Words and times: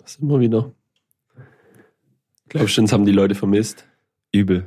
Das 0.00 0.12
ist 0.12 0.22
immer 0.22 0.40
wieder. 0.40 0.72
Glaubst 2.48 2.76
du, 2.76 2.80
uns 2.82 2.92
haben 2.92 3.06
die 3.06 3.12
Leute 3.12 3.34
vermisst? 3.34 3.86
Übel. 4.32 4.66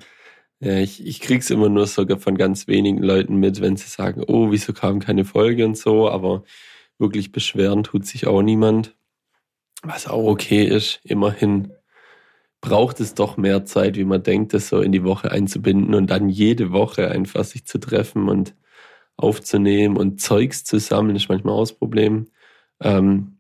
Ja, 0.60 0.78
ich, 0.78 1.06
ich 1.06 1.20
krieg's 1.20 1.50
immer 1.50 1.68
nur 1.68 1.88
sogar 1.88 2.18
von 2.18 2.38
ganz 2.38 2.68
wenigen 2.68 3.04
Leuten 3.04 3.36
mit, 3.36 3.60
wenn 3.60 3.76
sie 3.76 3.88
sagen, 3.88 4.24
oh, 4.28 4.52
wieso 4.52 4.72
kam 4.72 5.00
keine 5.00 5.26
Folge 5.26 5.66
und 5.66 5.78
so, 5.78 6.10
aber 6.10 6.44
wirklich 6.98 7.32
beschweren 7.32 7.84
tut 7.84 8.06
sich 8.06 8.28
auch 8.28 8.42
niemand. 8.42 8.96
Was 9.82 10.08
auch 10.08 10.26
okay 10.26 10.64
ist, 10.64 11.02
immerhin 11.04 11.74
braucht 12.62 13.02
es 13.02 13.14
doch 13.14 13.36
mehr 13.36 13.66
Zeit, 13.66 13.98
wie 13.98 14.06
man 14.06 14.24
denkt, 14.24 14.54
das 14.54 14.70
so 14.70 14.80
in 14.80 14.94
die 14.94 15.04
Woche 15.04 15.32
einzubinden 15.32 15.94
und 15.94 16.10
dann 16.10 16.30
jede 16.30 16.72
Woche 16.72 17.12
einfach 17.12 17.44
sich 17.44 17.66
zu 17.66 17.78
treffen 17.78 18.30
und 18.30 18.56
aufzunehmen 19.18 19.98
und 19.98 20.22
Zeugs 20.22 20.64
zu 20.64 20.80
sammeln, 20.80 21.18
ist 21.18 21.28
manchmal 21.28 21.56
auch 21.56 21.64
das 21.64 21.74
Problem. 21.74 22.28
Ähm, 22.80 23.33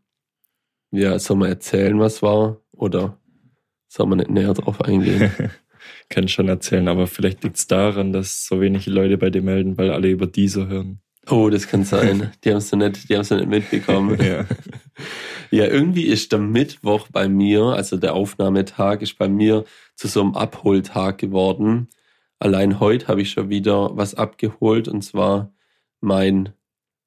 ja, 0.93 1.17
soll 1.17 1.37
man 1.37 1.49
erzählen, 1.49 1.99
was 1.99 2.21
war? 2.21 2.61
Oder 2.71 3.17
soll 3.87 4.05
man 4.05 4.19
nicht 4.19 4.29
näher 4.29 4.53
drauf 4.53 4.81
eingehen? 4.81 5.31
Kann 6.09 6.27
schon 6.27 6.47
erzählen, 6.47 6.87
aber 6.87 7.07
vielleicht 7.07 7.43
liegt 7.43 7.57
es 7.57 7.67
daran, 7.67 8.13
dass 8.13 8.45
so 8.45 8.61
wenig 8.61 8.85
Leute 8.85 9.17
bei 9.17 9.29
dir 9.29 9.41
melden, 9.41 9.77
weil 9.77 9.91
alle 9.91 10.09
über 10.09 10.27
diese 10.27 10.67
hören. 10.67 10.99
Oh, 11.29 11.49
das 11.49 11.67
kann 11.67 11.83
sein. 11.85 12.31
Die 12.43 12.49
haben 12.49 12.57
es 12.57 12.71
noch 12.71 12.79
nicht, 12.79 13.09
die 13.09 13.15
haben 13.15 13.21
es 13.21 13.29
nicht 13.31 13.47
mitbekommen. 13.47 14.21
ja. 14.23 14.45
ja, 15.51 15.65
irgendwie 15.65 16.03
ist 16.03 16.31
der 16.31 16.39
Mittwoch 16.39 17.07
bei 17.11 17.27
mir, 17.27 17.63
also 17.63 17.97
der 17.97 18.13
Aufnahmetag, 18.13 19.01
ist 19.01 19.17
bei 19.17 19.27
mir 19.27 19.63
zu 19.95 20.07
so 20.07 20.21
einem 20.21 20.35
Abholtag 20.35 21.17
geworden. 21.17 21.87
Allein 22.39 22.79
heute 22.79 23.07
habe 23.07 23.21
ich 23.21 23.31
schon 23.31 23.49
wieder 23.49 23.95
was 23.95 24.15
abgeholt 24.15 24.87
und 24.87 25.01
zwar 25.01 25.53
mein 26.01 26.53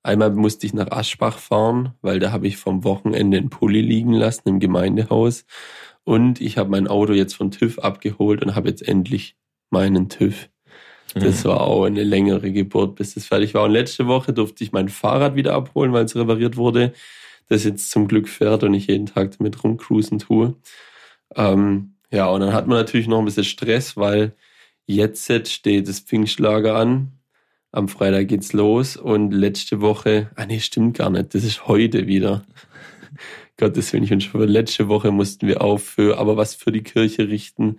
Einmal 0.07 0.31
musste 0.31 0.67
ich 0.67 0.73
nach 0.73 0.93
Aschbach 0.93 1.39
fahren, 1.39 1.95
weil 2.01 2.21
da 2.21 2.31
habe 2.31 2.47
ich 2.47 2.59
vom 2.59 2.85
Wochenende 2.85 3.39
einen 3.39 3.51
Pulli 3.51 3.81
liegen 3.81 4.13
lassen 4.13 4.49
im 4.49 4.61
Gemeindehaus. 4.61 5.45
Und 6.05 6.41
ich 6.41 6.59
habe 6.59 6.71
mein 6.71 6.87
Auto 6.87 7.13
jetzt 7.13 7.35
von 7.35 7.51
TÜV 7.51 7.81
abgeholt 7.81 8.41
und 8.41 8.55
habe 8.55 8.69
jetzt 8.69 8.87
endlich 8.87 9.37
meinen 9.71 10.09
TÜV. 10.09 10.49
Das 11.15 11.43
mhm. 11.43 11.49
war 11.49 11.63
auch 11.63 11.87
eine 11.87 12.05
längere 12.05 12.53
Geburt, 12.53 12.95
bis 12.95 13.15
das 13.15 13.27
fertig 13.27 13.55
war. 13.55 13.65
Und 13.65 13.73
letzte 13.73 14.07
Woche 14.07 14.33
durfte 14.33 14.63
ich 14.63 14.71
mein 14.71 14.89
Fahrrad 14.89 15.35
wieder 15.35 15.55
abholen, 15.55 15.93
weil 15.93 16.05
es 16.05 16.15
repariert 16.15 16.57
wurde. 16.57 16.93
Das 17.49 17.65
jetzt 17.65 17.91
zum 17.91 18.07
Glück 18.07 18.29
fährt 18.29 18.63
und 18.63 18.75
ich 18.75 18.87
jeden 18.87 19.07
Tag 19.07 19.37
damit 19.37 19.65
rumcruisen 19.65 20.21
tue. 20.21 20.55
Ähm, 21.35 21.97
ja, 22.13 22.29
und 22.29 22.43
dann 22.43 22.53
hat 22.53 22.69
man 22.69 22.79
natürlich 22.79 23.09
noch 23.09 23.19
ein 23.19 23.25
bisschen 23.25 23.43
Stress, 23.43 23.97
weil 23.97 24.37
jetzt 24.87 25.33
steht 25.49 25.89
das 25.89 25.99
Pfingstlager 25.99 26.77
an. 26.77 27.16
Am 27.77 27.89
Freitag 27.89 28.29
geht's 28.29 28.55
los 28.55 28.97
und 28.97 29.33
letzte 29.33 29.83
Woche, 29.83 30.31
ah 30.35 30.47
nee, 30.47 30.61
stimmt 30.61 30.97
gar 30.97 31.11
nicht, 31.11 31.35
das 31.35 31.45
ist 31.45 31.69
heute 31.69 32.07
wieder. 32.07 32.43
Gottes 33.59 33.93
Willen, 33.93 34.05
ich 34.05 34.11
wünsche, 34.11 34.35
letzte 34.39 34.89
Woche 34.89 35.11
mussten 35.11 35.47
wir 35.47 35.61
auch 35.61 35.77
für, 35.77 36.17
aber 36.17 36.39
was 36.39 36.55
für 36.55 36.73
die 36.73 36.83
Kirche 36.83 37.29
richten, 37.29 37.77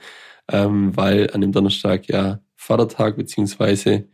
ähm, 0.51 0.95
weil 0.95 1.31
an 1.33 1.41
dem 1.41 1.51
Donnerstag 1.51 2.07
ja 2.09 2.41
Vatertag 2.55 3.17
beziehungsweise 3.17 4.07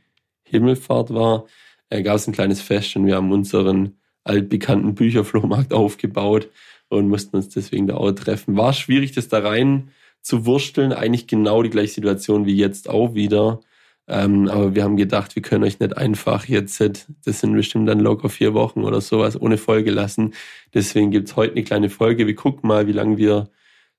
Himmelfahrt 0.44 1.14
war, 1.14 1.48
äh, 1.89 2.02
gab 2.02 2.16
es 2.16 2.28
ein 2.28 2.34
kleines 2.34 2.61
Fest 2.61 2.95
und 2.95 3.06
wir 3.06 3.17
haben 3.17 3.34
unseren 3.34 3.98
altbekannten 4.23 4.95
Bücherflohmarkt 4.95 5.73
aufgebaut 5.73 6.48
und 6.88 7.09
mussten 7.09 7.36
uns 7.36 7.50
deswegen 7.50 7.88
da 7.88 7.95
auch 7.95 8.14
treffen. 8.14 8.56
War 8.56 8.72
schwierig, 8.72 9.11
das 9.11 9.28
da 9.28 9.39
rein 9.39 9.92
zu 10.22 10.45
wursteln, 10.45 10.94
eigentlich 10.94 11.28
genau 11.28 11.61
die 11.61 11.72
gleiche 11.72 11.95
Situation 11.95 12.45
wie 12.45 12.56
jetzt 12.56 12.89
auch 12.89 13.16
wieder. 13.16 13.59
Ähm, 14.07 14.49
aber 14.49 14.75
wir 14.75 14.83
haben 14.83 14.97
gedacht, 14.97 15.35
wir 15.35 15.41
können 15.41 15.63
euch 15.63 15.79
nicht 15.79 15.95
einfach 15.95 16.45
jetzt, 16.45 16.83
das 17.25 17.39
sind 17.39 17.53
bestimmt 17.53 17.87
dann 17.87 17.99
locker 17.99 18.29
vier 18.29 18.53
Wochen 18.53 18.83
oder 18.83 18.99
sowas, 18.99 19.39
ohne 19.39 19.57
Folge 19.57 19.91
lassen. 19.91 20.33
Deswegen 20.73 21.11
gibt's 21.11 21.35
heute 21.35 21.53
eine 21.53 21.63
kleine 21.63 21.89
Folge. 21.89 22.27
Wir 22.27 22.35
gucken 22.35 22.67
mal, 22.67 22.87
wie 22.87 22.91
lange 22.91 23.17
wir 23.17 23.49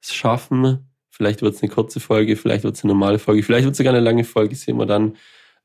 es 0.03 0.15
schaffen. 0.15 0.91
Vielleicht 1.09 1.43
wird's 1.43 1.63
eine 1.63 1.73
kurze 1.73 2.01
Folge, 2.01 2.37
vielleicht 2.37 2.65
wird's 2.65 2.85
eine 2.85 2.93
normale 2.93 3.19
Folge, 3.19 3.43
vielleicht 3.43 3.65
wird's 3.65 3.79
sogar 3.79 3.95
eine 3.95 4.03
lange 4.03 4.25
Folge, 4.25 4.57
sehen 4.57 4.77
wir 4.77 4.87
dann. 4.87 5.15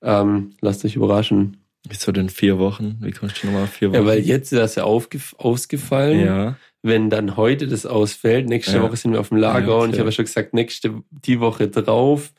Ähm, 0.01 0.53
lasst 0.61 0.85
euch 0.85 0.95
überraschen. 0.95 1.57
Wieso 1.87 2.11
denn 2.11 2.29
vier 2.29 2.59
Wochen? 2.59 2.97
Wie 3.01 3.11
kommst 3.11 3.41
du 3.41 3.47
nochmal 3.47 3.67
vier 3.67 3.89
Wochen? 3.89 3.95
Ja, 3.95 4.05
weil 4.05 4.19
jetzt 4.19 4.53
ist 4.53 4.59
das 4.59 4.75
ja 4.75 4.83
ausgefallen. 4.83 6.25
Ja. 6.25 6.57
Wenn 6.81 7.09
dann 7.09 7.35
heute 7.35 7.67
das 7.67 7.85
ausfällt, 7.85 8.47
nächste 8.47 8.77
ja. 8.77 8.83
Woche 8.83 8.95
sind 8.95 9.11
wir 9.11 9.19
auf 9.19 9.29
dem 9.29 9.37
Lager 9.37 9.67
ja, 9.67 9.83
und 9.83 9.93
ich 9.93 9.99
habe 9.99 10.09
ja 10.09 10.13
schon 10.13 10.25
gesagt, 10.25 10.53
nächste, 10.53 11.03
die 11.09 11.41
Woche 11.41 11.67
drauf 11.67 12.31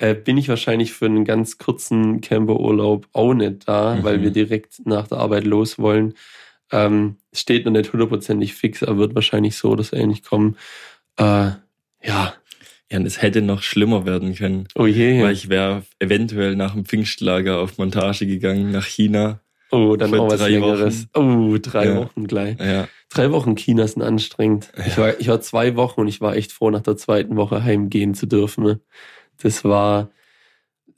äh, 0.00 0.14
bin 0.14 0.38
ich 0.38 0.48
wahrscheinlich 0.48 0.94
für 0.94 1.04
einen 1.04 1.26
ganz 1.26 1.58
kurzen 1.58 2.22
Camperurlaub 2.22 3.06
auch 3.12 3.34
nicht 3.34 3.68
da, 3.68 3.96
mhm. 3.96 4.02
weil 4.02 4.22
wir 4.22 4.30
direkt 4.30 4.86
nach 4.86 5.06
der 5.06 5.18
Arbeit 5.18 5.44
los 5.44 5.78
wollen. 5.78 6.14
Ähm, 6.72 7.16
steht 7.34 7.66
noch 7.66 7.72
nicht 7.72 7.92
hundertprozentig 7.92 8.54
fix, 8.54 8.82
aber 8.82 8.96
wird 8.96 9.14
wahrscheinlich 9.14 9.56
so 9.56 9.70
oder 9.70 9.82
so 9.82 9.96
ähnlich 9.96 10.22
kommen. 10.22 10.56
Äh, 11.18 11.50
ja. 12.02 12.34
Ja, 12.90 12.98
und 12.98 13.06
es 13.06 13.20
hätte 13.20 13.42
noch 13.42 13.62
schlimmer 13.62 14.06
werden 14.06 14.34
können. 14.34 14.66
Oh 14.74 14.86
je. 14.86 15.22
Weil 15.22 15.32
ich 15.32 15.50
wäre 15.50 15.82
eventuell 15.98 16.56
nach 16.56 16.72
dem 16.72 16.86
Pfingstlager 16.86 17.58
auf 17.58 17.76
Montage 17.76 18.26
gegangen 18.26 18.72
nach 18.72 18.86
China. 18.86 19.40
Oh, 19.70 19.96
dann 19.96 20.12
auch 20.14 20.30
was 20.30 20.40
Längeres. 20.40 21.08
Wochen. 21.14 21.52
Oh, 21.52 21.58
drei 21.60 21.84
ja. 21.84 21.96
Wochen 21.96 22.26
gleich. 22.26 22.58
Ja. 22.58 22.88
Drei 23.10 23.30
Wochen 23.30 23.54
China 23.54 23.86
sind 23.86 24.02
anstrengend. 24.02 24.72
Ja. 24.76 24.86
Ich, 24.86 24.98
war, 24.98 25.20
ich 25.20 25.28
war 25.28 25.40
zwei 25.42 25.76
Wochen 25.76 26.00
und 26.00 26.08
ich 26.08 26.20
war 26.20 26.34
echt 26.36 26.52
froh, 26.52 26.70
nach 26.70 26.80
der 26.80 26.96
zweiten 26.96 27.36
Woche 27.36 27.62
heimgehen 27.62 28.14
zu 28.14 28.26
dürfen 28.26 28.80
das 29.42 29.64
war, 29.64 30.10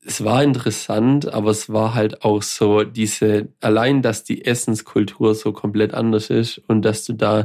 es 0.04 0.24
war 0.24 0.42
interessant, 0.42 1.32
aber 1.32 1.50
es 1.50 1.72
war 1.72 1.94
halt 1.94 2.24
auch 2.24 2.42
so 2.42 2.82
diese, 2.84 3.48
allein, 3.60 4.02
dass 4.02 4.24
die 4.24 4.44
Essenskultur 4.44 5.34
so 5.34 5.52
komplett 5.52 5.94
anders 5.94 6.30
ist 6.30 6.58
und 6.66 6.82
dass 6.82 7.04
du 7.04 7.12
da 7.12 7.44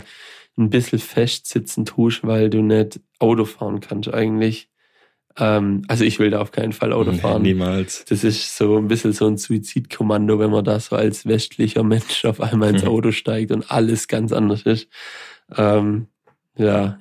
ein 0.57 0.69
bisschen 0.69 0.99
festsitzen 0.99 1.85
tust, 1.85 2.25
weil 2.25 2.49
du 2.49 2.61
nicht 2.61 2.99
Auto 3.19 3.45
fahren 3.45 3.79
kannst 3.79 4.11
eigentlich. 4.11 4.69
Ähm, 5.37 5.83
also 5.87 6.03
ich 6.03 6.17
will 6.19 6.31
da 6.31 6.41
auf 6.41 6.51
keinen 6.51 6.73
Fall 6.73 6.93
Auto 6.93 7.13
fahren. 7.13 7.43
Nee, 7.43 7.49
niemals. 7.49 8.05
Das 8.05 8.23
ist 8.23 8.57
so 8.57 8.77
ein 8.77 8.87
bisschen 8.87 9.13
so 9.13 9.27
ein 9.27 9.37
Suizidkommando, 9.37 10.39
wenn 10.39 10.49
man 10.49 10.65
da 10.65 10.79
so 10.79 10.95
als 10.95 11.27
westlicher 11.27 11.83
Mensch 11.83 12.25
auf 12.25 12.41
einmal 12.41 12.71
ins 12.71 12.83
Auto 12.85 13.11
steigt 13.11 13.51
und 13.51 13.69
alles 13.69 14.07
ganz 14.07 14.31
anders 14.31 14.63
ist. 14.63 14.87
Ähm, 15.55 16.07
ja, 16.57 16.99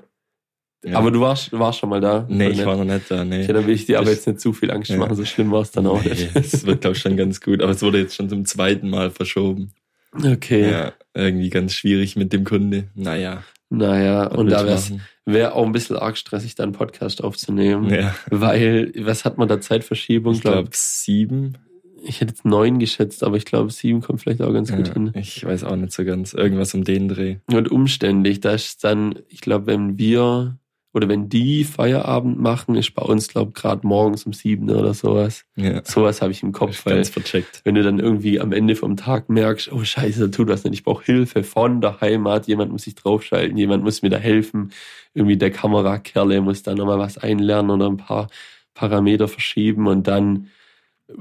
ja. 0.84 0.98
Aber 0.98 1.10
du 1.10 1.20
warst, 1.20 1.52
du 1.52 1.58
warst 1.58 1.78
schon 1.80 1.90
mal 1.90 2.00
da? 2.00 2.26
Nee, 2.28 2.48
ich 2.50 2.64
war 2.64 2.76
noch 2.76 2.84
nicht 2.84 3.10
da, 3.10 3.24
nee. 3.24 3.42
Okay, 3.42 3.52
dann 3.52 3.66
will 3.66 3.74
ich 3.74 3.86
dir 3.86 3.98
aber 3.98 4.10
jetzt 4.10 4.26
nicht 4.26 4.40
zu 4.40 4.52
viel 4.52 4.70
Angst 4.70 4.90
ja. 4.90 4.98
machen, 4.98 5.16
so 5.16 5.24
schlimm 5.24 5.50
war 5.50 5.62
es 5.62 5.72
dann 5.72 5.86
auch 5.86 6.02
nee, 6.02 6.10
nicht. 6.10 6.36
Es 6.36 6.64
wird, 6.64 6.82
glaube 6.82 6.96
ich, 6.96 7.02
schon 7.02 7.16
ganz 7.16 7.40
gut. 7.40 7.62
Aber 7.62 7.72
es 7.72 7.82
wurde 7.82 7.98
jetzt 7.98 8.14
schon 8.14 8.28
zum 8.28 8.44
zweiten 8.44 8.88
Mal 8.88 9.10
verschoben. 9.10 9.72
Okay. 10.12 10.70
Ja, 10.70 10.92
irgendwie 11.14 11.50
ganz 11.50 11.74
schwierig 11.74 12.16
mit 12.16 12.32
dem 12.32 12.44
Kunde. 12.44 12.84
Naja. 12.94 13.42
Naja, 13.68 14.28
und 14.28 14.50
da 14.50 14.64
wäre 14.64 14.80
wär 15.24 15.56
auch 15.56 15.66
ein 15.66 15.72
bisschen 15.72 15.96
arg 15.96 16.16
stressig, 16.16 16.54
da 16.54 16.62
einen 16.62 16.72
Podcast 16.72 17.22
aufzunehmen. 17.22 17.92
Ja. 17.92 18.14
Weil, 18.30 18.92
was 18.96 19.24
hat 19.24 19.38
man 19.38 19.48
da 19.48 19.60
Zeitverschiebung? 19.60 20.34
Ich 20.34 20.40
glaube, 20.40 20.62
glaub, 20.62 20.74
sieben. 20.74 21.58
Ich 22.04 22.20
hätte 22.20 22.32
jetzt 22.32 22.44
neun 22.44 22.78
geschätzt, 22.78 23.24
aber 23.24 23.36
ich 23.36 23.44
glaube, 23.44 23.72
sieben 23.72 24.02
kommt 24.02 24.20
vielleicht 24.20 24.40
auch 24.40 24.52
ganz 24.52 24.70
ja, 24.70 24.76
gut 24.76 24.92
hin. 24.92 25.10
Ich 25.14 25.44
weiß 25.44 25.64
auch 25.64 25.74
nicht 25.74 25.92
so 25.92 26.04
ganz. 26.04 26.32
Irgendwas 26.32 26.72
um 26.74 26.84
den 26.84 27.08
Dreh. 27.08 27.38
Und 27.52 27.68
umständlich. 27.68 28.38
Da 28.40 28.52
ist 28.52 28.84
dann, 28.84 29.18
ich 29.28 29.40
glaube, 29.40 29.66
wenn 29.66 29.98
wir 29.98 30.56
oder 30.96 31.08
wenn 31.08 31.28
die 31.28 31.62
Feierabend 31.64 32.40
machen, 32.40 32.74
ist 32.74 32.94
bei 32.94 33.02
uns, 33.02 33.28
glaube 33.28 33.52
ich, 33.54 33.60
gerade 33.60 33.86
morgens 33.86 34.24
um 34.24 34.32
sieben 34.32 34.70
oder 34.70 34.94
sowas. 34.94 35.44
Ja. 35.54 35.84
Sowas 35.84 36.22
habe 36.22 36.32
ich 36.32 36.42
im 36.42 36.52
Kopf. 36.52 36.70
Ich 36.70 36.84
ganz 36.84 37.10
vercheckt. 37.10 37.60
Wenn 37.64 37.74
du 37.74 37.82
dann 37.82 37.98
irgendwie 37.98 38.40
am 38.40 38.50
Ende 38.50 38.74
vom 38.76 38.96
Tag 38.96 39.28
merkst, 39.28 39.70
oh 39.70 39.84
scheiße, 39.84 40.20
da 40.20 40.28
tut 40.28 40.48
was 40.48 40.64
nicht, 40.64 40.72
ich 40.72 40.84
brauche 40.84 41.04
Hilfe 41.04 41.44
von 41.44 41.82
der 41.82 42.00
Heimat, 42.00 42.46
jemand 42.46 42.72
muss 42.72 42.84
sich 42.84 42.94
draufschalten, 42.94 43.58
jemand 43.58 43.84
muss 43.84 44.00
mir 44.00 44.08
da 44.08 44.16
helfen, 44.16 44.72
irgendwie 45.12 45.36
der 45.36 45.50
Kamerakerle 45.50 46.40
muss 46.40 46.62
da 46.62 46.74
nochmal 46.74 46.98
was 46.98 47.18
einlernen 47.18 47.70
oder 47.70 47.90
ein 47.90 47.98
paar 47.98 48.28
Parameter 48.72 49.28
verschieben 49.28 49.86
und 49.88 50.06
dann 50.08 50.48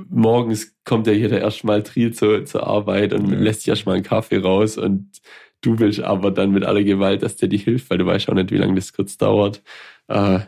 morgens 0.10 0.76
kommt 0.84 1.08
ja 1.08 1.14
hier 1.14 1.30
der 1.30 1.42
erste 1.42 1.68
Mal 1.68 1.84
Triel 1.84 2.14
zur, 2.14 2.46
zur 2.46 2.66
Arbeit 2.66 3.14
und 3.14 3.30
ja. 3.30 3.38
lässt 3.38 3.62
sich 3.62 3.70
erstmal 3.70 3.96
einen 3.96 4.04
Kaffee 4.04 4.38
raus 4.38 4.78
und 4.78 5.22
Du 5.62 5.80
willst 5.80 6.02
aber 6.02 6.32
dann 6.32 6.52
mit 6.52 6.64
aller 6.64 6.84
Gewalt, 6.84 7.24
dass 7.24 7.38
der 7.38 7.48
dir 7.48 7.60
hilft, 7.60 7.90
weil 7.90 7.98
du 7.98 8.06
weißt 8.06 8.30
auch 8.30 8.34
nicht, 8.34 8.52
wie 8.52 8.58
lange 8.58 8.76
das 8.76 8.94
kurz 8.94 9.18
dauert. 9.18 9.64
Äh, 10.08 10.40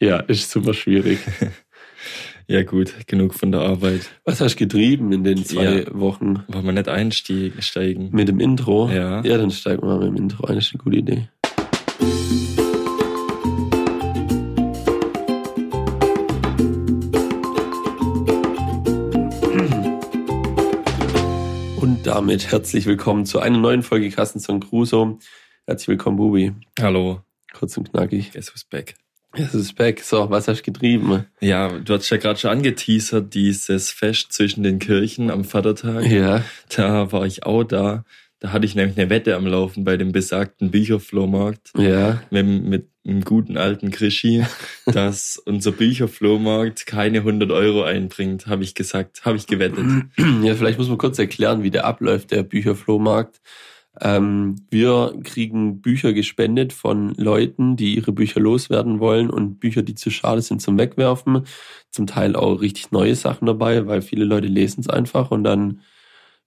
ja, 0.00 0.18
ist 0.20 0.50
super 0.50 0.74
schwierig. 0.74 1.18
ja 2.46 2.62
gut, 2.62 2.94
genug 3.06 3.34
von 3.34 3.50
der 3.50 3.62
Arbeit. 3.62 4.10
Was 4.24 4.40
hast 4.40 4.54
du 4.54 4.58
getrieben 4.64 5.12
in 5.12 5.24
den 5.24 5.44
zwei 5.44 5.80
ja, 5.80 5.84
Wochen? 5.92 6.44
Wollen 6.48 6.66
wir 6.66 6.72
nicht 6.72 6.88
einsteigen? 6.88 8.10
Mit 8.12 8.28
dem 8.28 8.38
Intro? 8.38 8.88
Ja. 8.90 9.22
Ja, 9.22 9.38
dann 9.38 9.50
steigen 9.50 9.82
wir 9.82 9.96
mal 9.96 9.98
mit 9.98 10.08
dem 10.08 10.16
Intro 10.16 10.46
ein. 10.46 10.54
Das 10.54 10.66
ist 10.66 10.74
eine 10.74 10.82
gute 10.82 10.96
Idee. 10.96 11.28
Damit 22.10 22.50
herzlich 22.50 22.86
willkommen 22.86 23.24
zu 23.24 23.38
einer 23.38 23.58
neuen 23.58 23.84
Folge 23.84 24.10
Kassenzone 24.10 24.58
Crusoe. 24.58 25.20
Herzlich 25.64 25.86
willkommen, 25.86 26.16
Bubi. 26.16 26.52
Hallo. 26.80 27.20
Kurz 27.52 27.76
und 27.76 27.92
knackig. 27.92 28.32
Es 28.34 28.48
ist 28.48 28.68
back. 28.68 28.96
Es 29.34 29.54
ist 29.54 29.76
back. 29.76 30.00
So, 30.00 30.28
was 30.28 30.48
hast 30.48 30.62
du 30.62 30.72
getrieben? 30.72 31.26
Ja, 31.40 31.68
du 31.68 31.94
hast 31.94 32.10
ja 32.10 32.16
gerade 32.16 32.36
schon 32.36 32.50
angeteasert, 32.50 33.32
dieses 33.32 33.92
Fest 33.92 34.32
zwischen 34.32 34.64
den 34.64 34.80
Kirchen 34.80 35.30
am 35.30 35.44
Vatertag. 35.44 36.04
Ja. 36.06 36.42
Da 36.74 37.12
war 37.12 37.26
ich 37.26 37.44
auch 37.44 37.62
da. 37.62 38.04
Da 38.40 38.52
hatte 38.52 38.64
ich 38.64 38.74
nämlich 38.74 38.98
eine 38.98 39.10
Wette 39.10 39.36
am 39.36 39.46
Laufen 39.46 39.84
bei 39.84 39.98
dem 39.98 40.12
besagten 40.12 40.70
Bücherflohmarkt. 40.70 41.72
Ja. 41.76 42.22
Mit, 42.30 42.46
mit 42.46 42.88
einem 43.06 43.20
guten 43.22 43.58
alten 43.58 43.90
Krischi, 43.90 44.44
dass 44.86 45.36
unser 45.36 45.72
Bücherflohmarkt 45.72 46.86
keine 46.86 47.18
100 47.18 47.50
Euro 47.50 47.82
einbringt, 47.82 48.46
habe 48.46 48.64
ich 48.64 48.74
gesagt, 48.74 49.26
habe 49.26 49.36
ich 49.36 49.46
gewettet. 49.46 49.84
Ja, 50.42 50.54
vielleicht 50.54 50.78
muss 50.78 50.88
man 50.88 50.96
kurz 50.98 51.18
erklären, 51.18 51.62
wie 51.62 51.70
der 51.70 51.84
abläuft, 51.84 52.30
der 52.30 52.42
Bücherflohmarkt. 52.42 53.40
Ähm, 54.00 54.56
wir 54.70 55.18
kriegen 55.22 55.82
Bücher 55.82 56.14
gespendet 56.14 56.72
von 56.72 57.14
Leuten, 57.16 57.76
die 57.76 57.96
ihre 57.96 58.12
Bücher 58.12 58.40
loswerden 58.40 59.00
wollen 59.00 59.28
und 59.28 59.60
Bücher, 59.60 59.82
die 59.82 59.94
zu 59.94 60.10
schade 60.10 60.40
sind 60.40 60.62
zum 60.62 60.78
Wegwerfen. 60.78 61.44
Zum 61.90 62.06
Teil 62.06 62.36
auch 62.36 62.60
richtig 62.60 62.90
neue 62.92 63.14
Sachen 63.14 63.46
dabei, 63.46 63.86
weil 63.86 64.00
viele 64.00 64.24
Leute 64.24 64.46
lesen 64.46 64.80
es 64.80 64.88
einfach 64.88 65.30
und 65.30 65.44
dann 65.44 65.80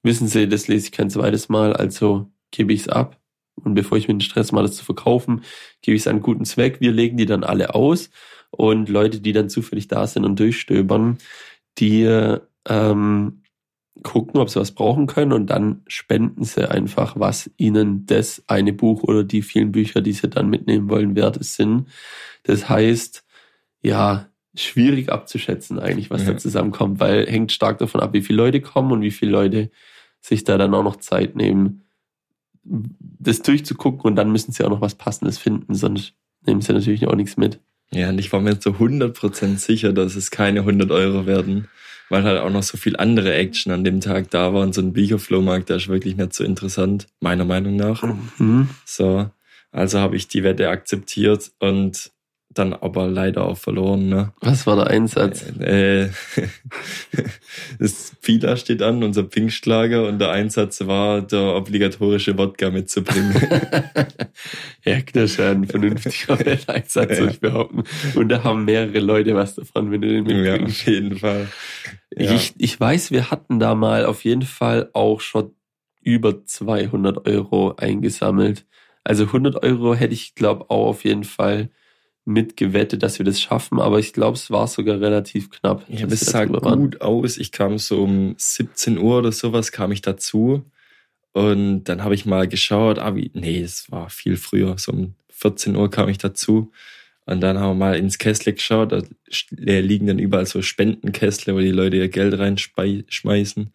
wissen 0.04 0.28
sie, 0.28 0.48
das 0.48 0.68
lese 0.68 0.88
ich 0.88 0.92
kein 0.92 1.10
zweites 1.10 1.50
Mal, 1.50 1.74
also 1.74 2.30
gebe 2.52 2.74
ich 2.74 2.82
es 2.82 2.90
ab. 2.90 3.20
Und 3.56 3.76
bevor 3.76 3.98
ich 3.98 4.08
mir 4.08 4.16
den 4.16 4.22
Stress 4.22 4.52
mache, 4.52 4.64
das 4.64 4.76
zu 4.76 4.86
verkaufen, 4.86 5.44
gebe 5.82 5.96
ich 5.96 6.02
es 6.04 6.08
an 6.08 6.16
einen 6.16 6.24
guten 6.24 6.46
Zweck. 6.46 6.82
Wir 6.82 6.92
legen 6.92 7.18
die 7.18 7.26
dann 7.26 7.44
alle 7.44 7.76
aus 7.76 8.10
und 8.52 8.90
Leute, 8.90 9.20
die 9.22 9.32
dann 9.32 9.50
zufällig 9.50 9.88
da 9.88 10.06
sind 10.08 10.26
und 10.26 10.40
durchstöbern, 10.40 11.18
die 11.78 12.04
ähm, 12.68 13.44
gucken, 14.02 14.40
ob 14.40 14.50
sie 14.50 14.60
was 14.60 14.72
brauchen 14.72 15.06
können 15.08 15.34
und 15.34 15.48
dann 15.48 15.84
spenden 15.88 16.44
sie 16.44 16.70
einfach, 16.70 17.20
was 17.20 17.50
ihnen 17.58 18.06
das 18.06 18.44
eine 18.48 18.74
Buch 18.74 19.04
oder 19.04 19.24
die 19.24 19.44
vielen 19.44 19.72
Bücher, 19.72 20.02
die 20.02 20.14
sie 20.14 20.30
dann 20.30 20.50
mitnehmen 20.50 20.90
wollen, 20.90 21.16
wert 21.16 21.44
sind. 21.44 21.88
Das 22.44 22.70
heißt, 22.70 23.24
ja, 23.82 24.28
schwierig 24.56 25.12
abzuschätzen 25.12 25.80
eigentlich, 25.80 26.10
was 26.10 26.26
ja. 26.26 26.32
da 26.32 26.38
zusammenkommt, 26.38 27.00
weil 27.00 27.28
hängt 27.28 27.52
stark 27.52 27.78
davon 27.78 28.02
ab, 28.02 28.14
wie 28.14 28.22
viele 28.22 28.38
Leute 28.38 28.62
kommen 28.62 28.92
und 28.92 29.02
wie 29.02 29.12
viele 29.12 29.32
Leute 29.32 29.72
sich 30.24 30.44
da 30.46 30.58
dann 30.58 30.74
auch 30.74 30.84
noch 30.84 30.96
Zeit 30.96 31.36
nehmen, 31.36 31.84
das 32.64 33.42
durchzugucken 33.42 34.10
und 34.10 34.16
dann 34.16 34.32
müssen 34.32 34.54
sie 34.54 34.64
auch 34.64 34.70
noch 34.70 34.82
was 34.82 34.96
Passendes 34.96 35.38
finden, 35.38 35.76
sonst 35.76 36.14
nehmen 36.46 36.62
sie 36.62 36.74
natürlich 36.74 37.06
auch 37.08 37.16
nichts 37.16 37.38
mit. 37.38 37.60
Ja, 37.92 38.10
und 38.10 38.18
ich 38.18 38.32
war 38.32 38.40
mir 38.40 38.60
zu 38.60 38.72
100% 38.72 39.58
sicher, 39.58 39.94
dass 39.94 40.16
es 40.16 40.32
keine 40.32 40.62
100 40.62 40.90
Euro 40.92 41.26
werden, 41.26 41.68
weil 42.10 42.24
halt 42.24 42.40
auch 42.40 42.50
noch 42.50 42.64
so 42.64 42.78
viel 42.78 42.96
andere 42.96 43.34
Action 43.34 43.72
an 43.72 43.84
dem 43.84 44.00
Tag 44.00 44.32
da 44.32 44.54
war 44.54 44.62
und 44.62 44.74
so 44.74 44.82
ein 44.82 44.94
Bücherflohmarkt, 44.94 45.70
der 45.70 45.76
ist 45.76 45.90
wirklich 45.90 46.16
nicht 46.16 46.34
so 46.34 46.44
interessant, 46.44 47.08
meiner 47.20 47.46
Meinung 47.46 47.76
nach. 47.76 48.02
Mhm. 48.38 48.70
So, 48.86 49.30
also 49.72 50.00
habe 50.00 50.16
ich 50.16 50.30
die 50.30 50.44
Wette 50.44 50.70
akzeptiert 50.70 51.52
und 51.60 52.13
dann 52.54 52.74
aber 52.74 53.08
leider 53.08 53.46
auch 53.46 53.58
verloren. 53.58 54.10
Ne? 54.10 54.34
Was 54.42 54.68
war 54.68 54.76
der 54.76 54.88
Einsatz? 54.88 55.44
Äh, 55.60 56.10
das 57.80 58.16
Fila 58.22 58.58
steht 58.58 58.82
an, 58.82 59.04
unser 59.04 59.24
Pfingstlager, 59.24 60.08
und 60.08 60.20
der 60.20 60.32
Einsatz 60.32 60.86
war, 60.86 61.22
der 61.22 61.56
obligatorische 61.56 62.38
Wodka 62.38 62.70
mitzubringen. 62.70 63.34
ja, 64.84 65.00
das 65.14 65.32
ist 65.32 65.38
ja 65.38 65.52
ein 65.52 65.66
vernünftiger 65.66 66.38
Einsatz, 66.68 66.96
ja. 66.96 67.18
würde 67.18 67.32
ich 67.32 67.40
behaupten. 67.40 67.84
Und 68.16 68.30
da 68.30 68.44
haben 68.44 68.66
mehrere 68.66 69.00
Leute 69.00 69.36
was 69.36 69.56
davon, 69.56 69.92
wenn 69.92 70.02
du 70.02 70.08
den 70.08 70.24
mitbringst. 70.24 70.86
Ja, 70.86 70.94
auf 70.94 70.94
jeden 70.94 71.18
Fall. 71.18 71.48
Ja. 72.16 72.34
Ich, 72.34 72.54
ich 72.58 72.80
weiß, 72.80 73.12
wir 73.12 73.32
hatten 73.32 73.60
da 73.60 73.76
mal 73.76 74.06
auf 74.06 74.24
jeden 74.24 74.44
Fall 74.44 74.90
auch 74.94 75.22
schon 75.22 75.52
über 76.02 76.46
200 76.46 77.28
Euro 77.28 77.76
eingesammelt. 77.76 78.66
Also 79.04 79.26
100 79.26 79.64
Euro 79.64 79.96
hätte 79.96 80.14
ich, 80.14 80.36
glaube 80.36 80.70
auch 80.70 80.88
auf 80.88 81.04
jeden 81.04 81.24
Fall 81.24 81.70
mitgewettet, 82.26 83.04
dass 83.04 83.20
wir 83.20 83.26
das 83.26 83.42
schaffen, 83.42 83.80
aber 83.80 84.00
ich 84.00 84.14
glaube, 84.14 84.38
es 84.38 84.50
war 84.50 84.68
sogar 84.68 85.02
relativ 85.02 85.50
knapp. 85.50 85.84
Ja, 85.90 86.08
es 86.08 86.22
sah 86.22 86.46
gut 86.46 86.64
waren. 86.64 86.96
aus. 87.02 87.38
Ich 87.38 87.52
kam 87.52 87.78
so 87.78 88.04
um 88.04 88.36
17 88.38 88.98
Uhr 88.98 89.20
oder 89.20 89.32
sowas, 89.32 89.72
kam 89.72 89.92
ich 89.92 90.02
dazu. 90.02 90.64
Und 91.34 91.86
dann 91.86 92.04
habe 92.04 92.14
ich 92.14 92.26
mal 92.26 92.48
geschaut, 92.48 93.00
ah, 93.00 93.16
wie, 93.16 93.32
nee, 93.34 93.62
es 93.62 93.92
war 93.92 94.10
viel 94.10 94.38
früher, 94.38 94.78
so 94.78 94.92
um 94.92 95.16
14 95.30 95.76
Uhr 95.76 95.90
kam 95.90 96.08
ich 96.10 96.20
dazu. 96.20 96.72
Und 97.26 97.42
dann 97.42 97.58
haben 97.58 97.72
wir 97.72 97.86
mal 97.86 97.98
ins 97.98 98.18
Kessel 98.18 98.54
geschaut, 98.54 98.92
da 98.92 99.02
liegen 99.52 100.08
dann 100.08 100.20
überall 100.20 100.46
so 100.46 100.62
Spendenkessel, 100.62 101.56
wo 101.56 101.60
die 101.60 101.72
Leute 101.72 101.98
ihr 101.98 102.10
Geld 102.10 102.38
reinschmeißen. 102.38 103.74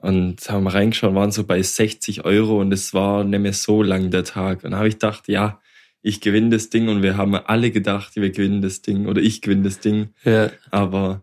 Und 0.00 0.48
haben 0.48 0.66
reingeschaut, 0.68 1.14
waren 1.14 1.32
so 1.32 1.44
bei 1.44 1.60
60 1.60 2.24
Euro 2.24 2.60
und 2.60 2.72
es 2.72 2.94
war 2.94 3.24
nicht 3.24 3.40
mehr 3.40 3.52
so 3.52 3.82
lang 3.82 4.10
der 4.10 4.22
Tag. 4.24 4.62
Und 4.62 4.70
dann 4.70 4.78
habe 4.78 4.88
ich 4.88 4.94
gedacht, 4.94 5.26
ja, 5.26 5.60
ich 6.08 6.20
gewinne 6.20 6.50
das 6.50 6.70
Ding 6.70 6.88
und 6.88 7.02
wir 7.02 7.16
haben 7.16 7.34
alle 7.34 7.70
gedacht, 7.70 8.16
wir 8.16 8.30
gewinnen 8.30 8.62
das 8.62 8.82
Ding 8.82 9.06
oder 9.06 9.20
ich 9.20 9.42
gewinne 9.42 9.64
das 9.64 9.80
Ding. 9.80 10.08
Ja. 10.24 10.50
Aber, 10.70 11.22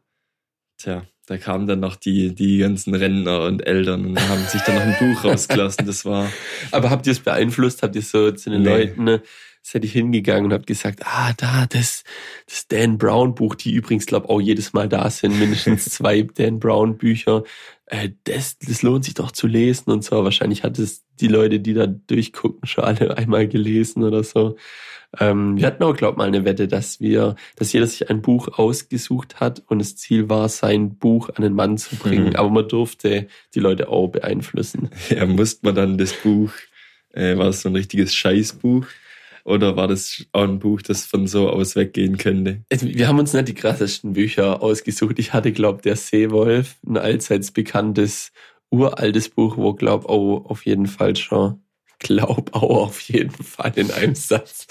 tja, 0.77 1.03
da 1.25 1.37
kamen 1.37 1.65
dann 1.65 1.79
noch 1.79 1.95
die, 1.95 2.35
die 2.35 2.59
ganzen 2.59 2.93
Rentner 2.93 3.41
und 3.41 3.65
Eltern 3.65 4.05
und 4.05 4.19
haben 4.29 4.43
sich 4.45 4.61
dann 4.61 4.75
noch 4.75 4.83
ein 4.83 4.95
Buch 4.99 5.23
rausgelassen. 5.23 5.87
Das 5.87 6.05
war. 6.05 6.31
Aber 6.71 6.91
habt 6.91 7.07
ihr 7.07 7.13
es 7.13 7.19
beeinflusst? 7.19 7.81
Habt 7.81 7.95
ihr 7.95 8.03
so 8.03 8.31
zu 8.31 8.51
den 8.51 8.61
nee. 8.61 8.69
Leuten, 8.69 9.03
ne? 9.05 9.21
seid 9.67 9.83
ich 9.83 9.93
hingegangen 9.93 10.45
und 10.45 10.53
habt 10.53 10.67
gesagt, 10.67 10.99
ah, 11.05 11.33
da, 11.37 11.65
das, 11.65 12.03
das 12.47 12.67
Dan 12.67 12.99
Brown 12.99 13.33
Buch, 13.33 13.55
die 13.55 13.73
übrigens, 13.73 14.05
glaube 14.05 14.29
auch 14.29 14.39
jedes 14.39 14.73
Mal 14.73 14.87
da 14.87 15.09
sind, 15.09 15.39
mindestens 15.39 15.85
zwei 15.89 16.21
Dan 16.21 16.59
Brown 16.59 16.97
Bücher. 16.97 17.43
Äh, 17.87 18.09
das, 18.23 18.57
das 18.59 18.81
lohnt 18.81 19.05
sich 19.05 19.13
doch 19.13 19.31
zu 19.31 19.47
lesen 19.47 19.91
und 19.91 20.03
so. 20.03 20.23
Wahrscheinlich 20.23 20.63
hat 20.63 20.79
es 20.79 21.05
die 21.19 21.27
Leute, 21.27 21.59
die 21.59 21.73
da 21.73 21.87
durchgucken, 21.87 22.67
schon 22.67 22.83
alle 22.83 23.17
einmal 23.17 23.47
gelesen 23.47 24.03
oder 24.03 24.23
so. 24.23 24.57
Ähm, 25.19 25.57
wir 25.57 25.67
hatten 25.67 25.83
auch, 25.83 25.95
glaube 25.95 26.17
mal 26.17 26.27
eine 26.27 26.45
Wette, 26.45 26.67
dass 26.67 26.99
wir, 26.99 27.35
dass 27.55 27.71
jeder 27.71 27.87
sich 27.87 28.09
ein 28.09 28.21
Buch 28.21 28.57
ausgesucht 28.57 29.39
hat 29.39 29.63
und 29.67 29.79
das 29.79 29.95
Ziel 29.95 30.29
war, 30.29 30.49
sein 30.49 30.97
Buch 30.97 31.29
an 31.29 31.43
den 31.43 31.53
Mann 31.53 31.77
zu 31.77 31.95
bringen. 31.95 32.29
Mhm. 32.29 32.35
Aber 32.35 32.49
man 32.49 32.67
durfte 32.67 33.27
die 33.53 33.59
Leute 33.59 33.89
auch 33.89 34.07
beeinflussen. 34.07 34.89
Ja, 35.09 35.25
musste 35.25 35.65
man 35.65 35.75
dann 35.75 35.97
das 35.97 36.13
Buch, 36.13 36.51
äh, 37.13 37.37
war 37.37 37.49
es 37.49 37.61
so 37.61 37.69
ein 37.69 37.75
richtiges 37.75 38.13
Scheißbuch? 38.15 38.85
Oder 39.45 39.77
war 39.77 39.87
das 39.87 40.25
auch 40.31 40.43
ein 40.43 40.57
Buch, 40.57 40.81
das 40.81 41.05
von 41.05 41.27
so 41.27 41.49
aus 41.49 41.75
weggehen 41.75 42.17
könnte? 42.17 42.63
Wir 42.71 43.07
haben 43.07 43.19
uns 43.19 43.31
nicht 43.31 43.47
die 43.47 43.53
krassesten 43.53 44.13
Bücher 44.13 44.61
ausgesucht. 44.61 45.19
Ich 45.19 45.33
hatte, 45.33 45.51
glaube 45.51 45.83
der 45.83 45.95
Seewolf, 45.95 46.77
ein 46.85 46.97
allseits 46.97 47.51
bekanntes, 47.51 48.31
uraltes 48.71 49.29
Buch, 49.29 49.55
wo, 49.55 49.73
glaube 49.73 50.09
auch 50.09 50.45
auf 50.45 50.65
jeden 50.65 50.87
Fall 50.87 51.15
schon 51.15 51.61
glaub 51.99 52.53
auch 52.53 52.87
auf 52.87 52.99
jeden 53.01 53.31
Fall 53.31 53.71
in 53.75 53.91
einem 53.91 54.15
Satz. 54.15 54.67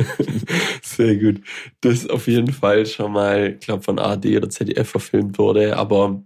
Sehr 0.82 1.16
gut. 1.16 1.40
Das 1.80 2.08
auf 2.08 2.26
jeden 2.26 2.52
Fall 2.52 2.86
schon 2.86 3.12
mal, 3.12 3.54
glaube 3.56 3.82
von 3.82 3.98
AD 3.98 4.36
oder 4.36 4.48
ZDF 4.48 4.88
verfilmt 4.88 5.38
wurde, 5.38 5.76
aber 5.76 6.22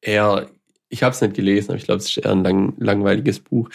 eher, 0.00 0.50
ich 0.88 1.02
habe 1.02 1.14
es 1.14 1.20
nicht 1.20 1.34
gelesen, 1.34 1.70
aber 1.70 1.78
ich 1.78 1.84
glaube, 1.84 1.98
es 1.98 2.06
ist 2.06 2.18
eher 2.18 2.32
ein 2.32 2.42
lang, 2.42 2.74
langweiliges 2.78 3.40
Buch. 3.40 3.68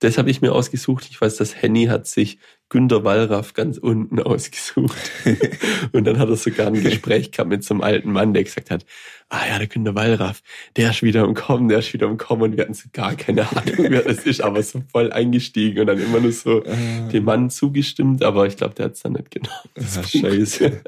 Das 0.00 0.18
habe 0.18 0.30
ich 0.30 0.40
mir 0.40 0.52
ausgesucht. 0.52 1.08
Ich 1.10 1.20
weiß, 1.20 1.36
dass 1.36 1.60
Henny 1.60 1.86
hat 1.86 2.06
sich 2.06 2.38
Günter 2.68 3.02
Wallraff 3.02 3.54
ganz 3.54 3.78
unten 3.78 4.20
ausgesucht. 4.22 4.96
und 5.92 6.04
dann 6.04 6.18
hat 6.18 6.28
er 6.28 6.36
sogar 6.36 6.66
ein 6.66 6.82
Gespräch 6.82 7.32
gehabt 7.32 7.48
mit 7.48 7.64
so 7.64 7.74
einem 7.74 7.82
alten 7.82 8.12
Mann, 8.12 8.34
der 8.34 8.44
gesagt 8.44 8.70
hat, 8.70 8.84
ah 9.30 9.46
ja, 9.48 9.58
der 9.58 9.66
Günter 9.66 9.94
Wallraff, 9.94 10.42
der 10.76 10.90
ist 10.90 11.02
wieder 11.02 11.24
im 11.24 11.34
Kommen, 11.34 11.68
der 11.68 11.78
ist 11.78 11.92
wieder 11.94 12.06
im 12.06 12.18
Kommen 12.18 12.42
und 12.42 12.56
wir 12.56 12.64
hatten 12.64 12.74
so 12.74 12.88
gar 12.92 13.14
keine 13.14 13.48
Ahnung, 13.50 13.74
wer 13.78 14.02
das 14.02 14.18
ist, 14.26 14.42
aber 14.42 14.62
so 14.62 14.82
voll 14.92 15.12
eingestiegen 15.12 15.80
und 15.80 15.86
dann 15.86 15.98
immer 16.00 16.20
nur 16.20 16.32
so 16.32 16.62
ah. 16.64 17.08
dem 17.08 17.24
Mann 17.24 17.50
zugestimmt, 17.50 18.22
aber 18.22 18.46
ich 18.46 18.56
glaube, 18.56 18.74
der 18.74 18.86
hat 18.86 18.92
es 18.92 19.02
dann 19.02 19.14
nicht 19.14 19.30
genommen. 19.30 19.70
Ah, 19.74 20.02
scheiße. 20.02 20.82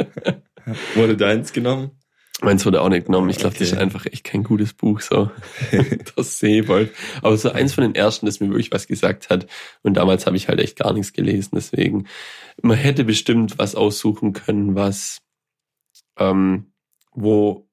Wurde 0.94 1.16
deins 1.16 1.52
genommen? 1.52 1.90
Meins 2.42 2.64
wurde 2.64 2.80
auch 2.80 2.88
nicht 2.88 3.06
genommen. 3.06 3.28
Ich 3.28 3.36
glaube, 3.36 3.54
okay. 3.54 3.64
das 3.64 3.72
ist 3.72 3.78
einfach 3.78 4.06
echt 4.06 4.24
kein 4.24 4.42
gutes 4.44 4.72
Buch, 4.72 5.00
so. 5.00 5.30
das 6.16 6.38
Seewold. 6.38 6.90
Aber 7.22 7.36
so 7.36 7.50
eins 7.52 7.74
von 7.74 7.82
den 7.82 7.94
ersten, 7.94 8.26
das 8.26 8.40
mir 8.40 8.48
wirklich 8.48 8.72
was 8.72 8.86
gesagt 8.86 9.28
hat. 9.28 9.46
Und 9.82 9.94
damals 9.94 10.26
habe 10.26 10.36
ich 10.36 10.48
halt 10.48 10.60
echt 10.60 10.78
gar 10.78 10.92
nichts 10.92 11.12
gelesen. 11.12 11.50
Deswegen, 11.54 12.06
man 12.62 12.78
hätte 12.78 13.04
bestimmt 13.04 13.58
was 13.58 13.74
aussuchen 13.74 14.32
können, 14.32 14.74
was, 14.74 15.18
ähm, 16.18 16.72
wo, 17.12 17.68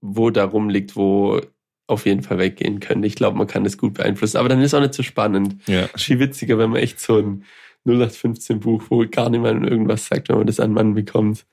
wo 0.00 0.30
da 0.30 0.44
rumliegt, 0.44 0.96
wo 0.96 1.40
auf 1.86 2.06
jeden 2.06 2.22
Fall 2.22 2.38
weggehen 2.38 2.80
könnte. 2.80 3.06
Ich 3.06 3.16
glaube, 3.16 3.36
man 3.36 3.46
kann 3.46 3.64
das 3.64 3.78
gut 3.78 3.94
beeinflussen. 3.94 4.38
Aber 4.38 4.48
dann 4.48 4.62
ist 4.62 4.74
auch 4.74 4.80
nicht 4.80 4.94
so 4.94 5.02
spannend. 5.02 5.56
Ja. 5.66 5.88
Viel 5.96 6.18
witziger, 6.18 6.58
wenn 6.58 6.70
man 6.70 6.80
echt 6.80 7.00
so 7.00 7.18
ein 7.18 7.44
0815 7.84 8.60
Buch, 8.60 8.84
wo 8.88 9.04
gar 9.08 9.30
niemand 9.30 9.66
irgendwas 9.68 10.06
sagt, 10.06 10.28
wenn 10.28 10.38
man 10.38 10.46
das 10.46 10.60
an 10.60 10.72
Mann 10.72 10.94
bekommt. 10.94 11.46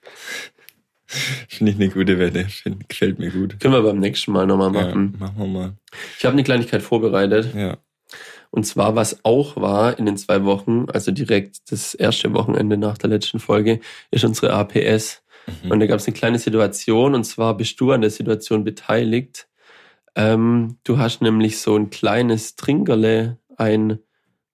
Finde 1.08 1.72
ich 1.72 1.80
eine 1.80 1.90
gute 1.90 2.20
Wette. 2.20 2.46
Find, 2.46 2.90
gefällt 2.90 3.20
mir 3.20 3.32
gut. 3.32 3.60
Können 3.60 3.74
wir 3.74 3.82
beim 3.82 4.00
nächsten 4.00 4.32
Mal 4.32 4.46
nochmal 4.46 4.72
machen. 4.72 5.14
Ja, 5.14 5.26
machen 5.26 5.38
wir 5.38 5.48
mal. 5.48 5.74
Ich 6.18 6.26
habe 6.26 6.34
eine 6.34 6.44
Kleinigkeit 6.44 6.82
vorbereitet. 6.82 7.54
Ja. 7.56 7.78
Und 8.50 8.66
zwar, 8.66 8.96
was 8.96 9.24
auch 9.24 9.56
war 9.58 9.98
in 10.00 10.06
den 10.06 10.18
zwei 10.18 10.44
Wochen, 10.44 10.88
also 10.92 11.12
direkt 11.12 11.72
das 11.72 11.94
erste 11.94 12.34
Wochenende 12.34 12.78
nach 12.78 12.98
der 12.98 13.10
letzten 13.10 13.40
Folge, 13.40 13.80
ist 14.12 14.24
unsere 14.24 14.54
APS. 14.54 15.24
Mhm. 15.64 15.72
Und 15.72 15.80
da 15.80 15.86
gab 15.86 16.00
es 16.00 16.08
eine 16.08 16.16
kleine 16.16 16.40
Situation, 16.40 17.16
und 17.16 17.24
zwar 17.24 17.56
bist 17.56 17.80
du 17.80 17.92
an 17.92 18.02
der 18.02 18.10
Situation 18.10 18.64
beteiligt. 18.64 19.48
Ähm, 20.16 20.78
du 20.84 20.98
hast 20.98 21.22
nämlich 21.22 21.60
so 21.60 21.76
ein 21.76 21.90
kleines 21.90 22.56
Trinkerle, 22.56 23.38
ein 23.58 24.00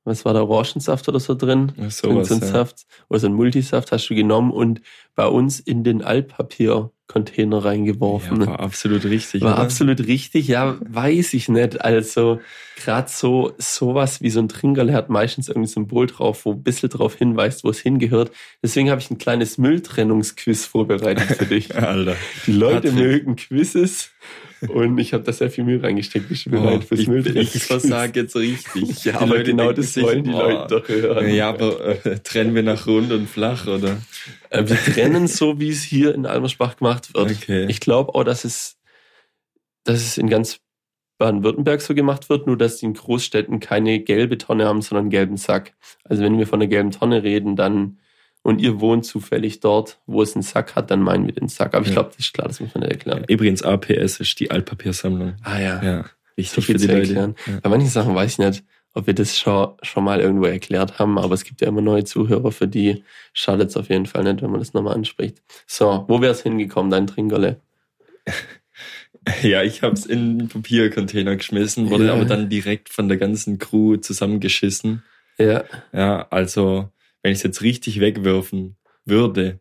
was 0.04 0.26
war 0.26 0.34
da, 0.34 0.44
Orangensaft 0.44 1.08
oder 1.08 1.20
so 1.20 1.36
drin? 1.36 1.72
So 1.90 2.16
was, 2.16 2.28
so 2.28 2.36
ein 2.36 2.42
ja. 2.42 2.48
Saft 2.48 2.86
oder 3.10 3.20
so 3.20 3.28
ein 3.28 3.34
Multisaft 3.34 3.92
hast 3.92 4.10
du 4.10 4.16
genommen 4.16 4.52
und 4.52 4.82
bei 5.16 5.28
uns 5.28 5.60
in 5.60 5.84
den 5.84 6.02
Altpapier 6.02 6.92
Papiercontainer 7.14 7.64
reingeworfen. 7.64 8.42
Ja, 8.42 8.48
war 8.48 8.60
absolut 8.60 9.06
richtig. 9.06 9.42
War 9.42 9.54
oder? 9.54 9.64
absolut 9.64 10.00
richtig, 10.08 10.48
ja, 10.48 10.78
weiß 10.80 11.34
ich 11.34 11.50
nicht. 11.50 11.82
Also 11.82 12.40
gerade 12.78 13.10
so 13.10 13.54
sowas 13.58 14.22
wie 14.22 14.30
so 14.30 14.40
ein 14.40 14.48
Trinkerle 14.48 14.94
hat 14.94 15.10
meistens 15.10 15.50
irgendwie 15.50 15.68
so 15.68 15.80
ein 15.80 15.84
Symbol 15.86 16.08
drauf, 16.08 16.46
wo 16.46 16.54
ein 16.54 16.64
bisschen 16.64 16.90
drauf 16.90 17.16
hinweist, 17.16 17.64
wo 17.64 17.70
es 17.70 17.80
hingehört. 17.80 18.32
Deswegen 18.62 18.90
habe 18.90 19.02
ich 19.02 19.12
ein 19.12 19.18
kleines 19.18 19.58
Mülltrennungsquiz 19.58 20.66
vorbereitet 20.66 21.38
für 21.38 21.46
dich. 21.46 21.76
Alter. 21.84 22.16
Die 22.48 22.54
Leute 22.54 22.90
Patrick. 22.90 22.94
mögen 22.94 23.36
Quizzes 23.36 24.12
und 24.70 24.98
ich 24.98 25.14
habe 25.14 25.24
da 25.24 25.32
sehr 25.34 25.50
viel 25.50 25.64
Mühe 25.64 25.82
reingesteckt. 25.82 26.30
Bist 26.30 26.46
du 26.46 26.52
bereit 26.52 26.82
Oh, 26.84 26.88
fürs 26.88 27.00
ich, 27.02 27.08
Mülltrennungsquiz? 27.08 27.56
ich 27.56 27.64
versage 27.64 28.22
jetzt 28.22 28.36
richtig. 28.36 28.64
Ja, 29.06 29.12
Die 29.14 29.18
aber 29.18 29.38
Leute 29.38 29.44
genau 29.52 29.72
das 29.72 29.96
wollen 30.02 30.24
die 30.24 30.32
oh, 30.32 30.40
Leute 30.40 30.68
doch 30.80 30.88
hören. 30.88 31.30
Ja, 31.34 31.50
aber 31.50 32.06
äh, 32.06 32.20
trennen 32.20 32.56
wir 32.56 32.64
nach 32.64 32.88
rund 32.88 33.12
und 33.12 33.30
flach, 33.30 33.68
oder? 33.68 33.98
Äh, 34.50 34.68
Wir 34.68 34.78
trennen 34.78 35.28
so, 35.28 35.60
wie 35.60 35.70
es 35.70 35.84
hier 35.84 36.14
in 36.14 36.26
Almersbach 36.26 36.78
gemacht 36.78 37.14
wird. 37.14 37.32
Okay. 37.32 37.66
Ich 37.70 37.80
glaube 37.80 38.16
auch, 38.16 38.24
dass 38.24 38.46
es, 38.46 38.78
dass 39.84 40.00
es 40.02 40.18
in 40.18 40.30
ganz 40.30 40.60
Baden-Württemberg 41.20 41.82
so 41.82 41.94
gemacht 41.94 42.30
wird, 42.30 42.48
nur 42.48 42.58
dass 42.58 42.78
die 42.78 42.86
in 42.86 42.94
Großstädten 42.94 43.60
keine 43.60 44.00
gelbe 44.00 44.38
Tonne 44.38 44.66
haben, 44.66 44.82
sondern 44.82 45.04
einen 45.04 45.12
gelben 45.12 45.38
Sack. 45.38 45.74
Also 46.04 46.24
wenn 46.24 46.38
wir 46.38 46.48
von 46.48 46.62
einer 46.62 46.70
gelben 46.70 46.92
Tonne 46.92 47.24
reden, 47.24 47.56
dann 47.56 48.00
und 48.44 48.62
ihr 48.62 48.80
wohnt 48.80 49.06
zufällig 49.06 49.60
dort, 49.62 50.00
wo 50.06 50.22
es 50.22 50.36
einen 50.36 50.44
Sack 50.44 50.76
hat, 50.76 50.92
dann 50.92 51.02
meinen 51.02 51.26
wir 51.26 51.34
den 51.34 51.48
Sack. 51.50 51.74
Aber 51.74 51.86
ich 51.86 51.92
glaube, 51.94 52.10
das 52.10 52.20
ist 52.28 52.34
klar, 52.34 52.48
das 52.48 52.60
muss 52.60 52.74
man 52.76 52.84
nicht 52.84 52.92
erklären. 52.94 53.24
Übrigens, 53.28 53.64
APS 53.64 54.20
ist 54.20 54.40
die 54.40 54.52
Altpapiersammlung. 54.52 55.36
Ah 55.44 55.60
ja, 55.60 55.84
Ja, 55.84 56.04
so 56.04 56.08
wichtig 56.36 56.66
viel 56.66 56.80
für 56.80 56.80
die 56.80 56.88
Leute. 56.94 57.00
erklären. 57.00 57.36
Ja. 57.48 57.60
Bei 57.62 57.70
manchen 57.70 57.90
Sachen 57.90 58.14
weiß 58.14 58.34
ich 58.34 58.38
nicht, 58.40 58.64
ob 58.94 59.08
wir 59.08 59.16
das 59.16 59.40
schon, 59.40 59.70
schon 59.82 60.04
mal 60.04 60.22
irgendwo 60.22 60.46
erklärt 60.46 61.00
haben, 61.00 61.18
aber 61.18 61.34
es 61.34 61.46
gibt 61.46 61.62
ja 61.62 61.68
immer 61.68 61.82
neue 61.82 62.04
Zuhörer, 62.04 62.52
für 62.52 62.68
die 62.68 63.04
schadet 63.34 63.70
es 63.72 63.78
auf 63.78 63.90
jeden 63.90 64.06
Fall 64.06 64.24
nicht, 64.24 64.44
wenn 64.44 64.52
man 64.52 64.60
das 64.60 64.74
nochmal 64.74 64.94
anspricht. 64.94 65.42
So, 65.66 66.06
wo 66.08 66.22
wäre 66.22 66.32
es 66.34 66.44
hingekommen, 66.44 66.92
dein 66.92 67.08
Trinkerle? 67.08 67.60
Ja, 69.42 69.64
ich 69.64 69.84
habe 69.84 69.94
es 69.94 70.06
in 70.06 70.38
den 70.38 70.48
Papiercontainer 70.50 71.38
geschmissen, 71.38 71.90
wurde 71.90 72.08
Ja. 72.08 72.14
aber 72.14 72.26
dann 72.26 72.50
direkt 72.50 72.90
von 72.90 73.08
der 73.08 73.18
ganzen 73.18 73.58
Crew 73.58 73.96
zusammengeschissen. 73.96 75.02
Ja, 75.38 75.64
Ja, 75.94 76.28
also 76.30 76.90
wenn 77.24 77.32
ich 77.32 77.40
es 77.40 77.44
jetzt 77.44 77.62
richtig 77.62 78.00
wegwerfen 78.00 78.78
würde, 79.06 79.60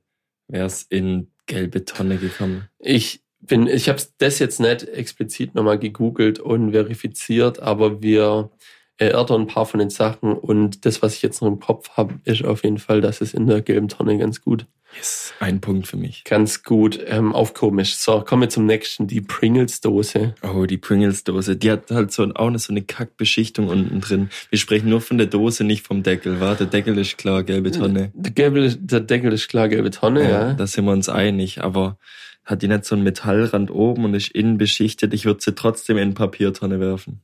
wäre 0.49 0.67
es 0.67 0.83
in 0.83 1.33
gelbe 1.47 1.85
Tonne 1.85 2.19
gekommen. 2.19 2.69
ich 2.79 3.23
bin, 3.41 3.67
ich 3.67 3.89
habe 3.89 4.01
das 4.19 4.39
jetzt 4.39 4.61
nicht 4.61 4.85
explizit 4.89 5.55
nochmal 5.55 5.79
gegoogelt 5.79 6.39
und 6.39 6.73
verifiziert, 6.73 7.59
aber 7.59 8.01
wir 8.03 8.51
erörtern 8.99 9.43
ein 9.43 9.47
paar 9.49 9.67
von 9.67 9.81
den 9.81 9.91
Sachen 9.91 10.33
und 10.33 10.87
das, 10.87 11.03
was 11.03 11.15
ich 11.15 11.23
jetzt 11.23 11.43
noch 11.43 11.49
im 11.49 11.59
Kopf 11.59 11.91
habe, 11.91 12.21
ist 12.25 12.45
auf 12.45 12.63
jeden 12.63 12.79
Fall, 12.79 13.01
dass 13.01 13.21
es 13.21 13.35
in 13.35 13.47
der 13.47 13.63
gelben 13.63 13.89
Tonne 13.89 14.17
ganz 14.19 14.41
gut, 14.41 14.67
Yes, 14.97 15.33
ein 15.41 15.61
Punkt 15.61 15.87
für 15.87 15.97
mich. 15.97 16.23
ganz 16.25 16.63
gut 16.63 17.01
ähm, 17.07 17.33
aufkomisch. 17.35 17.97
So, 17.97 18.21
kommen 18.21 18.43
wir 18.43 18.49
zum 18.51 18.67
nächsten, 18.67 19.07
die 19.07 19.21
Pringles-Dose. 19.21 20.35
Oh, 20.43 20.67
die 20.67 20.77
Pringles-Dose, 20.79 21.57
die 21.57 21.71
hat 21.71 21.91
halt 21.91 22.13
so 22.13 22.25
auch 22.35 22.47
eine, 22.49 22.59
so 22.59 22.73
eine 22.73 22.83
Kackbeschichtung 22.83 23.69
unten 23.69 24.01
drin. 24.01 24.31
Wir 24.51 24.59
sprechen 24.59 24.91
nur 24.91 25.01
von 25.01 25.19
der 25.19 25.27
Dose, 25.29 25.65
nicht 25.65 25.87
vom 25.87 26.03
Deckel, 26.03 26.41
wa? 26.41 26.55
Der 26.55 26.67
Deckel 26.67 26.99
ist 26.99 27.17
klar, 27.19 27.43
gelbe 27.43 27.71
Tonne. 27.71 28.13
Der, 28.15 28.33
gelbe, 28.33 28.69
der 28.77 29.01
Deckel 29.01 29.33
ist 29.33 29.49
klar 29.49 29.69
gelbe 29.69 29.91
Tonne, 29.91 30.29
ja. 30.31 30.53
Da 30.55 30.67
sind 30.67 30.85
wir 30.85 30.93
uns 30.93 31.09
einig, 31.09 31.63
aber 31.63 31.99
hat 32.45 32.63
die 32.63 32.69
nicht 32.69 32.85
so 32.85 32.95
einen 32.95 33.05
Metallrand 33.05 33.71
oben 33.71 34.05
und 34.05 34.15
ist 34.15 34.29
innen 34.33 34.59
beschichtet, 34.59 35.15
ich 35.15 35.25
würde 35.25 35.41
sie 35.41 35.55
trotzdem 35.55 35.97
in 35.97 36.15
Papiertonne 36.15 36.81
werfen. 36.81 37.23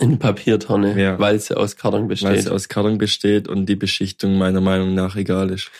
In 0.00 0.18
Papiertonne, 0.18 0.98
Ja. 1.00 1.18
weil 1.18 1.40
sie 1.40 1.56
aus 1.56 1.76
Karton 1.76 2.08
Weil 2.08 2.16
sie 2.16 2.24
besteht. 2.26 2.48
aus 2.50 2.68
Karton 2.68 2.98
besteht 2.98 3.48
und 3.48 3.66
die 3.66 3.74
Beschichtung 3.76 4.38
meiner 4.38 4.60
Meinung 4.60 4.94
nach 4.94 5.16
egal 5.16 5.50
ist. 5.50 5.70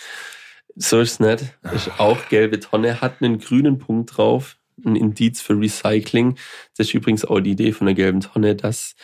So 0.81 1.01
ist 1.01 1.15
es 1.15 1.21
nicht. 1.21 1.59
Ist 1.75 1.99
auch 1.99 2.29
gelbe 2.29 2.61
Tonne, 2.61 3.01
hat 3.01 3.21
einen 3.21 3.41
grünen 3.41 3.79
Punkt 3.79 4.17
drauf, 4.17 4.57
ein 4.85 4.95
Indiz 4.95 5.41
für 5.41 5.59
Recycling. 5.59 6.37
Das 6.77 6.87
ist 6.87 6.95
übrigens 6.95 7.25
auch 7.25 7.41
die 7.41 7.51
Idee 7.51 7.73
von 7.73 7.87
der 7.87 7.97
gelben 7.97 8.21
Tonne, 8.21 8.55
dass 8.55 8.95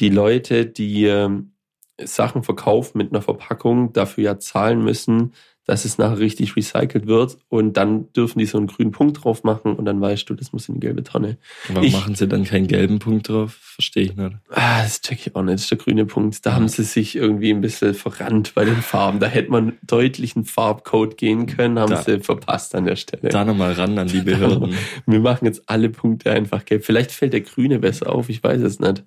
die 0.00 0.08
Leute, 0.08 0.66
die 0.66 1.04
ähm, 1.04 1.52
Sachen 2.02 2.42
verkaufen 2.42 2.98
mit 2.98 3.12
einer 3.12 3.22
Verpackung, 3.22 3.92
dafür 3.92 4.24
ja 4.24 4.38
zahlen 4.40 4.82
müssen, 4.82 5.32
dass 5.70 5.84
es 5.84 5.98
nachher 5.98 6.18
richtig 6.18 6.56
recycelt 6.56 7.06
wird 7.06 7.38
und 7.48 7.76
dann 7.76 8.12
dürfen 8.12 8.40
die 8.40 8.46
so 8.46 8.58
einen 8.58 8.66
grünen 8.66 8.90
Punkt 8.90 9.22
drauf 9.22 9.44
machen 9.44 9.74
und 9.76 9.84
dann 9.84 10.00
weißt 10.00 10.28
du, 10.28 10.34
das 10.34 10.52
muss 10.52 10.68
in 10.68 10.74
die 10.74 10.80
gelbe 10.80 11.04
Tonne. 11.04 11.38
Warum 11.68 11.84
Ich- 11.84 11.92
machen 11.92 12.16
sie 12.16 12.26
dann 12.26 12.42
keinen 12.44 12.66
gelben 12.66 12.98
Punkt 12.98 13.28
drauf? 13.28 13.56
Verstehe 13.60 14.02
ich 14.02 14.16
nicht. 14.16 14.32
Ah, 14.50 14.82
das 14.82 15.00
check 15.00 15.26
ich 15.26 15.36
auch 15.36 15.42
nicht. 15.42 15.54
Das 15.54 15.62
ist 15.62 15.70
der 15.70 15.78
grüne 15.78 16.06
Punkt. 16.06 16.44
Da 16.44 16.54
haben 16.54 16.66
sie 16.68 16.82
sich 16.82 17.14
irgendwie 17.14 17.50
ein 17.52 17.60
bisschen 17.60 17.94
verrannt 17.94 18.52
bei 18.54 18.64
den 18.64 18.82
Farben. 18.82 19.20
Da 19.20 19.26
hätte 19.28 19.50
man 19.50 19.74
deutlich 19.86 20.34
einen 20.36 20.44
Farbcode 20.44 21.16
gehen 21.16 21.46
können, 21.46 21.78
haben 21.78 21.90
Da- 21.90 22.02
sie 22.02 22.18
verpasst 22.20 22.74
an 22.74 22.84
der 22.84 22.96
Stelle. 22.96 23.28
Da 23.30 23.44
nochmal 23.44 23.72
ran 23.72 23.96
an 23.98 24.08
die 24.08 24.20
Behörden. 24.22 24.74
Wir 25.06 25.20
machen 25.20 25.44
jetzt 25.46 25.62
alle 25.66 25.88
Punkte 25.88 26.32
einfach 26.32 26.64
gelb. 26.64 26.84
Vielleicht 26.84 27.12
fällt 27.12 27.32
der 27.32 27.42
grüne 27.42 27.78
besser 27.78 28.12
auf, 28.12 28.28
ich 28.28 28.42
weiß 28.42 28.60
es 28.62 28.80
nicht. 28.80 29.04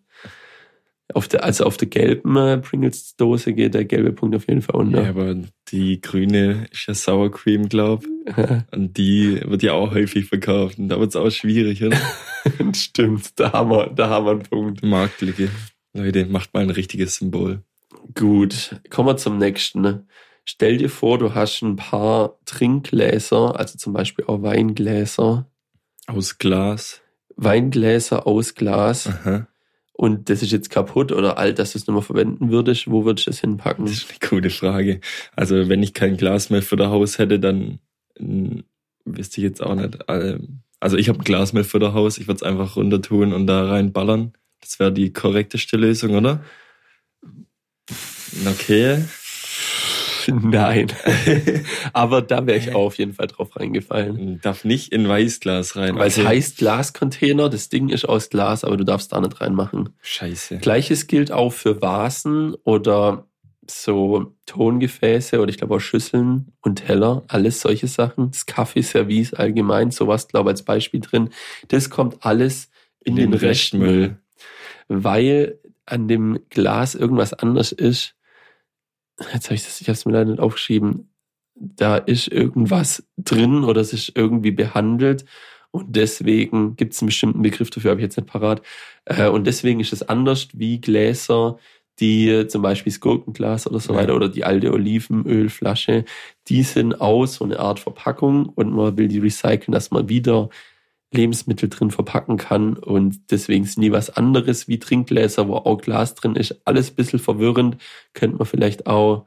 Auf 1.13 1.27
der, 1.27 1.43
also 1.43 1.65
auf 1.65 1.77
der 1.77 1.89
gelben 1.89 2.35
äh, 2.37 2.57
Pringles-Dose 2.57 3.53
geht 3.53 3.73
der 3.73 3.85
gelbe 3.85 4.13
Punkt 4.13 4.35
auf 4.35 4.47
jeden 4.47 4.61
Fall 4.61 4.75
Ja, 4.75 4.81
unter. 4.81 5.07
aber 5.09 5.35
die 5.69 5.99
grüne 6.01 6.67
ist 6.71 6.87
ja 6.87 6.93
Sour 6.93 7.29
Cream, 7.31 7.67
glaub. 7.69 8.05
Und 8.71 8.97
die 8.97 9.41
wird 9.45 9.63
ja 9.63 9.73
auch 9.73 9.91
häufig 9.93 10.25
verkauft. 10.25 10.79
Und 10.79 10.87
da 10.89 10.99
wird's 10.99 11.15
auch 11.17 11.29
schwierig, 11.29 11.83
oder? 11.83 11.97
Stimmt, 12.73 13.37
da 13.39 13.51
haben, 13.51 13.69
wir, 13.69 13.87
da 13.87 14.09
haben 14.09 14.25
wir 14.25 14.31
einen 14.31 14.43
Punkt. 14.43 14.83
Marktliche. 14.83 15.49
Leute, 15.93 16.25
macht 16.25 16.53
mal 16.53 16.61
ein 16.61 16.69
richtiges 16.69 17.15
Symbol. 17.15 17.61
Gut, 18.15 18.79
kommen 18.89 19.09
wir 19.09 19.17
zum 19.17 19.37
nächsten. 19.37 20.07
Stell 20.45 20.77
dir 20.77 20.89
vor, 20.89 21.17
du 21.19 21.35
hast 21.35 21.61
ein 21.61 21.75
paar 21.75 22.37
Trinkgläser, 22.45 23.57
also 23.59 23.77
zum 23.77 23.93
Beispiel 23.93 24.25
auch 24.25 24.41
Weingläser, 24.41 25.47
Aus 26.07 26.37
Glas. 26.37 27.01
Weingläser 27.35 28.27
aus 28.27 28.55
Glas 28.55 29.07
Aha. 29.07 29.47
Und 29.93 30.29
das 30.29 30.41
ist 30.41 30.51
jetzt 30.51 30.69
kaputt 30.71 31.11
oder 31.11 31.37
alt, 31.37 31.59
dass 31.59 31.73
du 31.73 31.77
es 31.77 31.87
nicht 31.87 31.93
mehr 31.93 32.01
verwenden 32.01 32.49
würdest. 32.51 32.89
Wo 32.89 33.05
würdest 33.05 33.27
du 33.27 33.31
das 33.31 33.39
hinpacken? 33.39 33.85
Das 33.85 33.93
ist 33.93 34.09
eine 34.09 34.29
gute 34.29 34.49
Frage. 34.49 34.99
Also, 35.35 35.69
wenn 35.69 35.83
ich 35.83 35.93
kein 35.93 36.17
Glas 36.17 36.49
mehr 36.49 36.63
für 36.63 36.75
das 36.75 36.87
Haus 36.87 37.19
hätte, 37.19 37.39
dann 37.39 37.79
mm, 38.19 38.59
wüsste 39.05 39.37
ich 39.37 39.43
jetzt 39.43 39.61
auch 39.61 39.75
nicht. 39.75 39.99
Ähm, 40.07 40.61
Also, 40.79 40.97
ich 40.97 41.09
habe 41.09 41.19
ein 41.19 41.23
Glas 41.23 41.53
mehr 41.53 41.63
für 41.63 41.79
das 41.79 41.93
Haus. 41.93 42.17
Ich 42.17 42.27
würde 42.27 42.37
es 42.37 42.43
einfach 42.43 42.75
runter 42.75 43.01
tun 43.01 43.33
und 43.33 43.47
da 43.47 43.69
reinballern. 43.69 44.33
Das 44.61 44.79
wäre 44.79 44.91
die 44.91 45.13
korrekteste 45.13 45.77
Lösung, 45.77 46.15
oder? 46.15 46.43
Okay. 48.47 49.03
Nein. 50.43 50.87
Aber 51.93 52.21
da 52.21 52.45
wäre 52.45 52.57
ich 52.57 52.73
auch 52.75 52.85
auf 52.85 52.97
jeden 52.97 53.13
Fall 53.13 53.27
drauf 53.27 53.55
reingefallen. 53.55 54.39
Darf 54.41 54.63
nicht 54.65 54.91
in 54.93 55.07
Weißglas 55.07 55.75
rein. 55.75 55.95
Weil 55.95 56.07
es 56.07 56.17
Okay. 56.17 56.27
heißt 56.27 56.57
Glascontainer, 56.57 57.49
das 57.49 57.69
Ding 57.69 57.89
ist 57.89 58.05
aus 58.05 58.29
Glas, 58.29 58.63
aber 58.63 58.77
du 58.77 58.83
darfst 58.83 59.11
da 59.11 59.19
nicht 59.21 59.39
reinmachen. 59.41 59.89
Scheiße. 60.01 60.57
Gleiches 60.59 61.07
gilt 61.07 61.31
auch 61.31 61.51
für 61.53 61.81
Vasen 61.81 62.55
oder 62.63 63.27
so 63.69 64.33
Tongefäße 64.45 65.39
oder 65.39 65.49
ich 65.49 65.57
glaube 65.57 65.75
auch 65.75 65.79
Schüsseln 65.79 66.51
und 66.61 66.85
Teller, 66.85 67.23
alles 67.27 67.61
solche 67.61 67.87
Sachen. 67.87 68.31
Das 68.31 68.45
Kaffeeservice 68.45 69.33
allgemein, 69.33 69.91
sowas 69.91 70.27
glaube 70.27 70.49
ich 70.49 70.53
als 70.53 70.63
Beispiel 70.63 70.99
drin. 70.99 71.29
Das 71.69 71.89
kommt 71.89 72.25
alles 72.25 72.69
in, 73.05 73.15
den, 73.15 73.33
Restmüll, 73.33 74.17
weil 74.87 75.59
an 75.85 76.07
dem 76.07 76.39
Glas 76.49 76.95
irgendwas 76.95 77.33
anders 77.33 77.71
ist. 77.71 78.15
Jetzt 79.33 79.45
habe 79.45 79.55
ich 79.55 79.63
das, 79.63 79.79
ich 79.81 79.87
habe 79.87 79.93
es 79.93 80.05
mir 80.05 80.13
leider 80.13 80.31
nicht 80.31 80.39
aufgeschrieben. 80.39 81.09
Da 81.55 81.97
ist 81.97 82.27
irgendwas 82.29 83.03
drin 83.17 83.63
oder 83.63 83.81
es 83.81 83.93
ist 83.93 84.13
irgendwie 84.15 84.51
behandelt 84.51 85.25
und 85.71 85.95
deswegen 85.95 86.75
gibt 86.75 86.93
es 86.93 87.01
einen 87.01 87.07
bestimmten 87.07 87.41
Begriff 87.41 87.69
dafür, 87.69 87.91
habe 87.91 88.01
ich 88.01 88.05
jetzt 88.05 88.17
nicht 88.17 88.27
parat. 88.29 88.61
Äh, 89.05 89.27
Und 89.29 89.45
deswegen 89.45 89.79
ist 89.79 89.93
es 89.93 90.01
anders 90.07 90.47
wie 90.53 90.81
Gläser, 90.81 91.57
die 91.99 92.47
zum 92.47 92.63
Beispiel 92.63 92.91
das 92.91 92.99
Gurkenglas 92.99 93.67
oder 93.67 93.79
so 93.79 93.93
Ja. 93.93 93.99
weiter 93.99 94.15
oder 94.15 94.29
die 94.29 94.43
alte 94.43 94.73
Olivenölflasche, 94.73 96.05
die 96.47 96.63
sind 96.63 96.99
aus 97.01 97.35
so 97.35 97.45
eine 97.45 97.59
Art 97.59 97.79
Verpackung 97.79 98.47
und 98.49 98.71
man 98.73 98.97
will 98.97 99.07
die 99.07 99.19
recyceln, 99.19 99.73
dass 99.73 99.91
man 99.91 100.09
wieder 100.09 100.49
Lebensmittel 101.13 101.69
drin 101.69 101.91
verpacken 101.91 102.37
kann 102.37 102.75
und 102.77 103.31
deswegen 103.31 103.63
ist 103.63 103.77
nie 103.77 103.91
was 103.91 104.09
anderes 104.09 104.67
wie 104.67 104.79
Trinkgläser, 104.79 105.47
wo 105.47 105.55
auch 105.55 105.81
Glas 105.81 106.15
drin 106.15 106.35
ist. 106.35 106.61
Alles 106.65 106.91
ein 106.91 106.95
bisschen 106.95 107.19
verwirrend, 107.19 107.77
könnte 108.13 108.37
man 108.37 108.45
vielleicht 108.45 108.87
auch, 108.87 109.25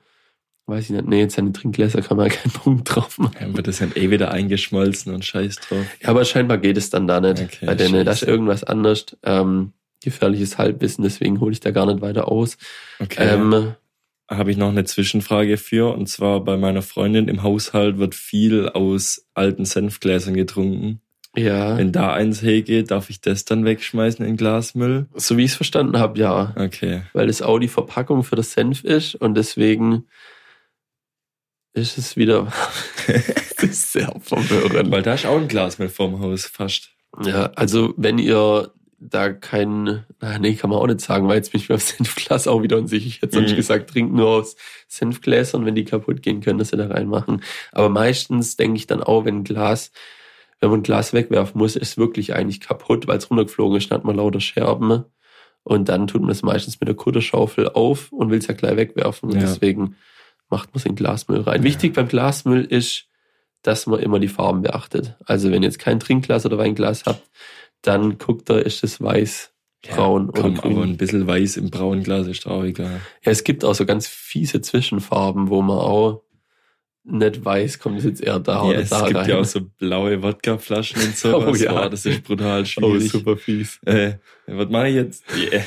weiß 0.66 0.84
ich 0.84 0.90
nicht, 0.90 1.06
nee, 1.06 1.20
jetzt 1.20 1.36
seine 1.36 1.52
Trinkgläser 1.52 2.02
kann 2.02 2.16
man 2.16 2.26
ja 2.28 2.34
keinen 2.36 2.52
Punkt 2.52 2.94
drauf 2.94 3.18
machen. 3.18 3.36
Dann 3.38 3.56
wird 3.56 3.66
das 3.68 3.78
dann 3.78 3.92
eh 3.94 4.10
wieder 4.10 4.30
eingeschmolzen 4.30 5.14
und 5.14 5.24
scheiß 5.24 5.56
drauf. 5.56 5.86
Ja, 6.02 6.08
aber 6.08 6.24
scheinbar 6.24 6.58
geht 6.58 6.76
es 6.76 6.90
dann 6.90 7.06
da 7.06 7.20
nicht. 7.20 7.40
Okay, 7.40 7.66
bei 7.66 7.74
denen, 7.74 8.04
da 8.04 8.12
ist 8.12 8.22
irgendwas 8.22 8.64
anders. 8.64 9.06
Ähm, 9.22 9.72
gefährliches 10.02 10.58
Halbwissen, 10.58 11.02
deswegen 11.02 11.40
hole 11.40 11.52
ich 11.52 11.60
da 11.60 11.70
gar 11.70 11.86
nicht 11.86 12.00
weiter 12.00 12.28
aus. 12.28 12.58
Okay. 13.00 13.28
Ähm, 13.28 13.74
habe 14.28 14.50
ich 14.50 14.56
noch 14.56 14.68
eine 14.68 14.84
Zwischenfrage 14.84 15.56
für. 15.56 15.94
Und 15.94 16.08
zwar 16.08 16.40
bei 16.40 16.56
meiner 16.56 16.82
Freundin 16.82 17.28
im 17.28 17.42
Haushalt 17.42 17.98
wird 17.98 18.14
viel 18.14 18.68
aus 18.68 19.26
alten 19.34 19.64
Senfgläsern 19.64 20.34
getrunken. 20.34 21.00
Ja, 21.36 21.76
Wenn 21.76 21.92
da 21.92 22.12
eins 22.12 22.42
hergeht, 22.42 22.90
darf 22.90 23.10
ich 23.10 23.20
das 23.20 23.44
dann 23.44 23.64
wegschmeißen 23.64 24.24
in 24.24 24.36
Glasmüll? 24.36 25.06
so 25.14 25.36
wie 25.36 25.44
ich 25.44 25.50
es 25.52 25.56
verstanden 25.56 25.98
habe, 25.98 26.18
ja. 26.18 26.54
Okay. 26.56 27.02
Weil 27.12 27.26
das 27.26 27.42
auch 27.42 27.58
die 27.58 27.68
Verpackung 27.68 28.24
für 28.24 28.36
das 28.36 28.52
Senf 28.52 28.84
ist 28.84 29.14
und 29.14 29.34
deswegen 29.36 30.06
ist 31.74 31.98
es 31.98 32.16
wieder 32.16 32.52
das 33.06 33.62
ist 33.64 33.92
sehr 33.92 34.12
verwirrend. 34.20 34.90
Weil 34.90 35.02
da 35.02 35.14
ist 35.14 35.26
auch 35.26 35.36
ein 35.38 35.48
Glas 35.48 35.78
mit 35.78 35.90
vorm 35.90 36.20
Haus, 36.20 36.44
fast. 36.46 36.90
Ja, 37.24 37.50
also 37.54 37.94
wenn 37.96 38.18
ihr 38.18 38.72
da 38.98 39.30
kein, 39.30 40.04
nee, 40.40 40.54
kann 40.54 40.70
man 40.70 40.78
auch 40.78 40.86
nicht 40.86 41.02
sagen, 41.02 41.28
weil 41.28 41.36
jetzt 41.36 41.52
bin 41.52 41.60
ich 41.60 41.68
mir 41.68 41.74
auf 41.74 41.82
Senfglas 41.82 42.46
auch 42.48 42.62
wieder 42.62 42.78
unsicher. 42.78 43.06
Ich 43.06 43.20
hätte 43.22 43.34
sonst 43.36 43.52
Mhm. 43.52 43.56
gesagt, 43.56 43.90
trinkt 43.90 44.14
nur 44.14 44.28
aus 44.28 44.56
Senfgläsern, 44.88 45.66
wenn 45.66 45.74
die 45.74 45.84
kaputt 45.84 46.22
gehen 46.22 46.40
können, 46.40 46.58
dass 46.58 46.70
sie 46.70 46.78
da 46.78 46.86
reinmachen. 46.86 47.42
Aber 47.72 47.90
meistens 47.90 48.56
denke 48.56 48.76
ich 48.78 48.86
dann 48.86 49.02
auch, 49.02 49.26
wenn 49.26 49.44
Glas, 49.44 49.92
wenn 50.60 50.70
man 50.70 50.80
ein 50.80 50.84
Glas 50.84 51.12
wegwerfen 51.12 51.58
muss, 51.58 51.76
ist 51.76 51.90
es 51.90 51.96
wirklich 51.98 52.34
eigentlich 52.34 52.60
kaputt, 52.60 53.06
weil 53.06 53.18
es 53.18 53.30
runtergeflogen 53.30 53.76
ist, 53.76 53.90
dann 53.90 53.98
hat 53.98 54.04
man 54.04 54.16
lauter 54.16 54.40
Scherben. 54.40 55.04
Und 55.62 55.88
dann 55.88 56.06
tut 56.06 56.22
man 56.22 56.30
es 56.30 56.42
meistens 56.42 56.78
mit 56.80 56.88
der 56.88 56.94
Kutterschaufel 56.94 57.68
auf 57.70 58.12
und 58.12 58.30
will 58.30 58.38
es 58.38 58.46
ja 58.46 58.54
gleich 58.54 58.76
wegwerfen. 58.76 59.30
Und 59.30 59.34
Ja. 59.36 59.40
deswegen 59.42 59.96
macht 60.48 60.68
man 60.72 60.78
es 60.78 60.86
in 60.86 60.94
Glasmüll 60.94 61.40
rein. 61.40 61.64
Wichtig 61.64 61.92
beim 61.94 62.06
Glasmüll 62.08 62.64
ist, 62.64 63.06
dass 63.62 63.86
man 63.88 63.98
immer 63.98 64.20
die 64.20 64.28
Farben 64.28 64.62
beachtet. 64.62 65.16
Also 65.24 65.50
wenn 65.50 65.62
ihr 65.62 65.68
jetzt 65.68 65.80
kein 65.80 65.98
Trinkglas 65.98 66.46
oder 66.46 66.56
Weinglas 66.56 67.04
habt, 67.04 67.28
dann 67.82 68.16
guckt 68.18 68.48
da, 68.48 68.58
ist 68.58 68.84
es 68.84 69.00
weiß, 69.00 69.52
braun 69.90 70.30
oder 70.30 70.42
Komm, 70.42 70.54
grün. 70.54 70.72
aber 70.72 70.82
ein 70.84 70.96
bisschen 70.96 71.26
weiß 71.26 71.56
im 71.56 71.70
braunen 71.70 72.04
Glas 72.04 72.28
ist 72.28 72.46
auch 72.46 72.62
egal. 72.62 73.00
Ja, 73.24 73.32
es 73.32 73.42
gibt 73.42 73.64
auch 73.64 73.74
so 73.74 73.84
ganz 73.86 74.06
fiese 74.06 74.60
Zwischenfarben, 74.60 75.48
wo 75.48 75.62
man 75.62 75.78
auch 75.78 76.22
nicht 77.08 77.44
weiß, 77.44 77.78
kommt 77.78 77.98
es 77.98 78.04
jetzt 78.04 78.20
eher 78.20 78.40
da 78.40 78.56
Ja, 78.56 78.62
oder 78.62 78.78
es 78.80 78.90
da 78.90 79.06
gibt 79.06 79.16
rein. 79.16 79.30
ja 79.30 79.38
auch 79.38 79.44
so 79.44 79.60
blaue 79.78 80.22
Wodkaflaschen 80.22 81.00
und 81.00 81.16
so. 81.16 81.36
Oh 81.36 81.54
ja. 81.54 81.72
Boah, 81.72 81.88
das 81.90 82.04
ist 82.04 82.24
brutal 82.24 82.62
oh, 82.62 82.64
schwierig. 82.64 83.12
super 83.12 83.36
fies. 83.36 83.78
Äh, 83.84 84.14
was 84.46 84.68
mache 84.68 84.88
ich 84.88 84.94
jetzt? 84.96 85.24
Yeah. 85.36 85.62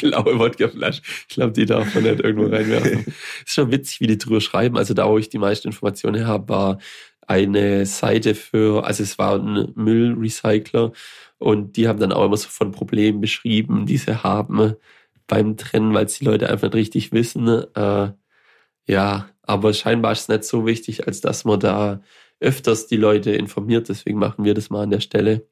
Blaue 0.00 0.38
Wodkaflasche. 0.38 1.02
Ich 1.28 1.34
glaube, 1.34 1.52
die 1.52 1.64
darf 1.66 1.94
man 1.94 2.04
nicht 2.04 2.20
irgendwo 2.20 2.54
reinwerfen. 2.54 3.06
ist 3.46 3.54
schon 3.54 3.72
witzig, 3.72 4.00
wie 4.00 4.06
die 4.06 4.18
drüber 4.18 4.40
schreiben. 4.40 4.76
Also 4.76 4.92
da, 4.92 5.08
wo 5.08 5.16
ich 5.18 5.30
die 5.30 5.38
meisten 5.38 5.68
Informationen 5.68 6.26
habe, 6.26 6.48
war 6.48 6.78
eine 7.26 7.86
Seite 7.86 8.34
für, 8.34 8.84
also 8.86 9.02
es 9.02 9.18
war 9.18 9.38
ein 9.38 9.72
Müllrecycler 9.74 10.92
und 11.38 11.76
die 11.76 11.88
haben 11.88 11.98
dann 12.00 12.12
auch 12.12 12.24
immer 12.24 12.36
so 12.36 12.48
von 12.48 12.72
Problemen 12.72 13.20
beschrieben, 13.20 13.86
die 13.86 13.98
sie 13.98 14.22
haben 14.22 14.74
beim 15.26 15.56
Trennen, 15.56 15.94
weil 15.94 16.06
es 16.06 16.18
die 16.18 16.24
Leute 16.24 16.48
einfach 16.50 16.68
nicht 16.68 16.74
richtig 16.74 17.12
wissen. 17.12 17.46
Äh, 17.74 18.12
ja, 18.88 19.28
aber 19.42 19.72
scheinbar 19.72 20.12
ist 20.12 20.22
es 20.22 20.28
nicht 20.28 20.44
so 20.44 20.66
wichtig, 20.66 21.06
als 21.06 21.20
dass 21.20 21.44
man 21.44 21.60
da 21.60 22.02
öfters 22.40 22.86
die 22.86 22.96
Leute 22.96 23.32
informiert. 23.32 23.88
Deswegen 23.88 24.18
machen 24.18 24.44
wir 24.44 24.54
das 24.54 24.70
mal 24.70 24.82
an 24.82 24.90
der 24.90 25.00
Stelle. 25.00 25.46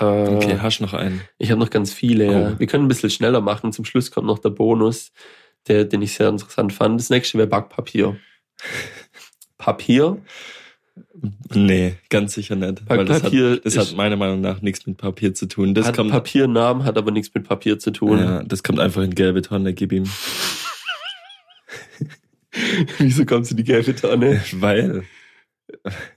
Äh, 0.00 0.04
Okay, 0.04 0.58
hast 0.60 0.80
noch 0.80 0.94
einen. 0.94 1.20
ich 1.38 1.50
habe 1.50 1.60
noch 1.60 1.70
ganz 1.70 1.92
viele. 1.92 2.24
Ja. 2.26 2.52
Oh. 2.54 2.58
Wir 2.58 2.66
können 2.66 2.84
ein 2.84 2.88
bisschen 2.88 3.10
schneller 3.10 3.40
machen. 3.40 3.72
Zum 3.72 3.84
Schluss 3.84 4.10
kommt 4.10 4.26
noch 4.26 4.38
der 4.38 4.50
Bonus, 4.50 5.12
der, 5.66 5.84
den 5.84 6.02
ich 6.02 6.14
sehr 6.14 6.28
interessant 6.28 6.72
fand. 6.72 7.00
Das 7.00 7.10
nächste 7.10 7.38
wäre 7.38 7.48
Backpapier. 7.48 8.16
Papier. 9.58 10.18
Nee, 11.54 11.96
ganz 12.10 12.34
sicher 12.34 12.56
nicht. 12.56 12.82
Weil 12.88 13.04
das, 13.04 13.16
hat, 13.16 13.22
Backpapier 13.24 13.56
das 13.58 13.76
hat 13.76 13.96
meiner 13.96 14.16
Meinung 14.16 14.40
nach 14.40 14.62
nichts 14.62 14.86
mit 14.86 14.96
Papier 14.96 15.34
zu 15.34 15.46
tun. 15.46 15.74
Das 15.74 15.88
hat 15.88 15.96
kommt, 15.96 16.10
Papiernamen, 16.10 16.84
hat 16.84 16.96
aber 16.96 17.10
nichts 17.10 17.32
mit 17.34 17.46
Papier 17.46 17.78
zu 17.78 17.90
tun. 17.90 18.18
ja, 18.18 18.42
das 18.44 18.62
kommt 18.62 18.80
einfach 18.80 19.02
in 19.02 19.14
gelbe 19.14 19.42
Tonne, 19.42 19.74
gib 19.74 19.92
ihm. 19.92 20.04
Wieso 22.98 23.24
kommst 23.24 23.50
du 23.50 23.54
in 23.54 23.58
die 23.58 23.64
gelbe 23.64 23.94
Tonne? 23.94 24.42
Weil, 24.54 25.04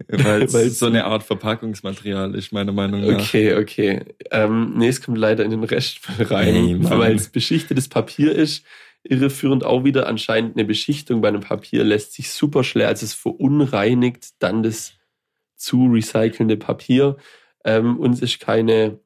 weil 0.08 0.44
es 0.44 0.52
so 0.80 0.86
eine 0.88 1.06
Art 1.06 1.24
Verpackungsmaterial 1.24 2.36
ist, 2.36 2.52
meiner 2.52 2.72
Meinung 2.72 3.02
nach. 3.02 3.20
Okay, 3.20 3.56
okay. 3.56 4.06
Ähm, 4.32 4.74
nee, 4.78 4.88
es 4.88 5.02
kommt 5.02 5.18
leider 5.18 5.44
in 5.44 5.52
den 5.52 5.64
Rest 5.64 6.00
rein, 6.20 6.56
Ey, 6.56 6.76
Mann. 6.76 7.00
weil 7.00 7.16
es 7.16 7.30
beschichtetes 7.30 7.88
Papier 7.88 8.34
ist. 8.34 8.66
Irreführend 9.04 9.66
auch 9.66 9.84
wieder 9.84 10.08
anscheinend 10.08 10.56
eine 10.56 10.66
Beschichtung 10.66 11.22
bei 11.22 11.30
einem 11.30 11.42
Papier 11.42 11.84
lässt 11.84 12.14
sich 12.14 12.30
super 12.30 12.64
schwer, 12.64 12.88
also 12.88 13.04
es 13.04 13.16
verunreinigt 13.16 14.30
dann 14.40 14.62
das 14.62 14.94
zu 15.56 15.88
recycelnde 15.88 16.56
Papier. 16.58 17.18
Ähm, 17.66 17.98
uns 17.98 18.22
ist 18.22 18.40
keine 18.40 19.00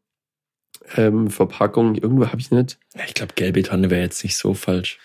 ähm, 0.96 1.30
Verpackung, 1.30 1.96
irgendwo 1.96 2.28
habe 2.28 2.40
ich 2.40 2.52
nicht. 2.52 2.78
Ich 3.08 3.14
glaube, 3.14 3.34
gelbe 3.36 3.64
Tonne 3.64 3.90
wäre 3.90 4.02
jetzt 4.02 4.24
nicht 4.24 4.38
so 4.38 4.54
falsch. 4.54 5.00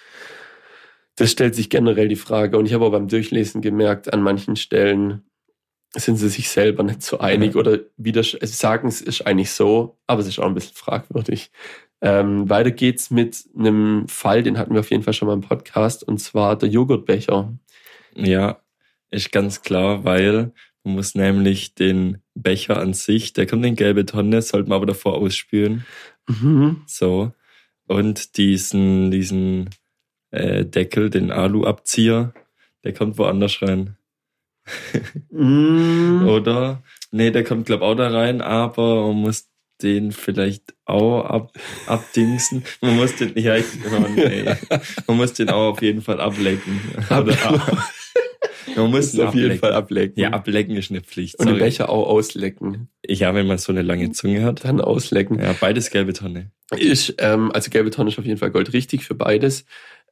Das 1.20 1.30
stellt 1.30 1.54
sich 1.54 1.68
generell 1.68 2.08
die 2.08 2.16
Frage 2.16 2.56
und 2.56 2.64
ich 2.64 2.72
habe 2.72 2.86
auch 2.86 2.92
beim 2.92 3.06
Durchlesen 3.08 3.60
gemerkt, 3.60 4.10
an 4.10 4.22
manchen 4.22 4.56
Stellen 4.56 5.22
sind 5.94 6.16
sie 6.16 6.30
sich 6.30 6.48
selber 6.48 6.82
nicht 6.82 7.02
so 7.02 7.18
einig 7.18 7.54
Ja. 7.54 7.60
oder 7.60 7.80
wieder 7.98 8.22
sagen, 8.22 8.88
es 8.88 9.02
ist 9.02 9.26
eigentlich 9.26 9.50
so, 9.50 9.98
aber 10.06 10.22
es 10.22 10.28
ist 10.28 10.38
auch 10.38 10.46
ein 10.46 10.54
bisschen 10.54 10.76
fragwürdig. 10.76 11.50
Ähm, 12.00 12.48
weiter 12.48 12.70
geht's 12.70 13.10
mit 13.10 13.44
einem 13.54 14.08
Fall, 14.08 14.42
den 14.42 14.56
hatten 14.56 14.72
wir 14.72 14.80
auf 14.80 14.90
jeden 14.90 15.02
Fall 15.02 15.12
schon 15.12 15.28
mal 15.28 15.34
im 15.34 15.42
Podcast, 15.42 16.02
und 16.08 16.18
zwar 16.18 16.56
der 16.56 16.70
Joghurtbecher. 16.70 17.52
Ja, 18.14 18.58
ist 19.10 19.30
ganz 19.30 19.60
klar, 19.60 20.04
weil 20.04 20.52
man 20.84 20.94
muss 20.94 21.14
nämlich 21.14 21.74
den 21.74 22.22
Becher 22.34 22.78
an 22.78 22.94
sich, 22.94 23.34
der 23.34 23.46
kommt 23.46 23.66
in 23.66 23.76
gelbe 23.76 24.06
Tonne, 24.06 24.40
sollte 24.40 24.70
man 24.70 24.76
aber 24.76 24.86
davor 24.86 25.16
ausspülen. 25.18 25.84
Mhm. 26.26 26.80
So. 26.86 27.32
Und 27.86 28.38
diesen, 28.38 29.10
diesen 29.10 29.68
äh, 30.30 30.64
Deckel, 30.64 31.10
den 31.10 31.30
Aluabzieher, 31.30 32.32
der 32.84 32.92
kommt 32.92 33.18
woanders 33.18 33.62
rein. 33.62 33.96
Mm. 35.30 36.26
Oder? 36.28 36.82
Nee, 37.10 37.30
der 37.30 37.44
kommt, 37.44 37.66
glaub 37.66 37.82
auch 37.82 37.94
da 37.94 38.08
rein, 38.08 38.40
aber 38.40 39.08
man 39.08 39.16
muss 39.16 39.48
den 39.82 40.12
vielleicht 40.12 40.74
auch 40.84 41.24
ab, 41.24 41.52
abdingsen. 41.86 42.64
Man 42.80 42.96
muss 42.96 43.16
den, 43.16 43.32
ja, 43.36 43.56
ich, 43.56 43.64
oh 43.86 44.08
nee. 44.14 44.44
man 45.06 45.16
muss 45.16 45.32
den 45.32 45.48
auch 45.48 45.72
auf 45.72 45.82
jeden 45.82 46.02
Fall 46.02 46.20
ablecken. 46.20 46.80
Oder, 47.08 47.36
man 48.76 48.90
muss 48.90 49.14
ihn 49.14 49.22
auf 49.22 49.34
jeden 49.34 49.46
ablecken. 49.46 49.58
Fall 49.58 49.72
ablecken. 49.72 50.22
Ja, 50.22 50.30
ablecken 50.30 50.76
ist 50.76 50.90
eine 50.90 51.00
Pflicht. 51.00 51.38
und 51.38 51.46
den 51.46 51.56
Sorry. 51.56 51.70
Becher 51.70 51.88
auch 51.88 52.06
auslecken. 52.08 52.88
Ja, 53.06 53.34
wenn 53.34 53.46
man 53.46 53.58
so 53.58 53.72
eine 53.72 53.82
lange 53.82 54.12
Zunge 54.12 54.44
hat. 54.44 54.64
Dann 54.64 54.80
auslecken. 54.80 55.40
Ja, 55.40 55.54
beides 55.58 55.90
gelbe 55.90 56.12
Tonne. 56.12 56.50
ist, 56.76 57.14
ähm, 57.18 57.50
also 57.52 57.70
gelbe 57.70 57.90
Tonne 57.90 58.10
ist 58.10 58.18
auf 58.18 58.26
jeden 58.26 58.38
Fall 58.38 58.50
Gold 58.50 58.72
richtig 58.72 59.04
für 59.04 59.14
beides. 59.14 59.64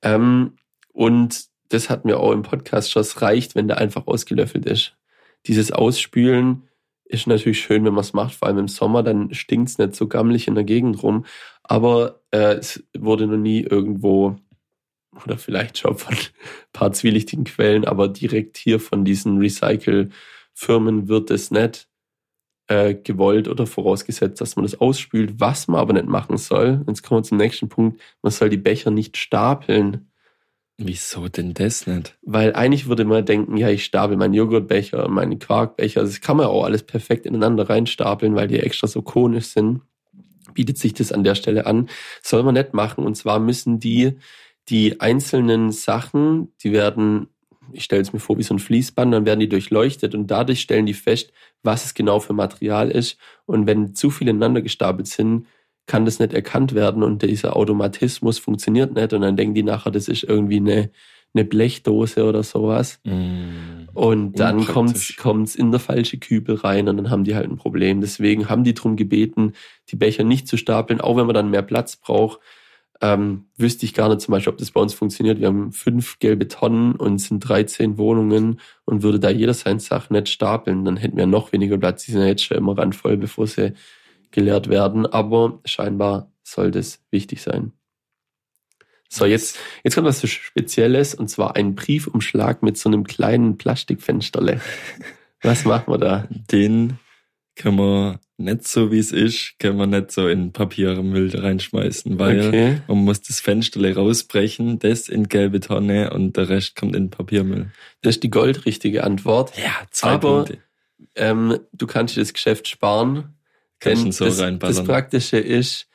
Ähm, 0.02 0.56
und 0.92 1.46
das 1.68 1.90
hatten 1.90 2.08
wir 2.08 2.20
auch 2.20 2.32
im 2.32 2.42
Podcast 2.42 2.90
schon, 2.90 3.04
reicht, 3.16 3.54
wenn 3.54 3.68
der 3.68 3.78
einfach 3.78 4.06
ausgelöffelt 4.06 4.66
ist. 4.66 4.96
Dieses 5.46 5.70
Ausspülen 5.72 6.68
ist 7.04 7.26
natürlich 7.26 7.61
schön, 7.61 7.84
wenn 7.84 7.94
man 7.94 8.02
es 8.02 8.12
macht, 8.12 8.34
vor 8.34 8.48
allem 8.48 8.58
im 8.58 8.68
Sommer, 8.68 9.02
dann 9.02 9.32
stinkt 9.32 9.70
es 9.70 9.78
nicht 9.78 9.96
so 9.96 10.08
gammelig 10.08 10.46
in 10.46 10.54
der 10.54 10.64
Gegend 10.64 11.02
rum. 11.02 11.24
Aber 11.62 12.20
äh, 12.30 12.54
es 12.54 12.84
wurde 12.96 13.26
noch 13.26 13.37
nie 13.37 13.61
irgendwo, 13.62 14.37
oder 15.24 15.38
vielleicht 15.38 15.78
schon 15.78 15.96
von 15.96 16.14
ein 16.14 16.20
paar 16.72 16.92
zwielichtigen 16.92 17.44
Quellen, 17.44 17.84
aber 17.84 18.08
direkt 18.08 18.56
hier 18.56 18.80
von 18.80 19.04
diesen 19.04 19.38
Recycle-Firmen 19.38 21.08
wird 21.08 21.30
es 21.30 21.50
nicht 21.50 21.88
äh, 22.68 22.94
gewollt 22.94 23.48
oder 23.48 23.66
vorausgesetzt, 23.66 24.40
dass 24.40 24.57
man 24.57 24.64
das 24.64 24.81
ausspült, 24.81 25.40
was 25.40 25.68
man 25.68 25.81
aber 25.81 25.94
nicht 25.94 26.07
machen 26.07 26.37
soll. 26.37 26.85
Jetzt 26.87 27.02
kommen 27.02 27.20
wir 27.20 27.24
zum 27.24 27.38
nächsten 27.38 27.68
Punkt. 27.68 28.00
Man 28.22 28.31
soll 28.31 28.50
die 28.50 28.57
Becher 28.57 28.90
nicht 28.90 29.16
stapeln. 29.16 30.11
Wieso 30.76 31.26
denn 31.26 31.54
das 31.54 31.88
nicht? 31.88 32.16
Weil 32.22 32.54
eigentlich 32.54 32.87
würde 32.87 33.04
man 33.04 33.24
denken, 33.24 33.57
ja, 33.57 33.68
ich 33.68 33.85
stapel 33.85 34.16
meinen 34.16 34.35
Joghurtbecher, 34.35 35.09
meinen 35.09 35.40
Quarkbecher. 35.40 36.02
Das 36.02 36.20
kann 36.20 36.37
man 36.37 36.46
auch 36.46 36.64
alles 36.64 36.85
perfekt 36.85 37.26
ineinander 37.26 37.68
reinstapeln, 37.68 38.37
weil 38.37 38.46
die 38.46 38.61
extra 38.61 38.87
so 38.87 39.02
konisch 39.02 39.46
sind. 39.46 39.81
Bietet 40.54 40.78
sich 40.78 40.94
das 40.94 41.11
an 41.11 41.24
der 41.24 41.35
Stelle 41.35 41.66
an. 41.66 41.88
Soll 42.22 42.44
man 42.44 42.54
nicht 42.54 42.74
machen. 42.74 43.04
Und 43.04 43.16
zwar 43.16 43.40
müssen 43.40 43.81
die, 43.81 44.18
die 44.68 45.00
einzelnen 45.00 45.72
Sachen, 45.72 46.52
die 46.62 46.70
werden, 46.72 47.26
ich 47.72 47.85
stelle 47.85 48.02
es 48.02 48.12
mir 48.12 48.18
vor 48.18 48.38
wie 48.38 48.42
so 48.42 48.54
ein 48.54 48.59
Fließband, 48.59 49.12
dann 49.12 49.26
werden 49.26 49.40
die 49.40 49.48
durchleuchtet 49.48 50.14
und 50.14 50.28
dadurch 50.28 50.61
stellen 50.61 50.87
die 50.87 50.94
fest, 50.94 51.33
was 51.62 51.85
es 51.85 51.94
genau 51.94 52.20
für 52.20 52.33
Material 52.33 52.90
ist. 52.90 53.18
Und 53.46 53.66
wenn 53.66 53.94
zu 53.94 54.11
viele 54.11 54.31
ineinander 54.31 54.62
gestapelt 54.62 55.07
sind, 55.07 55.46
kann 55.87 56.04
das 56.04 56.18
nicht 56.18 56.35
erkannt 56.35 56.74
werden 56.74 57.02
und 57.02 57.22
dieser 57.22 57.57
Automatismus 57.57 58.38
funktioniert 58.38 58.94
nicht. 58.94 59.12
Und 59.12 59.22
dann 59.22 59.37
denken 59.37 59.54
die 59.54 59.62
nachher, 59.62 59.90
das 59.90 60.07
ist 60.07 60.22
irgendwie 60.22 60.59
eine, 60.59 60.90
eine 61.35 61.44
Blechdose 61.44 62.24
oder 62.24 62.42
sowas. 62.42 63.00
Mm. 63.04 63.88
Und 63.94 64.38
dann 64.38 64.64
kommt's 64.66 65.16
kommt's 65.16 65.57
in 65.57 65.70
der 65.70 65.81
falsche 65.81 66.18
Kübel 66.18 66.57
rein 66.57 66.88
und 66.88 66.98
dann 66.98 67.11
haben 67.11 67.24
die 67.24 67.35
halt 67.35 67.50
ein 67.50 67.57
Problem. 67.57 68.00
Deswegen 68.00 68.48
haben 68.48 68.64
die 68.64 68.74
drum 68.74 68.96
gebeten, 68.96 69.54
die 69.88 69.96
Becher 69.96 70.24
nicht 70.24 70.46
zu 70.46 70.57
stapeln, 70.57 71.00
auch 71.00 71.16
wenn 71.16 71.26
man 71.26 71.35
dann 71.35 71.50
mehr 71.50 71.62
Platz 71.62 71.96
braucht. 71.96 72.38
Ähm, 73.00 73.46
wüsste 73.56 73.87
ich 73.87 73.94
gar 73.94 74.08
nicht 74.08 74.22
zum 74.22 74.32
Beispiel, 74.32 74.52
ob 74.52 74.58
das 74.58 74.72
bei 74.72 74.80
uns 74.80 74.92
funktioniert. 74.92 75.38
Wir 75.38 75.46
haben 75.46 75.70
fünf 75.72 76.18
gelbe 76.18 76.48
Tonnen 76.48 76.96
und 76.96 77.18
sind 77.18 77.40
13 77.40 77.96
Wohnungen 77.96 78.61
und 78.84 79.02
würde 79.02 79.20
da 79.20 79.30
jeder 79.30 79.54
seine 79.54 79.78
Sachen 79.78 80.14
nicht 80.14 80.28
stapeln, 80.28 80.84
dann 80.84 80.96
hätten 80.96 81.16
wir 81.16 81.26
noch 81.26 81.52
weniger 81.52 81.78
Platz. 81.78 82.04
Die 82.04 82.12
sind 82.12 82.22
ja 82.22 82.26
jetzt 82.26 82.44
schon 82.44 82.56
immer 82.56 82.76
randvoll, 82.76 83.16
bevor 83.16 83.46
sie 83.46 83.74
geleert 84.32 84.68
werden. 84.68 85.06
Aber 85.06 85.61
scheinbar 85.64 86.32
soll 86.42 86.72
das 86.72 87.00
wichtig 87.11 87.42
sein. 87.42 87.72
So, 89.08 89.24
jetzt, 89.24 89.58
jetzt 89.84 89.94
kommt 89.94 90.06
was 90.06 90.28
Spezielles 90.28 91.14
und 91.14 91.28
zwar 91.28 91.56
ein 91.56 91.74
Briefumschlag 91.74 92.62
mit 92.62 92.76
so 92.76 92.90
einem 92.90 93.04
kleinen 93.04 93.56
Plastikfensterle. 93.56 94.61
Was 95.42 95.64
machen 95.64 95.92
wir 95.92 95.98
da? 95.98 96.28
Den 96.30 96.98
können 97.54 97.78
wir 97.78 98.20
nicht 98.38 98.66
so 98.68 98.90
wie 98.92 98.98
es 98.98 99.11
ist, 99.12 99.55
kann 99.59 99.77
man 99.77 99.90
nicht 99.90 100.12
so 100.12 100.29
in 100.29 100.53
Papiermüll 100.53 101.37
reinschmeißen, 101.37 102.18
weil 102.18 102.48
Okay. 102.48 102.81
man 102.87 102.98
muss 102.98 103.20
das 103.20 103.40
Fenster 103.40 103.81
rausbrechen, 103.96 104.79
das 104.79 105.09
in 105.09 105.29
gelbe 105.29 105.59
Tonne 105.61 106.11
und 106.12 106.37
der 106.37 106.48
Rest 106.48 106.77
kommt 106.77 106.94
in 106.96 107.11
Papiermüll. 107.11 107.70
Das 108.03 108.16
ist 108.16 108.22
die 108.22 108.31
goldrichtige 108.31 109.03
Antwort. 109.05 109.53
Ja, 109.59 109.72
zwei 109.90 110.11
Aber- 110.12 110.44
Punkte. 110.44 110.59
Ähm, 111.14 111.59
du 111.72 111.87
kannst 111.87 112.16
dir 112.16 112.20
das 112.20 112.33
Geschäft 112.33 112.68
sparen. 112.68 113.35
Kannst 113.81 114.05
Denn 114.05 114.12
so 114.12 114.24
das, 114.24 114.37
das 114.59 114.85
Praktische 114.85 115.38
ist, 115.38 115.87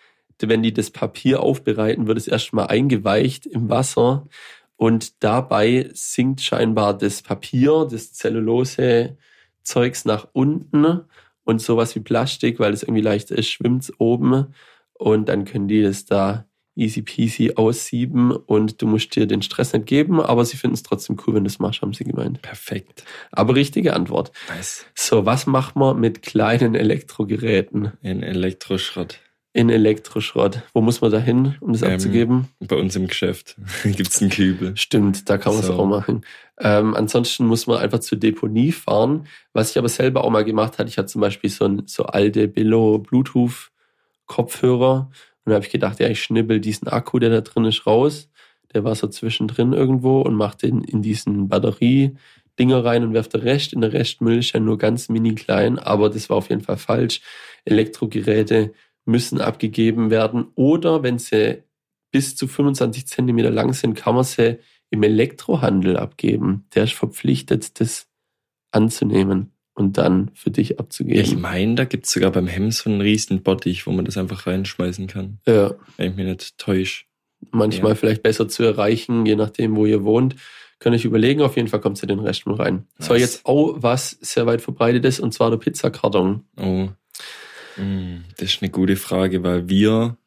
wenn 0.41 0.63
die 0.63 0.73
das 0.73 0.89
Papier 0.91 1.41
aufbereiten, 1.41 2.07
wird 2.07 2.17
es 2.17 2.27
erstmal 2.27 2.67
eingeweicht 2.67 3.45
im 3.45 3.69
Wasser 3.69 4.27
und 4.75 5.23
dabei 5.23 5.89
sinkt 5.93 6.41
scheinbar 6.41 6.97
das 6.97 7.21
Papier, 7.21 7.87
das 7.89 8.11
Zellulose-Zeugs 8.13 10.05
nach 10.05 10.27
unten 10.33 11.01
und 11.43 11.61
sowas 11.61 11.95
wie 11.95 11.99
Plastik, 11.99 12.59
weil 12.59 12.73
es 12.73 12.83
irgendwie 12.83 13.01
leichter 13.01 13.37
ist, 13.37 13.49
schwimmt 13.49 13.91
oben 13.97 14.53
und 14.93 15.29
dann 15.29 15.45
können 15.45 15.67
die 15.67 15.81
das 15.81 16.05
da 16.05 16.45
easy 16.75 17.01
peasy 17.01 17.53
aussieben 17.55 18.31
und 18.31 18.81
du 18.81 18.87
musst 18.87 19.15
dir 19.15 19.27
den 19.27 19.41
Stress 19.41 19.73
nicht 19.73 19.85
geben, 19.85 20.19
aber 20.19 20.43
sie 20.45 20.57
finden 20.57 20.73
es 20.73 20.83
trotzdem 20.83 21.17
cool, 21.25 21.35
wenn 21.35 21.43
du 21.43 21.49
es 21.49 21.59
machst, 21.59 21.81
haben 21.81 21.93
sie 21.93 22.03
gemeint. 22.03 22.41
Perfekt. 22.41 23.03
Aber 23.31 23.55
richtige 23.55 23.93
Antwort. 23.93 24.31
Nice. 24.49 24.85
So, 24.95 25.25
was 25.25 25.45
macht 25.45 25.75
man 25.75 25.99
mit 25.99 26.21
kleinen 26.21 26.75
Elektrogeräten 26.75 27.93
In 28.01 28.23
Elektroschrott. 28.23 29.19
In 29.53 29.69
Elektroschrott? 29.69 30.63
Wo 30.73 30.81
muss 30.81 31.01
man 31.01 31.11
da 31.11 31.19
hin, 31.19 31.55
um 31.59 31.73
das 31.73 31.83
Ähm, 31.83 31.93
abzugeben? 31.93 32.47
Bei 32.59 32.75
uns 32.75 32.95
im 32.95 33.07
Geschäft 33.07 33.55
gibt's 33.83 34.21
einen 34.21 34.31
Kübel. 34.31 34.75
Stimmt, 34.75 35.29
da 35.29 35.37
kann 35.37 35.53
man 35.53 35.61
es 35.61 35.67
so. 35.67 35.73
auch 35.73 35.85
machen. 35.85 36.25
Ähm, 36.59 36.95
ansonsten 36.95 37.45
muss 37.45 37.67
man 37.67 37.77
einfach 37.77 37.99
zur 37.99 38.17
Deponie 38.17 38.71
fahren. 38.71 39.27
Was 39.53 39.71
ich 39.71 39.77
aber 39.77 39.89
selber 39.89 40.23
auch 40.23 40.29
mal 40.31 40.43
gemacht 40.43 40.79
hatte, 40.79 40.89
ich 40.89 40.97
hatte 40.97 41.07
zum 41.07 41.21
Beispiel 41.21 41.49
so, 41.49 41.65
ein, 41.65 41.83
so 41.85 42.05
alte 42.05 42.47
Billo 42.47 42.97
Bluetooth 42.99 43.71
Kopfhörer 44.25 45.11
und 45.45 45.49
da 45.49 45.55
habe 45.55 45.65
ich 45.65 45.71
gedacht, 45.71 45.99
ja, 45.99 46.07
ich 46.07 46.23
schnibbel 46.23 46.59
diesen 46.59 46.87
Akku, 46.87 47.19
der 47.19 47.29
da 47.29 47.41
drin 47.41 47.65
ist, 47.65 47.85
raus. 47.85 48.29
Der 48.73 48.83
war 48.83 48.95
so 48.95 49.07
zwischendrin 49.07 49.73
irgendwo 49.73 50.21
und 50.21 50.35
mach 50.35 50.55
den 50.55 50.81
in 50.81 51.01
diesen 51.01 51.49
Batterie-Dinger 51.49 52.83
rein 52.83 53.03
und 53.03 53.13
werf 53.13 53.27
der 53.27 53.43
Rest. 53.43 53.73
In 53.73 53.81
der 53.81 53.93
Restmüll 53.93 54.39
ist 54.39 54.53
ja 54.53 54.59
nur 54.59 54.77
ganz 54.77 55.09
mini 55.09 55.35
klein, 55.35 55.77
aber 55.79 56.09
das 56.09 56.29
war 56.29 56.37
auf 56.37 56.49
jeden 56.49 56.61
Fall 56.61 56.77
falsch. 56.77 57.21
Elektrogeräte 57.65 58.73
müssen 59.05 59.41
abgegeben 59.41 60.09
werden 60.09 60.47
oder 60.55 61.03
wenn 61.03 61.19
sie 61.19 61.63
bis 62.11 62.35
zu 62.35 62.47
25 62.47 63.07
Zentimeter 63.07 63.49
lang 63.51 63.73
sind, 63.73 63.95
kann 63.95 64.15
man 64.15 64.23
sie 64.23 64.59
im 64.89 65.03
Elektrohandel 65.03 65.97
abgeben. 65.97 66.65
Der 66.75 66.83
ist 66.83 66.93
verpflichtet, 66.93 67.79
das 67.79 68.07
anzunehmen 68.71 69.51
und 69.75 69.97
dann 69.97 70.31
für 70.35 70.51
dich 70.51 70.71
Ich 70.71 70.79
abzugeben. 70.79 71.41
meine, 71.41 71.75
da 71.75 71.85
gibt's 71.85 72.11
sogar 72.11 72.31
beim 72.31 72.47
Hemm 72.47 72.71
so 72.71 72.89
einen 72.89 73.01
riesen 73.01 73.41
Bottich, 73.41 73.85
wo 73.87 73.91
man 73.91 74.05
das 74.05 74.17
einfach 74.17 74.45
reinschmeißen 74.47 75.07
kann. 75.07 75.39
Ja, 75.47 75.73
Wenn 75.97 76.11
ich 76.11 76.15
mich 76.15 76.25
nicht 76.27 76.57
täusche. 76.57 77.05
manchmal 77.51 77.91
Ja. 77.91 77.95
vielleicht 77.95 78.23
besser 78.23 78.47
zu 78.47 78.63
erreichen, 78.63 79.25
je 79.25 79.35
nachdem, 79.35 79.75
wo 79.75 79.85
ihr 79.85 80.03
wohnt. 80.03 80.35
Könnt 80.79 80.95
ihr 80.95 80.99
euch 80.99 81.05
überlegen, 81.05 81.41
auf 81.41 81.55
jeden 81.55 81.67
Fall 81.69 81.79
kommt 81.81 81.97
sie 81.97 82.07
den 82.07 82.19
Rest 82.19 82.45
mal 82.45 82.55
rein. 82.55 82.87
So, 82.99 83.13
Nice. 83.13 83.21
jetzt 83.21 83.45
auch 83.45 83.75
was 83.77 84.11
sehr 84.21 84.45
weit 84.45 84.61
verbreitet 84.61 85.05
ist, 85.05 85.19
und 85.19 85.33
zwar 85.33 85.49
der 85.49 85.57
Pizzakarton. 85.57 86.43
Oh. 86.57 86.89
Mm, 87.77 88.17
Das 88.37 88.53
ist 88.53 88.61
eine 88.61 88.71
gute 88.71 88.95
Frage, 88.95 89.43
weil 89.43 89.67
wir, 89.69 90.17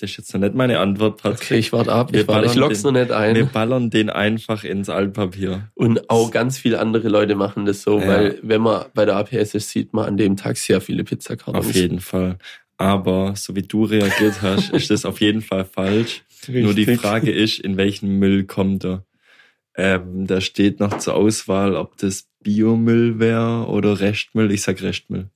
das 0.00 0.10
ist 0.10 0.16
jetzt 0.18 0.34
noch 0.34 0.40
nicht 0.40 0.54
meine 0.54 0.78
Antwort, 0.78 1.22
Patrick. 1.22 1.42
Okay, 1.42 1.58
ich 1.58 1.72
warte 1.72 1.92
ab, 1.92 2.12
Wir 2.12 2.20
ich, 2.22 2.28
warte, 2.28 2.46
ich 2.46 2.52
ballern 2.52 2.68
lock's 2.70 2.82
noch 2.84 2.92
den- 2.92 3.02
nicht 3.02 3.12
ein. 3.12 3.34
Wir 3.36 3.46
ballern 3.46 3.90
den 3.90 4.10
einfach 4.10 4.64
ins 4.64 4.88
Altpapier. 4.88 5.70
Und 5.74 6.08
auch 6.10 6.30
ganz 6.30 6.58
viele 6.58 6.78
andere 6.80 7.08
Leute 7.08 7.34
machen 7.34 7.64
das 7.66 7.82
so, 7.82 7.98
Ja. 8.00 8.06
weil 8.06 8.38
wenn 8.42 8.62
man 8.62 8.86
bei 8.94 9.04
der 9.04 9.16
APS 9.16 9.54
ist, 9.54 9.70
sieht 9.70 9.92
man 9.92 10.06
an 10.06 10.16
dem 10.16 10.36
Tag 10.36 10.56
sehr 10.56 10.80
viele 10.80 11.04
Pizzakartons. 11.04 11.66
Auf 11.66 11.74
jeden 11.74 12.00
Fall. 12.00 12.38
Aber 12.76 13.34
so 13.34 13.56
wie 13.56 13.62
du 13.62 13.84
reagiert 13.84 14.40
hast, 14.40 14.70
ist 14.72 14.90
das 14.90 15.04
auf 15.04 15.20
jeden 15.20 15.42
Fall 15.42 15.64
falsch. 15.64 16.22
Nur 16.46 16.74
die 16.74 16.84
Richtig. 16.84 17.00
Frage 17.00 17.32
ist, 17.32 17.58
in 17.58 17.76
welchen 17.76 18.18
Müll 18.20 18.44
kommt 18.44 18.84
er? 18.84 19.04
Ähm, 19.76 20.26
da 20.28 20.40
steht 20.40 20.78
noch 20.80 20.98
zur 20.98 21.14
Auswahl, 21.14 21.74
ob 21.74 21.96
das 21.98 22.28
Biomüll 22.40 23.18
wäre 23.18 23.66
oder 23.66 23.98
Restmüll. 23.98 24.50
Ich 24.52 24.62
sag 24.62 24.80
Restmüll. 24.80 25.28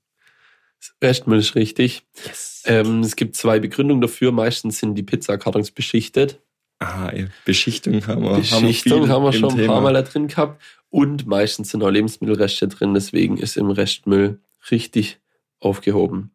Restmüll 1.02 1.38
ist 1.38 1.54
richtig. 1.54 2.04
Yes. 2.26 2.62
Ähm, 2.66 3.00
es 3.00 3.16
gibt 3.16 3.36
zwei 3.36 3.60
Begründungen 3.60 4.00
dafür. 4.00 4.32
Meistens 4.32 4.78
sind 4.78 4.94
die 4.94 5.02
Pizzakartons 5.02 5.70
beschichtet. 5.70 6.40
ah, 6.80 7.12
Beschichtung 7.44 8.06
haben 8.06 8.22
wir. 8.22 8.36
Beschichtung 8.36 9.08
haben 9.08 9.24
wir, 9.24 9.32
viel 9.32 9.40
schon 9.40 9.58
im 9.58 9.60
ein 9.60 9.66
paar. 9.66 9.80
Mal 9.80 9.94
da 9.94 10.02
drin 10.02 10.28
gehabt. 10.28 10.62
Und 10.90 11.26
meistens 11.26 11.70
sind 11.70 11.82
auch 11.82 11.90
Lebensmittelreste 11.90 12.68
drin. 12.68 12.94
Deswegen 12.94 13.38
ist 13.38 13.56
im 13.56 13.70
Restmüll 13.70 14.40
richtig 14.70 15.20
aufgehoben. 15.60 16.32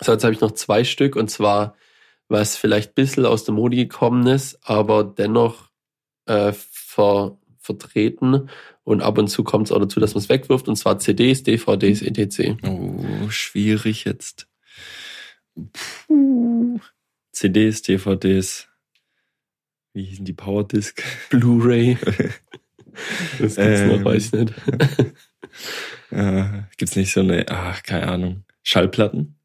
So, 0.00 0.12
jetzt 0.12 0.24
habe 0.24 0.34
ich 0.34 0.40
noch 0.40 0.52
zwei 0.52 0.84
Stück. 0.84 1.16
Und 1.16 1.30
zwar, 1.30 1.76
was 2.28 2.56
vielleicht 2.56 2.90
ein 2.90 2.94
bisschen 2.94 3.26
aus 3.26 3.44
der 3.44 3.54
Mode 3.54 3.76
gekommen 3.76 4.26
ist, 4.26 4.58
aber 4.62 5.04
dennoch 5.04 5.70
äh, 6.26 6.52
ver, 6.52 7.36
vertreten. 7.64 8.48
Und 8.84 9.00
ab 9.00 9.18
und 9.18 9.28
zu 9.28 9.42
kommt 9.44 9.66
es 9.68 9.72
auch 9.72 9.80
dazu, 9.80 10.00
dass 10.00 10.14
man 10.14 10.22
es 10.22 10.28
wegwirft. 10.28 10.68
Und 10.68 10.76
zwar 10.76 10.98
CDs, 10.98 11.42
DVDs, 11.42 12.02
etc. 12.02 12.56
Oh, 12.66 13.28
schwierig 13.30 14.04
jetzt. 14.04 14.46
Puh. 16.06 16.78
CDs, 17.32 17.82
DVDs. 17.82 18.68
Wie 19.92 20.04
hießen 20.04 20.24
die 20.24 20.32
Powerdisc? 20.32 21.02
Blu-ray. 21.30 21.98
Das 23.40 23.56
gibt's 23.56 23.80
Ähm. 23.80 23.88
noch, 23.88 24.04
weiß 24.04 24.26
ich 24.26 24.32
nicht. 24.32 24.54
Äh, 26.10 26.44
gibt's 26.76 26.94
nicht 26.94 27.12
so 27.12 27.20
eine, 27.20 27.46
ach, 27.48 27.82
keine 27.82 28.06
Ahnung. 28.08 28.44
Schallplatten? 28.62 29.36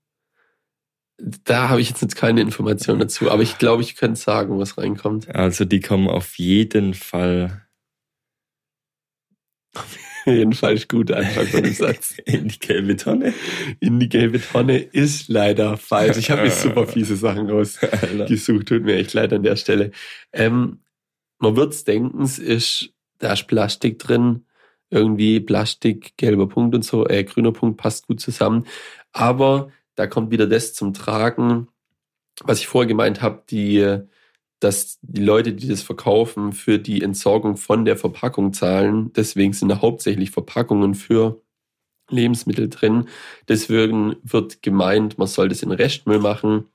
Da 1.17 1.69
habe 1.69 1.81
ich 1.81 1.89
jetzt 1.89 2.15
keine 2.15 2.41
Informationen 2.41 2.99
dazu, 2.99 3.31
aber 3.31 3.41
ich 3.41 3.57
glaube, 3.57 3.81
ich 3.81 3.95
könnte 3.95 4.19
sagen, 4.19 4.57
was 4.59 4.77
reinkommt. 4.77 5.33
Also 5.35 5.65
die 5.65 5.79
kommen 5.81 6.07
auf 6.07 6.37
jeden 6.37 6.93
Fall 6.93 7.63
Jedenfalls 10.25 10.87
gut 10.87 11.11
Anfang 11.11 11.47
von 11.47 11.63
dem 11.63 11.73
Satz. 11.73 12.17
in 12.25 12.47
die 12.47 12.59
gelbe 12.59 12.95
Tonne. 12.97 13.33
In 13.79 13.99
die 13.99 14.09
gelbe 14.09 14.41
Tonne 14.41 14.77
ist 14.77 15.29
leider 15.29 15.77
falsch. 15.77 16.17
Ich 16.17 16.31
habe 16.31 16.43
mir 16.43 16.51
super 16.51 16.87
fiese 16.87 17.15
Sachen 17.15 17.49
rausgesucht. 17.49 18.67
Tut 18.67 18.83
mir 18.83 18.95
echt 18.95 19.13
leid 19.13 19.33
an 19.33 19.43
der 19.43 19.55
Stelle. 19.55 19.91
Ähm, 20.33 20.79
man 21.39 21.55
wird's 21.55 21.83
denken, 21.83 22.21
es 22.21 22.37
ist, 22.37 22.93
da 23.19 23.33
ist 23.33 23.47
Plastik 23.47 23.99
drin. 23.99 24.45
Irgendwie 24.89 25.39
Plastik, 25.39 26.17
gelber 26.17 26.49
Punkt 26.49 26.73
und 26.73 26.83
so, 26.83 27.07
äh, 27.07 27.23
grüner 27.23 27.51
Punkt 27.51 27.77
passt 27.77 28.07
gut 28.07 28.19
zusammen. 28.19 28.65
Aber 29.11 29.71
da 29.95 30.07
kommt 30.07 30.31
wieder 30.31 30.47
das 30.47 30.73
zum 30.73 30.93
Tragen, 30.93 31.67
was 32.43 32.59
ich 32.59 32.67
vorher 32.67 32.87
gemeint 32.87 33.21
habe, 33.21 33.43
die, 33.49 33.99
dass 34.59 34.99
die 35.01 35.23
Leute, 35.23 35.53
die 35.53 35.67
das 35.67 35.81
verkaufen, 35.81 36.53
für 36.53 36.79
die 36.79 37.01
Entsorgung 37.01 37.57
von 37.57 37.85
der 37.85 37.97
Verpackung 37.97 38.53
zahlen. 38.53 39.13
Deswegen 39.13 39.53
sind 39.53 39.69
da 39.69 39.81
hauptsächlich 39.81 40.31
Verpackungen 40.31 40.95
für 40.95 41.41
Lebensmittel 42.09 42.69
drin. 42.69 43.07
Deswegen 43.47 44.17
wird 44.23 44.61
gemeint, 44.61 45.17
man 45.17 45.27
soll 45.27 45.49
das 45.49 45.63
in 45.63 45.71
Restmüll 45.71 46.19
machen. 46.19 46.65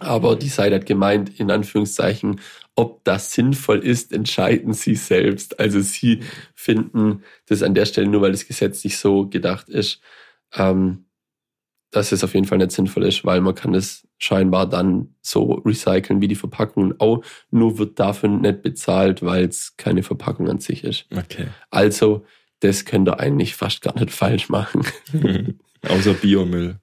Aber 0.00 0.36
die 0.36 0.48
Seite 0.48 0.74
hat 0.76 0.86
gemeint, 0.86 1.38
in 1.38 1.50
Anführungszeichen, 1.50 2.40
ob 2.74 3.04
das 3.04 3.32
sinnvoll 3.32 3.78
ist, 3.78 4.12
entscheiden 4.12 4.74
sie 4.74 4.96
selbst. 4.96 5.60
Also 5.60 5.80
sie 5.80 6.20
finden 6.54 7.22
das 7.46 7.62
an 7.62 7.74
der 7.74 7.86
Stelle 7.86 8.08
nur, 8.08 8.20
weil 8.20 8.32
das 8.32 8.46
Gesetz 8.46 8.82
nicht 8.82 8.98
so 8.98 9.28
gedacht 9.28 9.68
ist, 9.68 10.00
ähm, 10.54 11.03
dass 11.94 12.12
es 12.12 12.24
auf 12.24 12.34
jeden 12.34 12.46
Fall 12.46 12.58
nicht 12.58 12.72
sinnvoll 12.72 13.04
ist, 13.04 13.24
weil 13.24 13.40
man 13.40 13.54
kann 13.54 13.74
es 13.74 14.06
scheinbar 14.18 14.68
dann 14.68 15.14
so 15.22 15.54
recyceln 15.64 16.20
wie 16.20 16.28
die 16.28 16.34
Verpackungen 16.34 16.94
auch, 16.98 17.22
nur 17.50 17.78
wird 17.78 17.98
dafür 18.00 18.28
nicht 18.28 18.62
bezahlt, 18.62 19.22
weil 19.22 19.44
es 19.44 19.76
keine 19.76 20.02
Verpackung 20.02 20.48
an 20.48 20.58
sich 20.58 20.84
ist. 20.84 21.06
Okay. 21.14 21.48
Also 21.70 22.24
das 22.60 22.84
könnt 22.84 23.08
ihr 23.08 23.20
eigentlich 23.20 23.54
fast 23.54 23.82
gar 23.82 23.94
nicht 23.98 24.10
falsch 24.12 24.48
machen, 24.48 24.84
Außer 25.88 26.14
Biomüll 26.14 26.78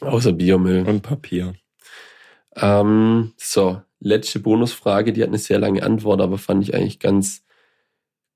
außer 0.00 0.32
Biomüll. 0.32 0.86
und 0.86 1.02
Papier. 1.02 1.54
Ähm, 2.56 3.32
so, 3.36 3.82
letzte 4.00 4.40
Bonusfrage, 4.40 5.12
die 5.12 5.22
hat 5.22 5.28
eine 5.28 5.38
sehr 5.38 5.58
lange 5.58 5.82
Antwort, 5.82 6.20
aber 6.20 6.38
fand 6.38 6.62
ich 6.62 6.74
eigentlich 6.74 7.00
ganz 7.00 7.43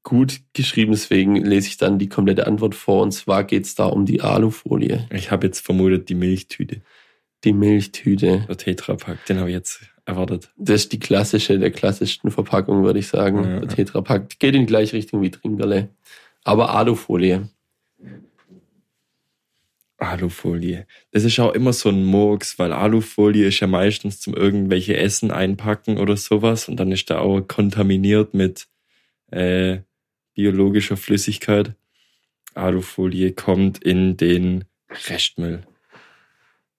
gut 0.03 0.41
geschrieben, 0.55 0.93
deswegen 0.93 1.37
lese 1.37 1.69
ich 1.69 1.77
dann 1.77 1.99
die 1.99 2.09
komplette 2.09 2.47
Antwort 2.47 2.75
vor. 2.75 3.03
Und 3.03 3.13
zwar 3.13 3.45
geht 3.45 3.65
es 3.65 3.75
da 3.75 3.87
um 3.87 4.07
die 4.07 4.21
Alufolie, 4.23 5.07
Ich 5.13 5.31
habe 5.31 5.47
jetzt 5.47 5.61
vermutet, 5.61 6.09
die 6.09 6.15
Milchtüte. 6.15 6.83
die 7.45 7.53
Milchtüte. 7.53 8.45
Der 8.49 8.57
Tetrapack, 8.57 9.25
den 9.27 9.39
habe 9.39 9.51
ich 9.51 9.55
jetzt 9.55 9.81
erwartet. 10.07 10.51
Das 10.57 10.83
ist 10.83 10.93
die 10.93 10.99
klassische, 10.99 11.59
der 11.59 11.71
klassischsten 11.71 12.31
Verpackung, 12.31 12.83
würde 12.85 12.99
ich 12.99 13.09
sagen. 13.09 13.45
Ja. 13.45 13.61
Der 13.61 13.69
Tetrapack 13.69 14.39
geht 14.39 14.55
in 14.55 14.63
die 14.63 14.67
gleiche 14.67 14.97
Richtung 14.97 15.21
wie 15.23 15.31
Trinkerle. 15.31 15.91
Aber 16.45 16.75
Alufolie. 16.75 17.49
Alufolie. 19.99 20.87
Das 21.11 21.25
ist 21.25 21.39
auch 21.41 21.53
immer 21.55 21.73
so 21.73 21.89
ein 21.89 22.05
Murks, 22.05 22.59
weil 22.59 22.73
Alufolie 22.73 23.49
ist 23.49 23.61
ja 23.61 23.67
meistens 23.67 24.21
zum 24.21 24.33
irgendwelche 24.35 24.97
Essen 24.97 25.31
einpacken 25.33 25.99
oder 25.99 26.17
sowas 26.17 26.69
und 26.69 26.77
dann 26.77 26.93
ist 26.93 27.11
da 27.11 27.19
auch 27.19 27.41
kontaminiert 27.41 28.33
mit 28.33 28.69
äh, 29.33 29.79
biologischer 30.39 30.97
Flüssigkeit. 30.97 31.75
Alufolie 32.55 33.33
kommt 33.33 33.83
in 33.83 34.17
den 34.17 34.67
Restmüll. 35.09 35.63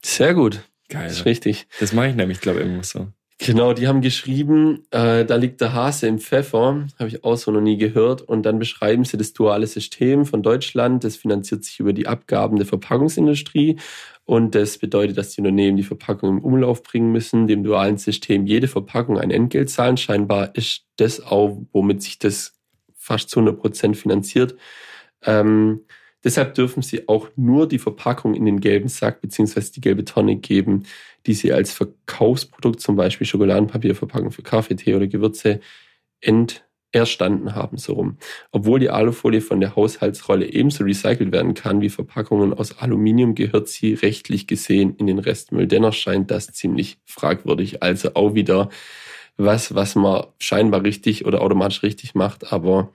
Sehr 0.02 0.34
gut. 0.34 0.62
Geil. 0.88 1.10
Das 1.10 1.18
ist 1.18 1.26
richtig. 1.26 1.68
Das 1.82 1.92
mache 1.92 2.08
ich 2.08 2.16
nämlich, 2.16 2.40
glaube 2.40 2.62
ich, 2.62 2.66
immer 2.66 2.86
so. 2.86 3.10
Genau, 3.38 3.74
die 3.74 3.90
haben 3.90 4.00
geschrieben, 4.00 4.84
äh, 4.92 5.26
da 5.26 5.36
liegt 5.36 5.60
der 5.60 5.74
Hase 5.74 6.08
im 6.08 6.20
Pfeffer, 6.20 6.88
habe 6.98 7.10
ich 7.10 7.26
auch 7.26 7.36
so 7.36 7.52
noch 7.52 7.60
nie 7.60 7.78
gehört. 7.78 8.22
Und 8.22 8.44
dann 8.44 8.60
beschreiben 8.60 9.04
sie 9.04 9.18
das 9.18 9.34
duale 9.34 9.68
System 9.68 10.26
von 10.26 10.42
Deutschland. 10.42 11.04
Das 11.04 11.18
finanziert 11.18 11.66
sich 11.66 11.82
über 11.82 11.92
die 11.92 12.08
Abgaben 12.08 12.56
der 12.56 12.66
Verpackungsindustrie. 12.66 13.78
Und 14.24 14.56
das 14.56 14.78
bedeutet, 14.78 15.18
dass 15.18 15.32
die 15.32 15.42
Unternehmen 15.42 15.76
die 15.76 15.84
Verpackung 15.84 16.30
im 16.30 16.44
Umlauf 16.44 16.82
bringen 16.82 17.12
müssen, 17.12 17.48
dem 17.48 17.64
dualen 17.64 17.98
System 17.98 18.48
jede 18.48 18.70
Verpackung 18.70 19.20
ein 19.20 19.32
Entgelt 19.32 19.70
zahlen. 19.70 19.98
Scheinbar 19.98 20.56
ist 20.56 20.86
das 20.96 21.20
auch, 21.20 21.62
womit 21.74 22.04
sich 22.04 22.20
das 22.20 22.59
fast 23.10 23.32
zu 23.32 23.40
100 23.40 23.60
Prozent 23.60 23.98
finanziert. 23.98 24.56
Ähm, 25.24 25.82
deshalb 26.24 26.54
dürfen 26.54 26.84
sie 26.84 27.08
auch 27.08 27.30
nur 27.36 27.68
die 27.68 27.80
Verpackung 27.80 28.36
in 28.36 28.46
den 28.46 28.60
gelben 28.60 28.88
Sack 28.88 29.20
beziehungsweise 29.20 29.72
die 29.72 29.82
gelbe 29.82 30.06
Tonne 30.06 30.36
geben, 30.36 30.84
die 31.26 31.34
sie 31.34 31.52
als 31.52 31.74
Verkaufsprodukt, 31.74 32.80
zum 32.80 32.96
Beispiel 32.96 33.26
Schokoladenpapierverpackung 33.26 34.32
für 34.32 34.44
Kaffee, 34.44 34.76
Tee 34.76 34.94
oder 34.94 35.08
Gewürze, 35.08 35.60
ent 36.22 36.64
erstanden 36.92 37.56
haben, 37.56 37.78
so 37.78 37.94
rum. 37.94 38.18
Obwohl 38.52 38.80
die 38.80 38.90
Alufolie 38.90 39.42
von 39.42 39.60
der 39.60 39.76
Haushaltsrolle 39.76 40.46
ebenso 40.46 40.84
recycelt 40.84 41.32
werden 41.32 41.54
kann 41.56 41.82
wie 41.82 41.90
Verpackungen 41.90 42.54
aus 42.54 42.78
Aluminium, 42.80 43.36
gehört 43.36 43.68
sie 43.68 43.94
rechtlich 43.94 44.48
gesehen 44.48 44.96
in 44.98 45.08
den 45.08 45.20
Restmüll. 45.20 45.68
Dennoch 45.68 45.94
scheint 45.94 46.32
das 46.32 46.48
ziemlich 46.48 46.98
fragwürdig. 47.06 47.84
Also 47.84 48.14
auch 48.16 48.34
wieder 48.34 48.70
was, 49.40 49.74
was 49.74 49.96
man 49.96 50.26
scheinbar 50.38 50.84
richtig 50.84 51.26
oder 51.26 51.42
automatisch 51.42 51.82
richtig 51.82 52.14
macht, 52.14 52.52
aber 52.52 52.92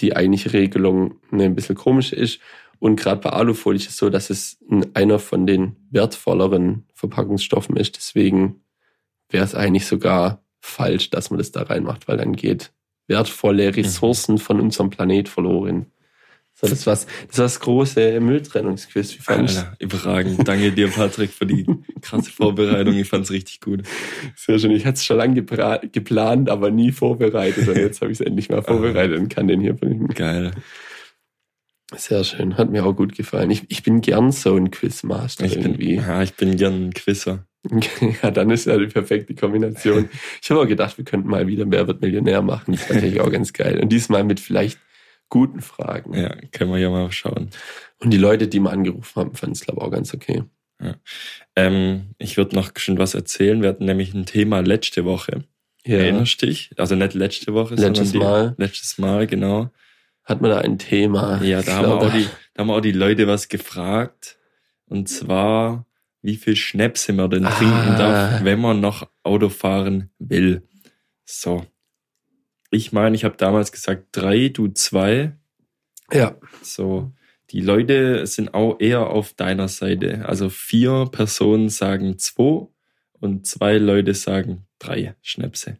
die 0.00 0.14
eigentliche 0.14 0.52
Regelung 0.52 1.20
ne, 1.30 1.44
ein 1.44 1.54
bisschen 1.54 1.76
komisch 1.76 2.12
ist. 2.12 2.40
Und 2.78 2.96
gerade 2.96 3.20
bei 3.22 3.30
Alufolie 3.30 3.80
ist 3.80 3.88
es 3.88 3.96
so, 3.96 4.10
dass 4.10 4.28
es 4.28 4.58
einer 4.92 5.18
von 5.18 5.46
den 5.46 5.76
wertvolleren 5.90 6.84
Verpackungsstoffen 6.92 7.76
ist. 7.76 7.96
Deswegen 7.96 8.60
wäre 9.30 9.44
es 9.44 9.54
eigentlich 9.54 9.86
sogar 9.86 10.42
falsch, 10.60 11.10
dass 11.10 11.30
man 11.30 11.38
das 11.38 11.52
da 11.52 11.62
reinmacht, 11.62 12.08
weil 12.08 12.18
dann 12.18 12.34
geht 12.34 12.72
wertvolle 13.06 13.74
Ressourcen 13.74 14.38
von 14.38 14.60
unserem 14.60 14.90
Planet 14.90 15.28
verloren. 15.28 15.86
So, 16.58 16.66
das 16.66 16.86
war's, 16.86 17.06
das 17.28 17.36
war 17.36 17.44
das 17.44 17.60
große 17.60 18.18
Mülltrennungsquiz. 18.18 19.14
Wie 19.14 19.20
fandest 19.20 19.66
überragend. 19.78 20.48
Danke 20.48 20.72
dir, 20.72 20.88
Patrick, 20.88 21.30
für 21.30 21.44
die 21.44 21.66
krasse 22.00 22.30
Vorbereitung. 22.30 22.94
Ich 22.94 23.08
fand's 23.08 23.30
richtig 23.30 23.60
gut. 23.60 23.82
Sehr 24.36 24.58
schön. 24.58 24.70
Ich 24.70 24.86
hatte 24.86 24.94
es 24.94 25.04
schon 25.04 25.18
lange 25.18 25.34
geplant, 25.34 26.48
aber 26.48 26.70
nie 26.70 26.92
vorbereitet. 26.92 27.68
Und 27.68 27.76
jetzt 27.76 28.00
habe 28.00 28.10
ich 28.10 28.20
es 28.20 28.26
endlich 28.26 28.48
mal 28.48 28.62
vorbereitet 28.62 29.18
und 29.18 29.28
kann 29.28 29.48
den 29.48 29.60
hier 29.60 29.74
bringen. 29.74 30.08
Geil. 30.08 30.52
Sehr 31.94 32.24
schön. 32.24 32.56
Hat 32.56 32.70
mir 32.70 32.86
auch 32.86 32.96
gut 32.96 33.14
gefallen. 33.14 33.50
Ich, 33.50 33.64
ich 33.68 33.82
bin 33.82 34.00
gern 34.00 34.32
so 34.32 34.56
ein 34.56 34.70
Quizmaster 34.70 35.44
Ich 35.44 35.56
irgendwie. 35.56 35.96
bin, 35.96 36.06
ja, 36.06 36.22
ich 36.22 36.34
bin 36.34 36.56
gern 36.56 36.86
ein 36.86 36.94
Quizzer. 36.94 37.46
Ja, 38.22 38.30
dann 38.30 38.48
ist 38.50 38.64
ja 38.64 38.78
die 38.78 38.86
perfekte 38.86 39.34
Kombination. 39.34 40.08
Ich 40.40 40.50
habe 40.50 40.60
auch 40.60 40.66
gedacht, 40.68 40.96
wir 40.96 41.04
könnten 41.04 41.28
mal 41.28 41.48
wieder 41.48 41.64
Wer 41.68 41.86
wird 41.86 42.00
Millionär 42.00 42.40
machen. 42.40 42.72
Das 42.72 42.88
wäre 42.88 42.94
natürlich 42.94 43.20
auch 43.20 43.30
ganz 43.30 43.52
geil. 43.52 43.78
Und 43.80 43.90
diesmal 43.90 44.24
mit 44.24 44.40
vielleicht 44.40 44.78
guten 45.28 45.60
Fragen. 45.60 46.14
Ja, 46.14 46.34
können 46.52 46.70
wir 46.70 46.78
ja 46.78 46.90
mal 46.90 47.10
schauen. 47.12 47.50
Und 47.98 48.10
die 48.10 48.18
Leute, 48.18 48.48
die 48.48 48.60
mal 48.60 48.70
angerufen 48.72 49.20
haben, 49.20 49.34
fanden 49.34 49.54
es, 49.54 49.60
glaube 49.62 49.80
ich, 49.80 49.86
auch 49.86 49.90
ganz 49.90 50.14
okay. 50.14 50.44
Ähm, 51.54 52.14
ich 52.18 52.36
würde 52.36 52.54
noch 52.54 52.70
schon 52.76 52.98
was 52.98 53.14
erzählen. 53.14 53.62
Wir 53.62 53.70
hatten 53.70 53.86
nämlich 53.86 54.12
ein 54.14 54.26
Thema 54.26 54.60
letzte 54.60 55.04
Woche. 55.04 55.44
Ja. 55.84 55.98
Erinnerst 55.98 56.42
dich? 56.42 56.70
Also 56.76 56.94
nicht 56.96 57.14
letzte 57.14 57.54
Woche, 57.54 57.74
Letztes 57.76 58.10
sondern 58.10 58.30
Mal. 58.30 58.54
Die, 58.58 58.62
letztes 58.62 58.98
Mal, 58.98 59.26
genau. 59.26 59.70
Hat 60.24 60.40
man 60.42 60.50
da 60.50 60.58
ein 60.58 60.78
Thema? 60.78 61.40
Ja, 61.42 61.62
da 61.62 61.76
haben, 61.76 61.86
wir 61.88 61.94
auch 61.94 62.12
die, 62.12 62.26
da 62.54 62.62
haben 62.62 62.70
auch 62.70 62.80
die 62.80 62.92
Leute 62.92 63.26
was 63.28 63.48
gefragt. 63.48 64.38
Und 64.86 65.08
zwar, 65.08 65.86
wie 66.22 66.36
viel 66.36 66.56
Schnäpse 66.56 67.12
man 67.12 67.30
denn 67.30 67.46
Ah. 67.46 67.50
trinken 67.50 67.96
darf, 67.98 68.44
wenn 68.44 68.60
man 68.60 68.80
noch 68.80 69.08
Auto 69.22 69.48
fahren 69.48 70.10
will. 70.18 70.62
So. 71.24 71.64
Ich 72.76 72.92
meine, 72.92 73.16
ich 73.16 73.24
habe 73.24 73.38
damals 73.38 73.72
gesagt 73.72 74.08
drei, 74.12 74.48
du 74.48 74.68
zwei. 74.68 75.32
Ja. 76.12 76.36
So. 76.62 77.10
Die 77.50 77.60
Leute 77.60 78.26
sind 78.26 78.52
auch 78.52 78.78
eher 78.80 79.06
auf 79.06 79.32
deiner 79.32 79.68
Seite. 79.68 80.26
Also 80.26 80.50
vier 80.50 81.08
Personen 81.10 81.70
sagen 81.70 82.18
zwei 82.18 82.66
und 83.12 83.46
zwei 83.46 83.78
Leute 83.78 84.12
sagen 84.14 84.66
drei 84.78 85.14
Schnäpse. 85.22 85.78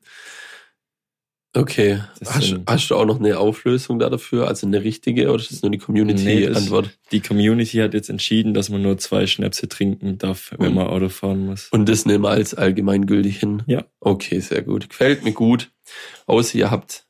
Okay. 1.57 2.01
Das 2.21 2.35
Hast, 2.35 2.57
hast 2.67 2.91
du 2.91 2.97
auch 2.97 3.07
noch 3.07 3.19
eine 3.19 3.39
Auflösung 3.39 3.99
da 3.99 4.11
dafür? 4.11 4.47
Also 4.49 4.67
eine 4.67 4.83
richtige 4.85 5.31
oder 5.31 5.41
ist 5.43 5.51
das 5.51 5.63
nur 5.63 5.71
die 5.71 5.79
Nee, 5.79 5.81
das- 5.81 5.87
Community-Antwort? 5.87 6.91
Die 7.13 7.21
Community 7.21 7.79
hat 7.79 7.95
jetzt 7.95 8.11
entschieden, 8.11 8.53
dass 8.55 8.69
man 8.69 8.83
nur 8.83 8.99
zwei 8.99 9.27
Schnäpse 9.27 9.69
trinken 9.69 10.19
darf, 10.19 10.53
wenn 10.59 10.69
Und- 10.69 10.75
man 10.75 10.87
Auto 10.89 11.09
fahren 11.09 11.47
muss. 11.47 11.69
Und 11.71 11.89
das 11.89 12.05
nehmen 12.05 12.25
wir 12.25 12.31
als 12.31 12.55
allgemeingültig 12.55 13.39
hin? 13.41 13.63
Ja. 13.67 13.85
Okay, 14.01 14.39
sehr 14.41 14.63
gut. 14.63 14.91
Gefällt 14.91 15.25
mir 15.25 15.33
gut. 15.33 15.71
Außer 16.27 16.57
ihr 16.59 16.71
habt, 16.71 17.05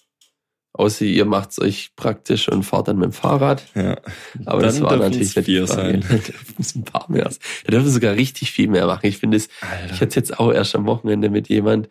außer 0.74 1.04
ihr 1.06 1.24
macht's 1.24 1.58
euch 1.58 1.90
praktisch 1.96 2.48
und 2.48 2.62
fahrt 2.62 2.88
dann 2.88 2.98
mit 2.98 3.06
dem 3.06 3.12
Fahrrad. 3.12 3.64
Ja. 3.74 3.96
Aber 4.44 4.62
das 4.62 4.74
Dann 4.76 4.84
war 4.84 4.90
dürfen 4.90 5.02
natürlich 5.12 5.36
es 5.36 5.46
nicht 5.48 5.70
Frage. 5.70 6.02
sein. 6.02 6.04
Da 6.08 6.16
dürfen 6.18 6.54
es 6.60 6.74
ein 6.76 6.84
paar 6.84 7.10
mehr. 7.10 7.30
Da 7.64 7.70
dürfen 7.72 7.90
sogar 7.90 8.14
richtig 8.14 8.52
viel 8.52 8.68
mehr 8.68 8.86
machen. 8.86 9.06
Ich 9.06 9.18
finde 9.18 9.38
es, 9.38 9.48
ich 9.86 9.92
hatte 9.94 10.06
es 10.08 10.14
jetzt 10.14 10.38
auch 10.38 10.52
erst 10.52 10.74
am 10.76 10.86
Wochenende 10.86 11.30
mit 11.30 11.48
jemand, 11.48 11.88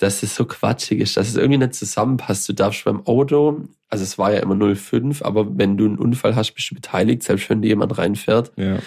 dass 0.00 0.22
es 0.22 0.34
so 0.34 0.44
quatschig 0.44 1.00
ist, 1.00 1.16
dass 1.16 1.28
es 1.28 1.36
irgendwie 1.36 1.58
nicht 1.58 1.74
zusammenpasst. 1.74 2.48
Du 2.48 2.52
darfst 2.54 2.84
beim 2.84 3.06
Auto, 3.06 3.62
also 3.88 4.02
es 4.02 4.18
war 4.18 4.32
ja 4.32 4.40
immer 4.40 4.54
0,5, 4.54 5.22
aber 5.22 5.56
wenn 5.58 5.76
du 5.76 5.84
einen 5.86 5.98
Unfall 5.98 6.34
hast, 6.36 6.52
bist 6.52 6.70
du 6.70 6.74
beteiligt, 6.74 7.22
selbst 7.22 7.48
wenn 7.50 7.62
dir 7.62 7.68
jemand 7.68 7.96
reinfährt, 7.98 8.52
Ja. 8.56 8.78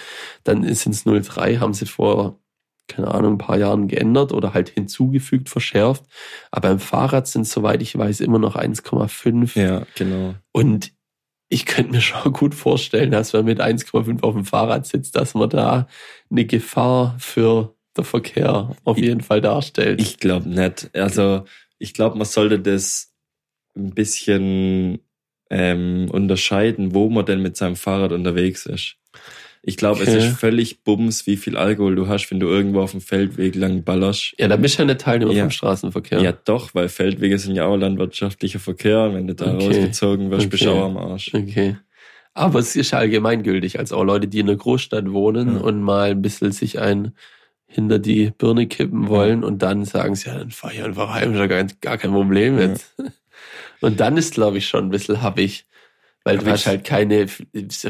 dann 0.44 0.62
sind 0.74 0.92
es 0.92 1.06
0,3, 1.06 1.58
haben 1.60 1.72
sie 1.74 1.86
vor, 1.86 2.38
keine 2.88 3.08
Ahnung, 3.14 3.34
ein 3.34 3.38
paar 3.38 3.56
Jahren 3.58 3.88
geändert 3.88 4.32
oder 4.32 4.54
halt 4.54 4.68
hinzugefügt, 4.70 5.48
verschärft. 5.48 6.04
Aber 6.50 6.68
beim 6.68 6.80
Fahrrad 6.80 7.26
sind, 7.26 7.46
soweit 7.46 7.80
ich 7.80 7.96
weiß, 7.96 8.20
immer 8.20 8.38
noch 8.38 8.56
1,5. 8.56 9.58
ja, 9.58 9.86
genau. 9.94 10.34
Und 10.52 10.92
ich 11.48 11.66
könnte 11.66 11.92
mir 11.92 12.00
schon 12.00 12.32
gut 12.32 12.54
vorstellen, 12.54 13.10
dass 13.12 13.32
man 13.32 13.44
mit 13.44 13.60
1,5 13.60 14.22
auf 14.22 14.34
dem 14.34 14.44
Fahrrad 14.44 14.86
sitzt, 14.86 15.14
dass 15.16 15.34
man 15.34 15.48
da 15.48 15.86
eine 16.30 16.44
Gefahr 16.46 17.14
für 17.18 17.74
der 17.96 18.04
Verkehr 18.04 18.74
auf 18.84 18.98
Ich- 18.98 19.04
jeden 19.04 19.20
Fall 19.20 19.40
darstellt. 19.40 20.00
Ich 20.00 20.18
glaube 20.18 20.48
nicht. 20.48 20.90
Also 20.94 21.44
ich 21.78 21.94
glaube, 21.94 22.16
man 22.16 22.26
sollte 22.26 22.58
das 22.58 23.12
ein 23.76 23.90
bisschen 23.94 24.98
ähm, 25.50 26.08
unterscheiden, 26.10 26.94
wo 26.94 27.08
man 27.10 27.26
denn 27.26 27.42
mit 27.42 27.56
seinem 27.56 27.76
Fahrrad 27.76 28.12
unterwegs 28.12 28.66
ist. 28.66 28.96
Ich 29.62 29.76
glaube, 29.76 30.00
Okay. 30.02 30.10
es 30.16 30.24
ist 30.24 30.36
völlig 30.38 30.82
bums, 30.84 31.26
wie 31.26 31.36
viel 31.36 31.56
Alkohol 31.56 31.94
du 31.94 32.08
hast, 32.08 32.30
wenn 32.30 32.40
du 32.40 32.48
irgendwo 32.48 32.80
auf 32.80 32.90
dem 32.90 33.00
Feldweg 33.00 33.54
lang 33.54 33.82
ballerst. 33.84 34.34
ja, 34.38 34.48
da 34.48 34.56
bist 34.56 34.78
du 34.78 34.82
ja 34.82 34.86
nicht 34.86 35.00
Teilnehmer 35.00 35.32
Ja. 35.32 35.44
vom 35.44 35.50
Straßenverkehr. 35.50 36.20
Ja. 36.20 36.32
doch, 36.32 36.74
weil 36.74 36.88
Feldwege 36.88 37.38
sind 37.38 37.54
ja 37.56 37.66
auch 37.66 37.76
landwirtschaftlicher 37.76 38.58
Verkehr. 38.58 39.04
Und 39.04 39.14
wenn 39.14 39.26
du 39.26 39.34
da 39.34 39.54
Okay. 39.54 39.66
rausgezogen 39.66 40.30
wirst, 40.30 40.50
bist 40.50 40.64
du 40.64 40.70
Okay. 40.70 40.78
auch 40.80 40.84
am 40.86 40.96
Arsch. 40.96 41.30
Okay. 41.34 41.76
Aber 42.34 42.58
es 42.58 42.74
ist 42.74 42.92
allgemeingültig, 42.92 43.78
als 43.78 43.92
auch 43.92 44.02
Leute, 44.04 44.26
die 44.28 44.40
in 44.40 44.48
einer 44.48 44.58
Großstadt 44.58 45.10
wohnen 45.12 45.56
Ja. 45.56 45.60
und 45.62 45.80
mal 45.82 46.10
ein 46.10 46.20
bisschen 46.22 46.52
sich 46.52 46.78
ein 46.80 47.12
hinter 47.74 47.98
die 47.98 48.30
Birne 48.30 48.66
kippen 48.66 49.08
wollen 49.08 49.42
und 49.44 49.62
dann 49.62 49.84
sagen 49.84 50.14
sie, 50.14 50.28
ja, 50.28 50.38
dann 50.38 50.50
fahr 50.50 50.72
ich 50.72 50.82
einfach 50.82 51.12
heim, 51.12 51.32
ist 51.32 51.38
ja 51.38 51.46
gar, 51.46 51.64
gar 51.80 51.98
kein 51.98 52.12
Problem 52.12 52.58
Ja. 52.58 52.68
jetzt. 52.68 52.94
Und 53.80 54.00
dann 54.00 54.16
ist, 54.16 54.32
glaube 54.34 54.56
ich, 54.58 54.66
schon 54.68 54.84
ein 54.84 54.90
bisschen 54.90 55.20
happig. 55.20 55.66
Weil 56.26 56.38
du 56.38 56.44
Aber 56.44 56.52
hast 56.52 56.60
ich- 56.62 56.66
halt 56.68 56.84
keine 56.84 57.26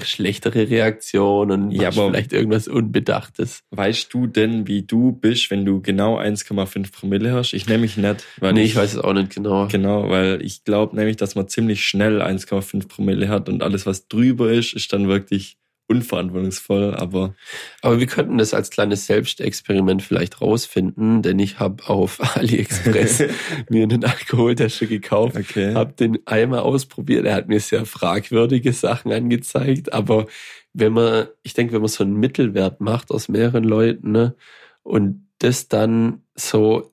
schlechtere 0.03 0.69
Reaktion 0.69 1.53
und 1.53 1.71
Ja, 1.71 1.87
hast 1.89 1.95
vielleicht 2.01 2.33
irgendwas 2.33 2.67
Unbedachtes. 2.67 3.61
Weißt 3.71 4.13
du 4.13 4.27
denn, 4.27 4.67
wie 4.67 4.83
du 4.83 5.13
bist, 5.13 5.53
wenn 5.53 5.65
du 5.65 5.81
genau 5.81 6.19
1,5 6.19 6.91
Promille 6.91 7.33
hast? 7.33 7.53
Ich 7.53 7.69
nehme 7.69 7.83
mich 7.83 7.97
nicht. 7.97 8.25
Weil 8.41 8.55
nee, 8.55 8.65
ich 8.65 8.75
weiß 8.75 8.95
es 8.95 8.99
auch 8.99 9.13
nicht 9.13 9.33
genau. 9.33 9.69
Genau, 9.69 10.09
weil 10.11 10.43
ich 10.43 10.65
glaube 10.65 10.97
nämlich, 10.97 11.17
dass 11.17 11.37
man 11.37 11.47
ziemlich 11.49 11.85
schnell 11.85 12.21
1,5 12.23 12.89
Promille 12.89 13.29
hat 13.29 13.49
und 13.49 13.63
alles, 13.63 13.87
was 13.87 14.09
drüber 14.09 14.51
ist, 14.51 14.73
ist 14.73 14.93
dann 14.93 15.07
wirklich 15.07 15.57
unverantwortungsvoll. 15.87 16.95
Aber 16.95 17.35
Aber 17.83 18.01
wir 18.01 18.07
könnten 18.07 18.39
das 18.39 18.55
als 18.55 18.71
kleines 18.71 19.07
Selbstexperiment 19.07 20.03
vielleicht 20.03 20.41
rausfinden, 20.41 21.23
denn 21.23 21.39
ich 21.39 21.59
habe 21.59 21.89
auf 21.89 22.21
AliExpress 22.37 23.25
mir 23.69 23.83
einen 23.85 24.05
Alkoholtester 24.05 24.87
gekauft, 24.87 25.37
okay. 25.37 25.75
habe 25.75 25.93
den 25.93 26.19
einmal 26.27 26.61
ausprobiert. 26.61 27.27
Er 27.27 27.35
hat 27.35 27.49
mir 27.49 27.61
sehr 27.61 27.85
fragwürdige 27.87 28.73
Sachen 28.73 29.13
angezeigt, 29.13 29.93
aber 29.93 30.27
wenn 30.73 30.93
man, 30.93 31.29
ich 31.43 31.55
denke, 31.55 31.75
wenn 31.75 31.83
man 31.83 31.89
so 31.89 32.03
einen 32.03 32.19
Mittelwert 32.19 32.81
macht 32.81 33.11
aus 33.11 33.29
mehreren 33.29 33.65
Leuten 33.65 34.13
ne, 34.13 34.35
und 34.83 35.29
das 35.39 35.69
dann 35.69 36.23
so, 36.35 36.93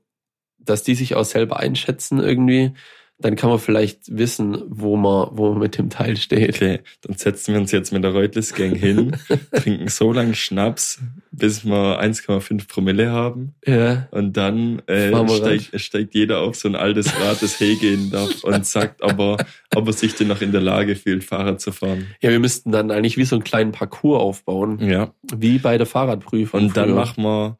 dass 0.60 0.84
die 0.84 0.96
sich 0.96 1.16
auch 1.16 1.26
selber 1.26 1.60
einschätzen 1.60 2.20
irgendwie, 2.20 2.74
dann 3.22 3.36
kann 3.36 3.50
man 3.50 3.60
vielleicht 3.60 4.18
wissen, 4.18 4.64
wo 4.68 4.98
man, 4.98 5.30
wo 5.32 5.50
man 5.52 5.60
mit 5.60 5.78
dem 5.78 5.90
Teil 5.90 6.18
steht. 6.18 6.56
Okay, 6.56 6.80
dann 7.02 7.18
setzen 7.18 7.54
wir 7.54 7.62
uns 7.62 7.72
jetzt 7.72 7.92
mit 7.92 8.04
der 8.04 8.12
Reutles 8.12 8.54
Gang 8.54 8.76
hin, 8.76 9.16
trinken 9.54 9.88
so 9.88 10.12
lange 10.12 10.36
Schnaps, 10.36 11.00
bis 11.32 11.66
wir 11.66 12.02
1,5 12.02 12.68
Promille 12.68 13.12
haben. 13.12 13.54
Ja. 13.66 14.08
Und 14.12 14.38
dann 14.38 14.80
äh, 14.88 15.12
steigt, 15.30 15.80
steigt 15.80 16.14
jeder 16.14 16.40
auf 16.40 16.56
so 16.56 16.68
ein 16.68 16.76
altes 16.76 17.14
Rad, 17.20 17.42
das 17.42 17.60
hegehen 17.60 18.10
darf 18.12 18.44
und 18.44 18.66
sagt 18.66 19.04
aber, 19.04 19.38
ob 19.76 19.88
er 19.88 19.94
sich 19.94 20.16
denn 20.16 20.28
noch 20.28 20.42
in 20.42 20.52
der 20.52 20.62
Lage 20.62 20.96
fühlt, 20.96 21.24
Fahrrad 21.24 21.62
zu 21.62 21.72
fahren. 21.72 22.08
Ja, 22.22 22.30
wir 22.30 22.40
müssten 22.40 22.72
dann 22.72 22.92
eigentlich 22.92 23.18
wie 23.18 23.26
so 23.26 23.36
einen 23.36 23.44
kleinen 23.44 23.72
Parcours 23.72 24.22
aufbauen. 24.22 24.80
Ja. 24.80 25.14
Wie 25.36 25.60
bei 25.60 25.78
der 25.78 25.88
Fahrradprüfung. 25.88 26.62
Und 26.62 26.78
dann 26.78 26.94
machen 26.94 27.24
wir 27.24 27.58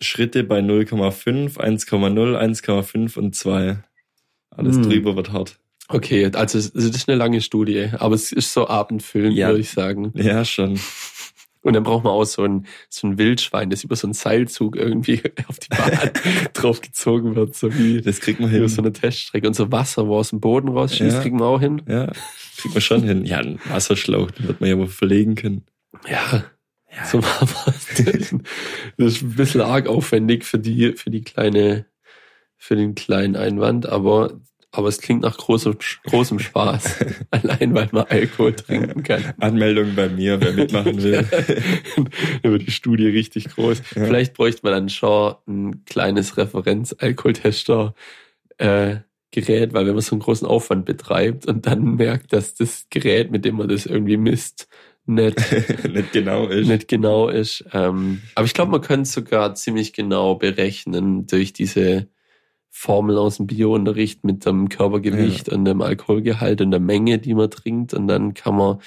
Schritte 0.00 0.44
bei 0.44 0.60
0,5, 0.60 1.56
1,0, 1.56 2.38
1,5 2.38 3.18
und 3.18 3.34
2. 3.34 3.78
Alles 4.58 4.76
Hm. 4.76 4.82
drüber 4.82 5.16
wird 5.16 5.32
hart. 5.32 5.58
Okay, 5.88 6.30
also 6.34 6.58
es 6.58 6.66
ist 6.68 7.08
eine 7.08 7.16
lange 7.16 7.40
Studie, 7.40 7.88
aber 7.98 8.14
es 8.14 8.30
ist 8.32 8.52
so 8.52 8.68
abendfüllend, 8.68 9.34
Ja. 9.36 9.48
würde 9.48 9.60
ich 9.60 9.70
sagen. 9.70 10.12
Ja, 10.14 10.44
schon. 10.44 10.78
Und 11.62 11.72
dann 11.74 11.82
braucht 11.82 12.04
man 12.04 12.12
auch 12.12 12.24
so 12.24 12.44
ein, 12.44 12.66
so 12.88 13.06
ein 13.08 13.18
Wildschwein, 13.18 13.68
das 13.70 13.84
über 13.84 13.96
so 13.96 14.06
einen 14.06 14.14
Seilzug 14.14 14.76
irgendwie 14.76 15.20
auf 15.48 15.58
die 15.58 15.68
Bahn 15.68 16.10
drauf 16.54 16.80
gezogen 16.80 17.34
wird, 17.34 17.54
so 17.56 17.74
wie 17.76 18.00
Das 18.00 18.20
kriegt 18.20 18.38
man 18.40 18.50
über 18.50 18.60
hin. 18.60 18.68
so 18.68 18.80
eine 18.82 18.92
Teststrecke. 18.92 19.46
Und 19.48 19.54
so 19.54 19.70
Wasser, 19.72 20.06
wo 20.06 20.16
aus 20.16 20.30
dem 20.30 20.40
Boden 20.40 20.68
rausschießt, 20.68 21.16
Ja. 21.16 21.22
kriegen 21.22 21.38
wir 21.40 21.46
auch 21.46 21.60
hin. 21.60 21.82
Ja, 21.88 22.12
kriegt 22.58 22.74
man 22.74 22.80
schon 22.82 23.02
hin. 23.02 23.24
Ja, 23.24 23.38
ein 23.38 23.58
Wasserschlauch, 23.68 24.30
den 24.30 24.46
wird 24.48 24.60
man 24.60 24.70
ja 24.70 24.78
wohl 24.78 24.86
verlegen 24.88 25.34
können. 25.34 25.64
Ja, 26.08 26.44
so 27.10 27.18
machen 27.18 27.48
wir 27.48 27.74
es. 27.74 28.32
Das 28.96 29.14
ist 29.14 29.22
ein 29.22 29.34
bisschen 29.34 29.60
arg 29.62 29.88
aufwendig 29.88 30.44
für 30.44 30.58
die, 30.58 30.92
für 30.92 31.10
die 31.10 31.22
kleine, 31.22 31.86
für 32.56 32.76
den 32.76 32.94
kleinen 32.94 33.36
Einwand, 33.36 33.86
aber, 33.86 34.40
aber 34.70 34.88
es 34.88 35.00
klingt 35.00 35.22
nach 35.22 35.36
großem, 35.36 35.76
großem 36.06 36.38
Spaß. 36.38 37.04
Allein, 37.30 37.74
weil 37.74 37.88
man 37.92 38.04
Alkohol 38.04 38.54
trinken 38.54 39.02
kann. 39.02 39.34
Anmeldung 39.38 39.94
bei 39.94 40.08
mir, 40.08 40.40
wer 40.40 40.52
mitmachen 40.52 41.02
will. 41.02 41.26
Dann 42.42 42.52
wird 42.52 42.66
die 42.66 42.70
Studie 42.70 43.08
richtig 43.08 43.48
groß. 43.48 43.78
Ja. 43.94 44.04
Vielleicht 44.04 44.34
bräuchte 44.34 44.60
man 44.64 44.72
dann 44.72 44.88
schon 44.88 45.34
ein 45.46 45.84
kleines 45.86 46.36
Referenz-Alkoholtester, 46.36 47.94
äh, 48.58 48.96
Gerät, 49.30 49.74
weil 49.74 49.86
wenn 49.86 49.92
man 49.94 50.02
so 50.02 50.14
einen 50.14 50.22
großen 50.22 50.48
Aufwand 50.48 50.86
betreibt 50.86 51.46
und 51.46 51.66
dann 51.66 51.96
merkt, 51.96 52.32
dass 52.32 52.54
das 52.54 52.86
Gerät, 52.88 53.30
mit 53.30 53.44
dem 53.44 53.56
man 53.56 53.68
das 53.68 53.84
irgendwie 53.84 54.16
misst, 54.16 54.68
nicht 55.04 55.38
Nicht 55.88 56.12
genau 56.12 56.46
ist. 56.46 56.66
nicht 56.66 56.88
genau 56.88 57.28
ist. 57.28 57.64
Ähm, 57.72 58.22
aber 58.34 58.46
ich 58.46 58.54
glaube, 58.54 58.70
man 58.72 58.80
könnte 58.80 59.02
es 59.02 59.12
sogar 59.12 59.54
ziemlich 59.54 59.92
genau 59.92 60.34
berechnen 60.34 61.26
durch 61.26 61.52
diese 61.52 62.08
Formel 62.70 63.18
aus 63.18 63.38
dem 63.38 63.46
Biounterricht 63.46 64.24
mit 64.24 64.44
dem 64.46 64.68
Körpergewicht 64.68 65.48
und 65.48 65.64
dem 65.64 65.82
Alkoholgehalt 65.82 66.60
und 66.60 66.70
der 66.70 66.80
Menge, 66.80 67.18
die 67.18 67.34
man 67.34 67.50
trinkt. 67.50 67.94
Und 67.94 68.08
dann 68.08 68.34
kann 68.34 68.56
man, 68.56 68.80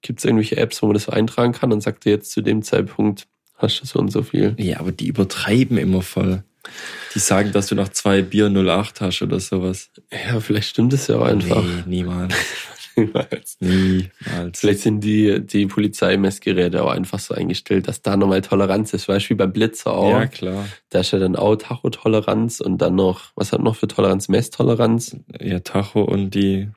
gibt 0.00 0.20
es 0.20 0.24
irgendwelche 0.24 0.56
Apps, 0.56 0.82
wo 0.82 0.86
man 0.86 0.94
das 0.94 1.04
so 1.04 1.12
eintragen 1.12 1.52
kann 1.52 1.72
und 1.72 1.82
sagt 1.82 2.04
dir 2.04 2.10
jetzt 2.10 2.30
zu 2.30 2.40
dem 2.40 2.62
Zeitpunkt, 2.62 3.26
hast 3.56 3.80
du 3.80 3.86
so 3.86 3.98
und 3.98 4.10
so 4.10 4.22
viel. 4.22 4.54
Ja, 4.58 4.80
aber 4.80 4.92
die 4.92 5.08
übertreiben 5.08 5.78
immer 5.78 6.02
voll. 6.02 6.44
Die 7.14 7.18
sagen, 7.18 7.52
dass 7.52 7.66
du 7.66 7.74
noch 7.74 7.88
zwei 7.88 8.22
Bier 8.22 8.48
08 8.48 9.00
hast 9.00 9.22
oder 9.22 9.40
sowas. 9.40 9.90
Ja, 10.10 10.40
vielleicht 10.40 10.68
stimmt 10.68 10.92
es 10.92 11.08
ja 11.08 11.16
auch 11.16 11.24
einfach. 11.24 11.64
Nee, 11.64 12.02
niemals. 12.02 12.34
Niemals. 12.96 13.56
Niemals. 13.60 14.60
Vielleicht 14.60 14.80
sind 14.80 15.00
die, 15.00 15.40
die 15.44 15.66
Polizeimessgeräte 15.66 16.82
auch 16.82 16.90
einfach 16.90 17.18
so 17.18 17.34
eingestellt, 17.34 17.88
dass 17.88 18.02
da 18.02 18.16
nochmal 18.16 18.42
Toleranz 18.42 18.92
ist. 18.94 19.08
Weißt 19.08 19.26
du, 19.26 19.30
wie 19.30 19.34
beim 19.34 19.52
Blitzer 19.52 19.92
auch. 19.92 20.10
Ja, 20.10 20.26
klar. 20.26 20.66
Da 20.90 21.00
ist 21.00 21.10
ja 21.12 21.18
dann 21.18 21.36
auch 21.36 21.56
Tachotoleranz 21.56 22.60
und 22.60 22.78
dann 22.78 22.94
noch, 22.94 23.32
was 23.34 23.52
hat 23.52 23.60
noch 23.60 23.76
für 23.76 23.88
Toleranz? 23.88 24.28
Messtoleranz? 24.28 25.16
Ja, 25.40 25.60
Tacho 25.60 26.02
und 26.02 26.34
die, 26.34 26.68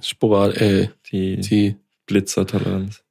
Sporad, 0.00 0.56
äh, 0.56 0.88
die, 1.10 1.40
die, 1.40 1.76
Blitzertoleranz. 2.06 3.02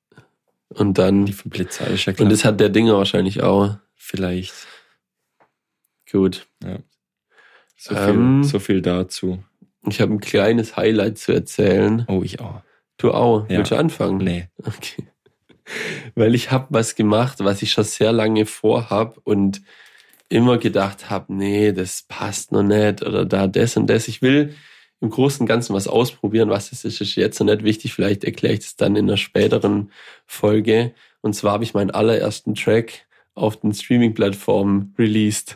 und 0.70 0.98
dann, 0.98 1.26
Die 1.26 1.34
vom 1.34 1.50
Blitzer 1.50 1.88
ist 1.88 2.06
ja 2.06 2.14
klar. 2.14 2.26
und 2.26 2.32
das 2.32 2.46
hat 2.46 2.60
der 2.60 2.70
Dinger 2.70 2.96
wahrscheinlich 2.98 3.42
auch. 3.42 3.76
Vielleicht. 3.96 4.54
Gut. 6.12 6.46
So 7.76 7.96
viel, 7.96 8.10
Ähm. 8.10 8.44
so 8.44 8.60
viel 8.60 8.82
dazu. 8.82 9.44
Ich 9.88 10.02
habe 10.02 10.14
ein 10.14 10.20
kleines 10.20 10.78
Highlight 10.78 11.18
zu 11.18 11.34
erzählen. 11.34 12.06
Oh, 12.08 12.22
ich 12.24 12.40
auch. 12.40 12.62
Du 12.98 13.12
auch. 13.12 13.50
Ja. 13.50 13.58
Willst 13.58 13.72
du 13.72 13.76
anfangen? 13.76 14.18
Nee. 14.18 14.48
Okay. 14.64 15.08
Weil 16.16 16.36
ich 16.36 16.52
habe 16.52 16.68
was 16.70 16.96
gemacht, 16.96 17.40
was 17.40 17.62
ich 17.62 17.72
schon 17.72 17.84
sehr 17.84 18.12
lange 18.12 18.46
vorhab 18.46 19.18
und 19.24 19.62
immer 20.30 20.58
gedacht 20.58 21.10
habe, 21.10 21.34
nee, 21.34 21.72
das 21.72 22.04
passt 22.08 22.52
noch 22.52 22.64
nicht 22.64 23.02
oder 23.02 23.26
da 23.26 23.48
das 23.48 23.78
und 23.78 23.88
das. 23.88 24.08
Ich 24.08 24.22
will 24.22 24.56
im 25.00 25.10
Großen 25.10 25.42
und 25.42 25.48
Ganzen 25.48 25.74
was 25.74 25.88
ausprobieren. 25.88 26.50
Was 26.50 26.70
das 26.70 26.86
ist, 26.86 27.02
ist 27.02 27.16
jetzt 27.16 27.40
noch 27.40 27.48
nicht 27.48 27.64
wichtig. 27.64 27.94
Vielleicht 27.94 28.24
erkläre 28.24 28.54
ich 28.54 28.62
das 28.62 28.76
dann 28.76 28.96
in 28.96 29.06
einer 29.06 29.18
späteren 29.18 29.92
Folge. 30.26 30.94
Und 31.22 31.34
zwar 31.34 31.54
habe 31.54 31.64
ich 31.64 31.74
meinen 31.74 31.92
allerersten 31.92 32.56
Track 32.56 33.06
auf 33.36 33.58
den 33.58 33.74
Streaming-Plattformen 33.74 34.94
released. 34.98 35.56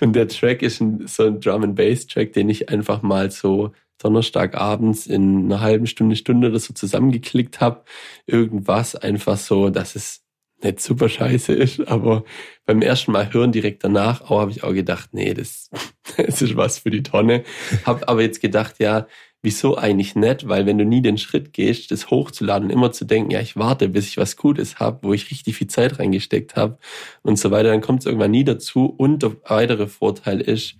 Und 0.00 0.14
der 0.14 0.28
Track 0.28 0.62
ist 0.62 0.80
ein, 0.80 1.06
so 1.06 1.24
ein 1.24 1.40
Drum-and-Bass-Track, 1.40 2.32
den 2.32 2.48
ich 2.48 2.68
einfach 2.68 3.02
mal 3.02 3.30
so 3.30 3.72
Donnerstagabends 3.98 5.06
in 5.06 5.46
einer 5.46 5.60
halben 5.60 5.86
Stunde, 5.86 6.16
Stunde 6.16 6.48
oder 6.48 6.58
so 6.58 6.74
zusammengeklickt 6.74 7.60
habe. 7.60 7.84
Irgendwas 8.26 8.94
einfach 8.94 9.38
so, 9.38 9.70
dass 9.70 9.96
es 9.96 10.22
nicht 10.62 10.80
super 10.80 11.08
scheiße 11.08 11.52
ist, 11.52 11.86
aber 11.86 12.24
beim 12.64 12.82
ersten 12.82 13.12
Mal 13.12 13.32
hören 13.32 13.52
direkt 13.52 13.84
danach 13.84 14.22
auch 14.22 14.40
habe 14.40 14.50
ich 14.50 14.64
auch 14.64 14.72
gedacht, 14.72 15.10
nee, 15.12 15.34
das, 15.34 15.70
das 16.16 16.42
ist 16.42 16.56
was 16.56 16.78
für 16.78 16.90
die 16.90 17.02
Tonne. 17.02 17.44
Hab 17.84 18.08
aber 18.08 18.22
jetzt 18.22 18.40
gedacht, 18.40 18.76
ja, 18.78 19.06
wieso 19.42 19.76
eigentlich 19.76 20.16
nicht? 20.16 20.48
Weil 20.48 20.66
wenn 20.66 20.78
du 20.78 20.84
nie 20.84 21.02
den 21.02 21.18
Schritt 21.18 21.52
gehst, 21.52 21.90
das 21.90 22.10
hochzuladen 22.10 22.68
und 22.68 22.72
immer 22.72 22.92
zu 22.92 23.04
denken, 23.04 23.30
ja, 23.30 23.40
ich 23.40 23.56
warte, 23.56 23.88
bis 23.88 24.08
ich 24.08 24.16
was 24.16 24.36
Gutes 24.36 24.78
habe, 24.78 25.00
wo 25.02 25.12
ich 25.12 25.30
richtig 25.30 25.56
viel 25.56 25.68
Zeit 25.68 25.98
reingesteckt 25.98 26.56
habe 26.56 26.78
und 27.22 27.38
so 27.38 27.50
weiter, 27.50 27.68
dann 27.70 27.80
kommt 27.80 28.00
es 28.00 28.06
irgendwann 28.06 28.30
nie 28.32 28.44
dazu. 28.44 28.86
Und 28.86 29.22
der 29.22 29.36
weitere 29.48 29.86
Vorteil 29.86 30.40
ist, 30.40 30.76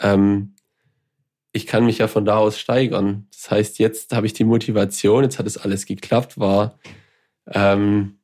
ähm, 0.00 0.54
ich 1.52 1.66
kann 1.66 1.86
mich 1.86 1.98
ja 1.98 2.08
von 2.08 2.24
da 2.24 2.38
aus 2.38 2.58
steigern. 2.58 3.26
Das 3.32 3.50
heißt, 3.50 3.78
jetzt 3.78 4.12
habe 4.14 4.26
ich 4.26 4.32
die 4.32 4.44
Motivation, 4.44 5.24
jetzt 5.24 5.38
hat 5.38 5.46
es 5.46 5.58
alles 5.58 5.86
geklappt, 5.86 6.38
war, 6.38 6.78
ähm, 7.52 8.17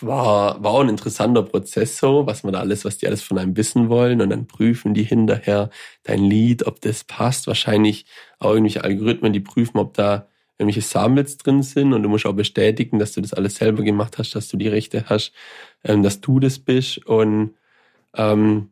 war, 0.00 0.62
war 0.62 0.72
auch 0.72 0.80
ein 0.80 0.88
interessanter 0.88 1.42
Prozess 1.42 1.98
so, 1.98 2.26
was 2.26 2.44
man 2.44 2.52
da 2.52 2.60
alles, 2.60 2.84
was 2.84 2.98
die 2.98 3.06
alles 3.06 3.22
von 3.22 3.38
einem 3.38 3.56
wissen 3.56 3.88
wollen 3.88 4.20
und 4.20 4.30
dann 4.30 4.46
prüfen 4.46 4.94
die 4.94 5.04
hinterher 5.04 5.70
dein 6.04 6.24
Lied, 6.24 6.66
ob 6.66 6.80
das 6.80 7.04
passt. 7.04 7.46
Wahrscheinlich 7.46 8.06
auch 8.38 8.50
irgendwelche 8.50 8.84
Algorithmen, 8.84 9.32
die 9.32 9.40
prüfen, 9.40 9.78
ob 9.78 9.94
da 9.94 10.28
irgendwelche 10.58 10.86
Samples 10.86 11.38
drin 11.38 11.62
sind 11.62 11.92
und 11.94 12.02
du 12.02 12.08
musst 12.08 12.26
auch 12.26 12.34
bestätigen, 12.34 12.98
dass 12.98 13.12
du 13.12 13.20
das 13.20 13.32
alles 13.32 13.56
selber 13.56 13.82
gemacht 13.82 14.18
hast, 14.18 14.34
dass 14.34 14.48
du 14.48 14.56
die 14.56 14.68
Rechte 14.68 15.06
hast, 15.08 15.32
ähm, 15.84 16.02
dass 16.02 16.20
du 16.20 16.38
das 16.40 16.58
bist 16.58 17.06
und 17.06 17.54
ähm, 18.14 18.70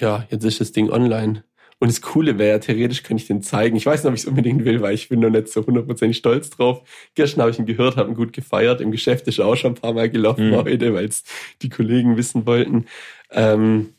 ja, 0.00 0.26
jetzt 0.30 0.44
ist 0.44 0.60
das 0.60 0.72
Ding 0.72 0.90
online. 0.90 1.44
Und 1.80 1.88
das 1.88 2.00
Coole 2.02 2.38
wäre, 2.38 2.58
theoretisch 2.58 3.04
könnte 3.04 3.22
ich 3.22 3.28
den 3.28 3.40
zeigen. 3.42 3.76
Ich 3.76 3.86
weiß 3.86 4.02
nicht, 4.02 4.08
ob 4.08 4.14
ich 4.14 4.22
es 4.22 4.26
unbedingt 4.26 4.64
will, 4.64 4.80
weil 4.80 4.94
ich 4.94 5.08
bin 5.08 5.20
noch 5.20 5.30
nicht 5.30 5.48
so 5.48 5.64
hundertprozentig 5.64 6.16
stolz 6.18 6.50
drauf. 6.50 6.82
Gestern 7.14 7.42
habe 7.42 7.50
ich 7.52 7.58
ihn 7.58 7.66
gehört, 7.66 7.96
habe 7.96 8.10
ihn 8.10 8.16
gut 8.16 8.32
gefeiert. 8.32 8.80
Im 8.80 8.90
Geschäft 8.90 9.28
ist 9.28 9.38
er 9.38 9.46
auch 9.46 9.56
schon 9.56 9.72
ein 9.72 9.80
paar 9.80 9.92
Mal 9.92 10.10
gelaufen 10.10 10.50
Mhm. 10.50 10.56
heute, 10.56 10.92
weil 10.94 11.04
es 11.06 11.22
die 11.62 11.68
Kollegen 11.68 12.16
wissen 12.16 12.46
wollten. 12.46 12.86
Ähm, 13.30 13.90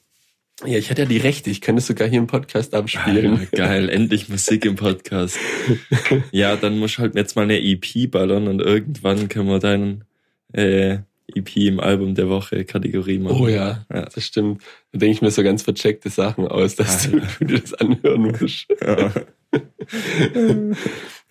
ja, 0.66 0.78
ich 0.78 0.90
hatte 0.90 1.04
ja 1.04 1.08
die 1.08 1.18
Rechte. 1.18 1.50
Ich 1.50 1.62
könnte 1.62 1.80
es 1.80 1.88
sogar 1.88 2.10
hier 2.10 2.20
im 2.20 2.28
Podcast 2.28 2.74
abspielen. 2.74 3.40
Ah, 3.50 3.56
geil, 3.56 3.88
endlich 3.88 4.28
Musik 4.28 4.66
im 4.66 4.76
Podcast. 4.76 5.38
Ja, 6.32 6.58
dann 6.58 6.80
musst 6.80 6.98
du 6.98 7.02
halt 7.04 7.16
jetzt 7.16 7.36
mal 7.38 7.44
eine 7.44 7.62
EP 7.62 8.12
ballern 8.12 8.48
und 8.50 8.60
irgendwann 8.62 9.30
können 9.30 9.48
wir 9.48 9.60
deinen 9.60 10.04
äh, 10.52 10.98
EP 11.36 11.56
im 11.68 11.80
Album 11.80 12.16
der 12.16 12.30
Woche 12.30 12.66
Kategorie 12.66 13.20
machen. 13.20 13.38
Oh 13.40 13.48
ja, 13.48 13.86
Ja. 13.94 14.06
das 14.06 14.24
stimmt. 14.26 14.62
Da 14.92 15.00
denke 15.00 15.14
ich 15.14 15.22
mir 15.22 15.32
so 15.32 15.44
ganz 15.44 15.62
vercheckte 15.64 16.10
Sachen 16.10 16.48
aus, 16.48 16.76
dass 16.76 17.10
du, 17.10 17.18
Alter. 17.18 17.28
du 17.40 17.46
dir 17.46 17.60
das 17.60 17.74
anhören 17.76 18.36
musst. 18.40 18.68
Ja. 18.82 19.12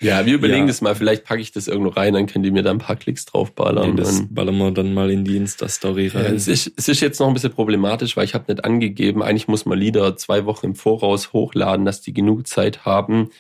Ja, 0.01 0.27
wir 0.27 0.35
überlegen 0.35 0.61
Ja. 0.63 0.67
das 0.67 0.81
mal. 0.81 0.95
Vielleicht 0.95 1.25
packe 1.25 1.41
ich 1.41 1.51
das 1.53 1.67
irgendwo 1.69 1.91
rein, 1.91 2.15
dann 2.15 2.27
könnt 2.27 2.45
ihr 2.47 2.53
mir 2.53 2.63
da 2.63 2.71
ein 2.71 2.79
paar 2.79 2.97
Klicks 2.97 3.25
draufballern. 3.27 3.91
Nee, 3.91 3.97
das 3.97 4.23
ballern 4.31 4.57
wir 4.59 4.71
dann 4.71 4.95
mal 4.95 5.11
in 5.11 5.25
die 5.25 5.37
Insta-Story 5.37 6.11
Ja, 6.15 6.21
rein. 6.21 6.35
es, 6.37 6.47
ist, 6.49 6.73
es 6.77 6.89
ist 6.89 7.01
jetzt 7.01 7.19
noch 7.19 7.27
ein 7.29 7.35
bisschen 7.35 7.53
problematisch, 7.53 8.17
weil 8.17 8.25
ich 8.25 8.35
habe 8.35 8.53
nicht 8.53 8.65
angegeben, 8.65 9.23
eigentlich 9.23 9.49
muss 9.49 9.67
man 9.67 9.79
Lieder 9.79 10.17
zwei 10.17 10.45
Wochen 10.45 10.67
im 10.67 10.75
Voraus 10.77 11.33
hochladen, 11.33 11.85
dass 11.85 12.01
die 12.01 12.13
genug 12.13 12.47
Zeit 12.47 12.85
haben, 12.85 13.31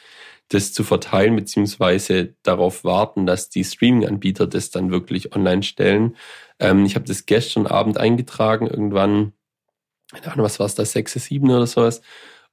das 0.49 0.73
zu 0.73 0.83
verteilen, 0.83 1.37
beziehungsweise 1.37 2.35
darauf 2.42 2.83
warten, 2.83 3.27
dass 3.27 3.51
die 3.51 3.64
Streaming-Anbieter 3.64 4.47
das 4.47 4.71
dann 4.71 4.90
wirklich 4.90 5.35
online 5.37 5.62
stellen. 5.62 6.16
Ähm, 6.59 6.85
ich 6.85 6.94
habe 6.94 7.07
das 7.07 7.27
gestern 7.27 7.66
Abend 7.66 7.99
eingetragen, 7.99 8.66
irgendwann, 8.66 9.33
keine 10.12 10.33
Ahnung, 10.33 10.47
was 10.47 10.59
war 10.59 10.66
es 10.66 10.75
da, 10.75 10.85
6, 10.85 11.14
7 11.14 11.51
oder 11.51 11.66
sowas. 11.66 12.03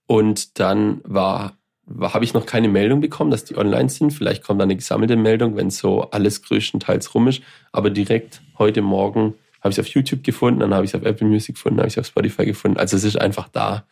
Und 0.07 0.59
dann 0.59 1.01
war, 1.03 1.57
war 1.85 2.13
habe 2.13 2.25
ich 2.25 2.33
noch 2.33 2.45
keine 2.45 2.67
Meldung 2.67 3.01
bekommen, 3.01 3.31
dass 3.31 3.45
die 3.45 3.57
online 3.57 3.89
sind. 3.89 4.11
Vielleicht 4.11 4.43
kommt 4.43 4.61
dann 4.61 4.67
eine 4.67 4.75
gesammelte 4.75 5.15
Meldung, 5.15 5.55
wenn 5.55 5.69
so 5.69 6.09
alles 6.11 6.41
größtenteils 6.43 7.13
rum 7.15 7.27
ist. 7.27 7.41
Aber 7.71 7.89
direkt 7.89 8.41
heute 8.57 8.81
Morgen 8.81 9.35
habe 9.61 9.71
ich 9.71 9.79
es 9.79 9.85
auf 9.85 9.93
YouTube 9.93 10.23
gefunden, 10.23 10.59
dann 10.59 10.75
habe 10.75 10.85
ich 10.85 10.91
es 10.91 10.95
auf 10.95 11.03
Apple 11.03 11.27
Music 11.27 11.55
gefunden, 11.55 11.79
habe 11.79 11.87
ich 11.87 11.95
es 11.95 11.97
auf 11.97 12.05
Spotify 12.05 12.45
gefunden. 12.45 12.77
Also 12.77 12.97
es 12.97 13.03
ist 13.03 13.19
einfach 13.19 13.49
da. 13.49 13.87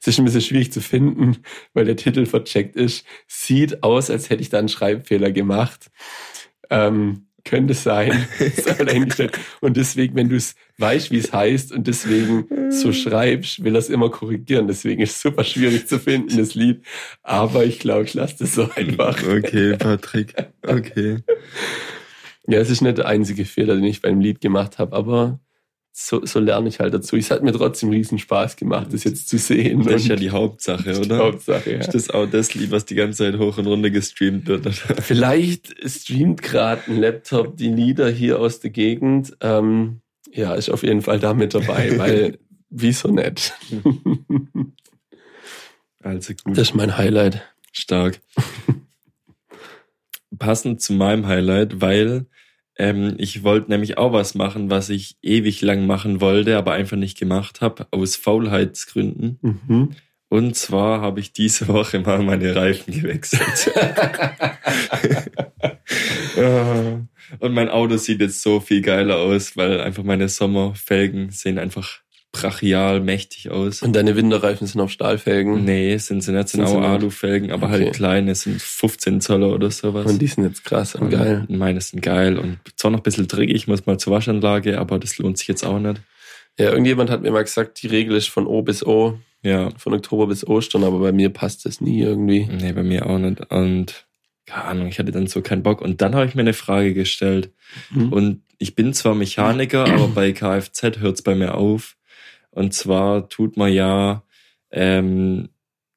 Es 0.00 0.06
ist 0.06 0.18
ein 0.18 0.24
bisschen 0.24 0.40
schwierig 0.40 0.72
zu 0.72 0.80
finden, 0.80 1.42
weil 1.74 1.84
der 1.84 1.96
Titel 1.96 2.24
vercheckt 2.24 2.76
ist. 2.76 3.04
Sieht 3.26 3.82
aus, 3.82 4.10
als 4.10 4.30
hätte 4.30 4.40
ich 4.40 4.48
da 4.48 4.58
einen 4.58 4.68
Schreibfehler 4.68 5.30
gemacht. 5.30 5.90
Ähm, 6.70 7.27
Könnte 7.48 7.72
sein. 7.72 8.28
und 9.60 9.76
deswegen, 9.76 10.14
wenn 10.16 10.28
du 10.28 10.36
es 10.36 10.54
weißt, 10.76 11.10
wie 11.10 11.16
es 11.16 11.32
heißt 11.32 11.72
und 11.72 11.86
deswegen 11.86 12.46
so 12.70 12.92
schreibst, 12.92 13.64
will 13.64 13.74
es 13.74 13.88
immer 13.88 14.10
korrigieren. 14.10 14.68
Deswegen 14.68 15.00
ist 15.00 15.16
es 15.16 15.22
super 15.22 15.44
schwierig 15.44 15.88
zu 15.88 15.98
finden, 15.98 16.36
das 16.36 16.54
Lied. 16.54 16.82
Aber 17.22 17.64
ich 17.64 17.78
glaube, 17.78 18.04
ich 18.04 18.12
lasse 18.12 18.36
das 18.40 18.54
so 18.54 18.68
einfach. 18.76 19.16
Okay, 19.26 19.76
Patrick. 19.78 20.34
Okay. 20.66 21.18
Ja, 22.46 22.58
es 22.58 22.68
ist 22.68 22.82
nicht 22.82 22.98
der 22.98 23.06
einzige 23.06 23.46
Fehler, 23.46 23.76
den 23.76 23.84
ich 23.84 24.02
beim 24.02 24.20
Lied 24.20 24.42
gemacht 24.42 24.78
habe, 24.78 24.94
aber 24.94 25.40
so, 26.00 26.24
so 26.24 26.38
lerne 26.38 26.68
ich 26.68 26.78
halt 26.78 26.94
dazu. 26.94 27.16
Es 27.16 27.32
hat 27.32 27.42
mir 27.42 27.52
trotzdem 27.52 27.90
riesen 27.90 28.20
Spaß 28.20 28.54
gemacht, 28.54 28.92
das 28.92 29.02
jetzt 29.02 29.28
zu 29.28 29.36
sehen. 29.36 29.82
Das 29.82 30.02
ist 30.02 30.06
ja 30.08 30.14
die 30.14 30.30
Hauptsache, 30.30 30.90
oder? 31.00 31.16
Die 31.16 31.22
Hauptsache, 31.24 31.72
ja. 31.72 31.78
Ist 31.80 31.92
das 31.92 32.10
auch 32.10 32.26
das 32.26 32.54
Lied, 32.54 32.70
was 32.70 32.84
die 32.84 32.94
ganze 32.94 33.24
Zeit 33.24 33.38
hoch 33.40 33.58
und 33.58 33.66
runter 33.66 33.90
gestreamt 33.90 34.46
wird? 34.46 34.68
Vielleicht 34.68 35.74
streamt 35.84 36.40
gerade 36.40 36.82
ein 36.86 36.98
Laptop 36.98 37.56
die 37.56 37.70
Lieder 37.70 38.08
hier 38.10 38.38
aus 38.38 38.60
der 38.60 38.70
Gegend. 38.70 39.36
Ähm, 39.40 40.00
ja, 40.30 40.54
ist 40.54 40.70
auf 40.70 40.84
jeden 40.84 41.02
Fall 41.02 41.18
da 41.18 41.34
mit 41.34 41.52
dabei, 41.52 41.92
weil 41.98 42.38
wieso 42.70 43.08
nicht? 43.08 43.54
also 46.00 46.32
gut. 46.44 46.56
Das 46.56 46.68
ist 46.68 46.74
mein 46.76 46.96
Highlight. 46.96 47.42
Stark. 47.72 48.20
Passend 50.38 50.80
zu 50.80 50.92
meinem 50.92 51.26
Highlight, 51.26 51.80
weil 51.80 52.26
ähm, 52.78 53.14
ich 53.18 53.42
wollte 53.42 53.70
nämlich 53.70 53.98
auch 53.98 54.12
was 54.12 54.34
machen, 54.34 54.70
was 54.70 54.88
ich 54.88 55.16
ewig 55.22 55.60
lang 55.62 55.86
machen 55.86 56.20
wollte, 56.20 56.56
aber 56.56 56.72
einfach 56.72 56.96
nicht 56.96 57.18
gemacht 57.18 57.60
habe, 57.60 57.86
aus 57.90 58.16
Faulheitsgründen. 58.16 59.38
Mhm. 59.42 59.90
Und 60.30 60.56
zwar 60.56 61.00
habe 61.00 61.20
ich 61.20 61.32
diese 61.32 61.68
Woche 61.68 62.00
mal 62.00 62.22
meine 62.22 62.54
Reifen 62.54 62.92
gewechselt. 62.92 63.72
Und 67.40 67.52
mein 67.52 67.68
Auto 67.68 67.96
sieht 67.96 68.20
jetzt 68.20 68.42
so 68.42 68.60
viel 68.60 68.80
geiler 68.80 69.16
aus, 69.16 69.56
weil 69.56 69.80
einfach 69.80 70.02
meine 70.02 70.28
Sommerfelgen 70.28 71.30
sehen 71.30 71.58
einfach 71.58 72.00
brachial 72.32 73.00
mächtig 73.00 73.50
aus. 73.50 73.82
Und 73.82 73.96
deine 73.96 74.14
Winterreifen 74.16 74.66
sind 74.66 74.80
auf 74.80 74.90
Stahlfelgen? 74.90 75.64
Nee, 75.64 75.96
sind 75.96 76.22
sie 76.22 76.32
nicht, 76.32 76.48
sind, 76.48 76.66
sind 76.66 76.76
auch 76.76 76.82
Alufelgen, 76.82 77.50
aber 77.52 77.68
halt 77.68 77.80
okay. 77.80 77.84
halt 77.86 77.96
kleine, 77.96 78.34
sind 78.34 78.60
15 78.60 79.20
Zoller 79.20 79.52
oder 79.52 79.70
sowas. 79.70 80.06
Und 80.06 80.20
die 80.20 80.26
sind 80.26 80.44
jetzt 80.44 80.64
krass 80.64 80.94
und, 80.94 81.04
und 81.04 81.10
geil. 81.10 81.44
Meine 81.48 81.80
sind 81.80 82.02
geil 82.02 82.38
und 82.38 82.58
zwar 82.76 82.90
noch 82.90 83.00
ein 83.00 83.02
bisschen 83.02 83.28
dreckig, 83.28 83.66
muss 83.66 83.86
mal 83.86 83.98
zur 83.98 84.12
Waschanlage, 84.12 84.78
aber 84.78 84.98
das 84.98 85.18
lohnt 85.18 85.38
sich 85.38 85.48
jetzt 85.48 85.64
auch 85.64 85.78
nicht. 85.78 86.00
Ja, 86.58 86.70
irgendjemand 86.70 87.10
hat 87.10 87.22
mir 87.22 87.30
mal 87.30 87.44
gesagt, 87.44 87.82
die 87.82 87.86
Regel 87.86 88.16
ist 88.16 88.28
von 88.28 88.46
O 88.46 88.62
bis 88.62 88.84
O. 88.84 89.18
Ja. 89.42 89.70
Von 89.78 89.94
Oktober 89.94 90.26
bis 90.26 90.46
Ostern, 90.46 90.82
aber 90.82 90.98
bei 90.98 91.12
mir 91.12 91.30
passt 91.30 91.64
das 91.64 91.80
nie 91.80 92.02
irgendwie. 92.02 92.46
Nee, 92.46 92.72
bei 92.72 92.82
mir 92.82 93.06
auch 93.06 93.18
nicht. 93.18 93.50
Und 93.52 94.06
keine 94.46 94.64
Ahnung, 94.64 94.88
ich 94.88 94.98
hatte 94.98 95.12
dann 95.12 95.28
so 95.28 95.42
keinen 95.42 95.62
Bock. 95.62 95.80
Und 95.80 96.00
dann 96.02 96.14
habe 96.14 96.26
ich 96.26 96.34
mir 96.34 96.40
eine 96.40 96.54
Frage 96.54 96.94
gestellt. 96.94 97.52
Mhm. 97.90 98.12
Und 98.12 98.42
ich 98.58 98.74
bin 98.74 98.92
zwar 98.92 99.14
Mechaniker, 99.14 99.84
aber 99.86 100.08
bei 100.08 100.32
Kfz 100.32 100.98
hört 100.98 101.16
es 101.16 101.22
bei 101.22 101.36
mir 101.36 101.54
auf. 101.54 101.96
Und 102.50 102.74
zwar 102.74 103.28
tut 103.28 103.56
man 103.56 103.72
ja 103.72 104.22
ähm, 104.70 105.48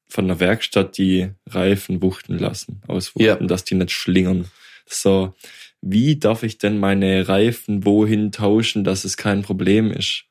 von 0.08 0.28
der 0.28 0.40
Werkstatt 0.40 0.98
die 0.98 1.30
Reifen 1.48 2.02
wuchten 2.02 2.38
lassen, 2.38 2.82
auswuchten, 2.86 3.24
ja. 3.24 3.46
dass 3.46 3.64
die 3.64 3.74
nicht 3.74 3.90
schlingern. 3.90 4.46
So, 4.86 5.34
wie 5.80 6.18
darf 6.18 6.42
ich 6.42 6.58
denn 6.58 6.78
meine 6.78 7.28
Reifen 7.28 7.84
wohin 7.84 8.30
tauschen, 8.30 8.84
dass 8.84 9.04
es 9.04 9.16
kein 9.16 9.42
Problem 9.42 9.90
ist? 9.90 10.24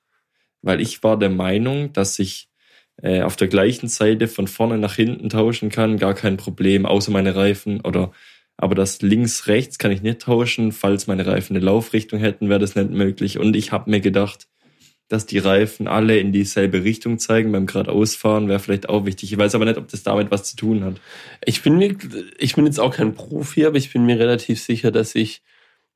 Weil 0.61 0.79
ich 0.79 1.03
war 1.03 1.17
der 1.17 1.29
Meinung, 1.29 1.91
dass 1.93 2.19
ich 2.19 2.49
äh, 3.01 3.21
auf 3.23 3.35
der 3.35 3.47
gleichen 3.47 3.87
Seite 3.87 4.27
von 4.27 4.47
vorne 4.47 4.77
nach 4.77 4.95
hinten 4.95 5.29
tauschen 5.29 5.69
kann, 5.69 5.97
gar 5.97 6.13
kein 6.13 6.37
Problem, 6.37 6.85
außer 6.85 7.11
meine 7.11 7.35
Reifen 7.35 7.81
oder 7.81 8.11
aber 8.57 8.75
das 8.75 9.01
links 9.01 9.47
rechts 9.47 9.79
kann 9.79 9.91
ich 9.91 10.03
nicht 10.03 10.21
tauschen, 10.21 10.71
falls 10.71 11.07
meine 11.07 11.25
Reifen 11.25 11.55
eine 11.55 11.65
Laufrichtung 11.65 12.19
hätten, 12.19 12.47
wäre 12.47 12.59
das 12.59 12.75
nicht 12.75 12.91
möglich 12.91 13.39
und 13.39 13.55
ich 13.55 13.71
habe 13.71 13.89
mir 13.89 14.01
gedacht, 14.01 14.47
dass 15.11 15.25
die 15.25 15.39
Reifen 15.39 15.87
alle 15.87 16.17
in 16.19 16.31
dieselbe 16.31 16.83
Richtung 16.83 17.19
zeigen 17.19 17.51
beim 17.51 17.65
geradeausfahren, 17.65 18.47
wäre 18.47 18.59
vielleicht 18.59 18.87
auch 18.87 19.05
wichtig. 19.05 19.33
Ich 19.33 19.37
weiß 19.37 19.55
aber 19.55 19.65
nicht, 19.65 19.77
ob 19.77 19.89
das 19.89 20.03
damit 20.03 20.31
was 20.31 20.43
zu 20.43 20.55
tun 20.55 20.83
hat. 20.83 20.95
Ich 21.43 21.61
bin 21.61 21.77
mir, 21.77 21.95
ich 22.37 22.55
bin 22.55 22.65
jetzt 22.65 22.79
auch 22.79 22.95
kein 22.95 23.13
Profi, 23.13 23.65
aber 23.65 23.77
ich 23.77 23.91
bin 23.91 24.05
mir 24.05 24.17
relativ 24.17 24.61
sicher, 24.61 24.91
dass 24.91 25.13
ich 25.15 25.41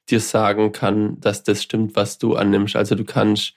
dir 0.10 0.20
sagen 0.20 0.72
kann, 0.74 1.20
dass 1.22 1.44
das 1.44 1.64
stimmt, 1.64 1.96
was 1.96 2.18
du 2.18 2.36
annimmst. 2.36 2.76
Also 2.76 2.96
du 2.96 3.06
kannst 3.06 3.54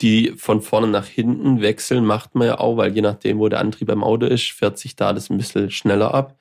die 0.00 0.32
von 0.36 0.62
vorne 0.62 0.88
nach 0.88 1.06
hinten 1.06 1.60
wechseln, 1.60 2.04
macht 2.04 2.34
man 2.34 2.48
ja 2.48 2.58
auch, 2.58 2.76
weil 2.76 2.94
je 2.94 3.02
nachdem, 3.02 3.38
wo 3.38 3.48
der 3.48 3.60
Antrieb 3.60 3.90
am 3.90 4.02
Auto 4.02 4.26
ist, 4.26 4.50
fährt 4.50 4.78
sich 4.78 4.96
da 4.96 5.12
das 5.12 5.30
ein 5.30 5.36
bisschen 5.36 5.70
schneller 5.70 6.14
ab. 6.14 6.38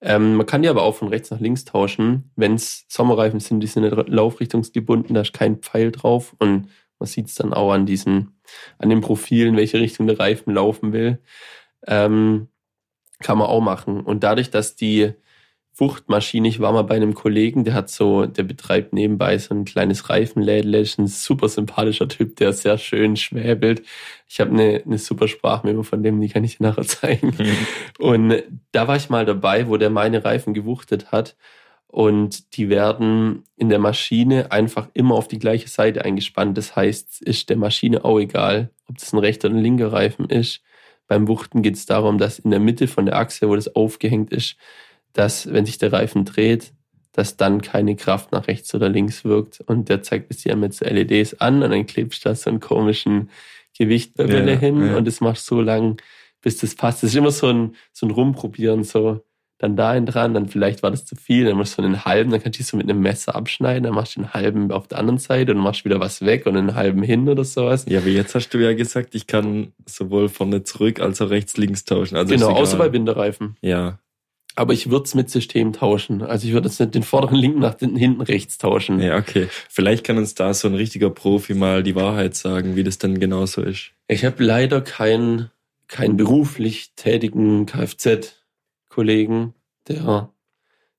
Ähm, 0.00 0.36
man 0.36 0.46
kann 0.46 0.62
die 0.62 0.68
aber 0.68 0.82
auch 0.82 0.96
von 0.96 1.08
rechts 1.08 1.30
nach 1.30 1.40
links 1.40 1.64
tauschen. 1.64 2.30
Wenn 2.34 2.54
es 2.54 2.86
Sommerreifen 2.88 3.40
sind, 3.40 3.60
die 3.60 3.66
sind 3.66 3.84
laufrichtungsgebunden, 4.08 5.14
da 5.14 5.20
ist 5.20 5.32
kein 5.32 5.58
Pfeil 5.58 5.92
drauf 5.92 6.34
und 6.38 6.68
man 6.98 7.06
sieht 7.06 7.26
es 7.26 7.34
dann 7.34 7.52
auch 7.52 7.72
an 7.72 7.86
diesen, 7.86 8.40
an 8.78 8.90
den 8.90 9.00
Profilen, 9.00 9.56
welche 9.56 9.80
Richtung 9.80 10.06
der 10.06 10.18
Reifen 10.18 10.54
laufen 10.54 10.92
will. 10.92 11.20
Ähm, 11.86 12.48
kann 13.20 13.38
man 13.38 13.48
auch 13.48 13.60
machen. 13.60 14.00
Und 14.00 14.24
dadurch, 14.24 14.50
dass 14.50 14.76
die 14.76 15.12
Wuchtmaschine, 15.78 16.48
ich 16.48 16.60
war 16.60 16.72
mal 16.72 16.82
bei 16.82 16.96
einem 16.96 17.14
Kollegen, 17.14 17.64
der 17.64 17.74
hat 17.74 17.90
so, 17.90 18.24
der 18.24 18.44
betreibt 18.44 18.94
nebenbei 18.94 19.36
so 19.36 19.54
ein 19.54 19.66
kleines 19.66 20.08
Reifenlädle, 20.08 20.78
ist 20.80 20.98
ein 20.98 21.06
super 21.06 21.48
sympathischer 21.50 22.08
Typ, 22.08 22.36
der 22.36 22.54
sehr 22.54 22.78
schön 22.78 23.16
schwäbelt. 23.16 23.82
Ich 24.26 24.40
habe 24.40 24.52
eine, 24.52 24.82
eine 24.84 24.98
super 24.98 25.28
Sprachmemo 25.28 25.82
von 25.82 26.02
dem, 26.02 26.20
die 26.20 26.30
kann 26.30 26.44
ich 26.44 26.58
dir 26.58 26.64
nachher 26.64 26.86
zeigen. 26.86 27.34
Mhm. 27.38 27.56
Und 27.98 28.42
da 28.72 28.88
war 28.88 28.96
ich 28.96 29.10
mal 29.10 29.26
dabei, 29.26 29.68
wo 29.68 29.76
der 29.76 29.90
meine 29.90 30.24
Reifen 30.24 30.54
gewuchtet 30.54 31.12
hat 31.12 31.36
und 31.88 32.56
die 32.56 32.68
werden 32.68 33.44
in 33.56 33.68
der 33.68 33.78
Maschine 33.78 34.52
einfach 34.52 34.88
immer 34.92 35.14
auf 35.14 35.28
die 35.28 35.38
gleiche 35.38 35.68
Seite 35.68 36.04
eingespannt. 36.04 36.58
Das 36.58 36.76
heißt, 36.76 37.22
ist 37.22 37.48
der 37.48 37.56
Maschine 37.56 38.04
auch 38.04 38.18
egal, 38.18 38.70
ob 38.88 38.98
das 38.98 39.12
ein 39.12 39.18
rechter 39.18 39.48
oder 39.48 39.56
ein 39.56 39.62
linker 39.62 39.92
Reifen 39.92 40.28
ist. 40.28 40.62
Beim 41.06 41.28
Wuchten 41.28 41.62
geht 41.62 41.76
es 41.76 41.86
darum, 41.86 42.18
dass 42.18 42.38
in 42.38 42.50
der 42.50 42.60
Mitte 42.60 42.88
von 42.88 43.06
der 43.06 43.16
Achse, 43.16 43.48
wo 43.48 43.54
das 43.54 43.74
aufgehängt 43.74 44.32
ist, 44.32 44.56
dass, 45.12 45.52
wenn 45.52 45.64
sich 45.64 45.78
der 45.78 45.92
Reifen 45.92 46.24
dreht, 46.24 46.72
dass 47.12 47.36
dann 47.36 47.62
keine 47.62 47.96
Kraft 47.96 48.32
nach 48.32 48.46
rechts 48.46 48.74
oder 48.74 48.88
links 48.88 49.24
wirkt. 49.24 49.60
Und 49.60 49.88
der 49.88 50.02
zeigt 50.02 50.30
es 50.30 50.42
dir 50.42 50.56
mit 50.56 50.74
so 50.74 50.84
LEDs 50.84 51.34
an 51.34 51.62
und 51.62 51.70
dann 51.70 51.86
klebst 51.86 52.24
du 52.24 52.28
da 52.28 52.34
so 52.34 52.50
einen 52.50 52.60
komischen 52.60 53.30
Gewichtbälle 53.78 54.52
ja, 54.52 54.58
hin 54.58 54.86
ja. 54.86 54.96
und 54.96 55.06
das 55.06 55.20
machst 55.20 55.46
so 55.46 55.60
lang, 55.60 56.00
bis 56.42 56.58
das 56.58 56.74
passt. 56.74 57.02
Das 57.02 57.10
ist 57.10 57.16
immer 57.16 57.30
so 57.30 57.46
ein, 57.46 57.76
so 57.92 58.06
ein 58.06 58.10
Rumprobieren, 58.10 58.84
so 58.84 59.22
dann 59.58 59.76
da 59.76 59.90
einen 59.90 60.06
dran, 60.06 60.34
dann 60.34 60.48
vielleicht 60.48 60.82
war 60.82 60.90
das 60.90 61.04
zu 61.04 61.16
viel, 61.16 61.46
dann 61.46 61.56
machst 61.56 61.78
du 61.78 61.82
einen 61.82 62.04
halben, 62.04 62.30
dann 62.30 62.42
kannst 62.42 62.58
du 62.58 62.64
so 62.64 62.76
mit 62.76 62.88
einem 62.88 63.00
Messer 63.00 63.34
abschneiden, 63.34 63.84
dann 63.84 63.94
machst 63.94 64.16
du 64.16 64.20
einen 64.20 64.34
halben 64.34 64.70
auf 64.70 64.86
der 64.86 64.98
anderen 64.98 65.18
Seite 65.18 65.52
und 65.52 65.58
machst 65.58 65.84
wieder 65.84 65.98
was 65.98 66.22
weg 66.22 66.46
und 66.46 66.56
einen 66.56 66.74
halben 66.74 67.02
hin 67.02 67.28
oder 67.28 67.44
sowas. 67.44 67.86
Ja, 67.88 68.04
wie 68.04 68.14
jetzt 68.14 68.34
hast 68.34 68.50
du 68.50 68.58
ja 68.58 68.74
gesagt, 68.74 69.14
ich 69.14 69.26
kann 69.26 69.72
sowohl 69.86 70.28
vorne 70.28 70.62
zurück 70.62 71.00
als 71.00 71.22
auch 71.22 71.30
rechts 71.30 71.56
links 71.56 71.84
tauschen. 71.84 72.16
Also 72.16 72.34
genau, 72.34 72.50
außer 72.50 72.76
bei 72.76 72.92
Winterreifen. 72.92 73.56
Ja. 73.62 73.98
Aber 74.58 74.72
ich 74.72 74.90
würde 74.90 75.04
es 75.04 75.14
mit 75.14 75.28
System 75.28 75.74
tauschen. 75.74 76.22
Also 76.22 76.46
ich 76.46 76.54
würde 76.54 76.68
jetzt 76.68 76.80
nicht 76.80 76.94
den 76.94 77.02
vorderen 77.02 77.36
linken 77.36 77.60
nach 77.60 77.74
den 77.74 77.94
hinten 77.94 78.22
rechts 78.22 78.56
tauschen. 78.56 79.00
Ja, 79.00 79.18
okay. 79.18 79.48
Vielleicht 79.68 80.04
kann 80.04 80.16
uns 80.16 80.34
da 80.34 80.54
so 80.54 80.66
ein 80.68 80.74
richtiger 80.74 81.10
Profi 81.10 81.52
mal 81.52 81.82
die 81.82 81.94
Wahrheit 81.94 82.34
sagen, 82.34 82.74
wie 82.74 82.82
das 82.82 82.96
denn 82.96 83.20
genau 83.20 83.44
so 83.44 83.62
ist. 83.62 83.90
Ich 84.08 84.24
habe 84.24 84.42
leider 84.42 84.80
keinen 84.80 85.50
keinen 85.88 86.16
beruflich 86.16 86.92
tätigen 86.96 87.66
Kfz 87.66 88.35
Kollegen, 88.96 89.52
der, 89.88 90.32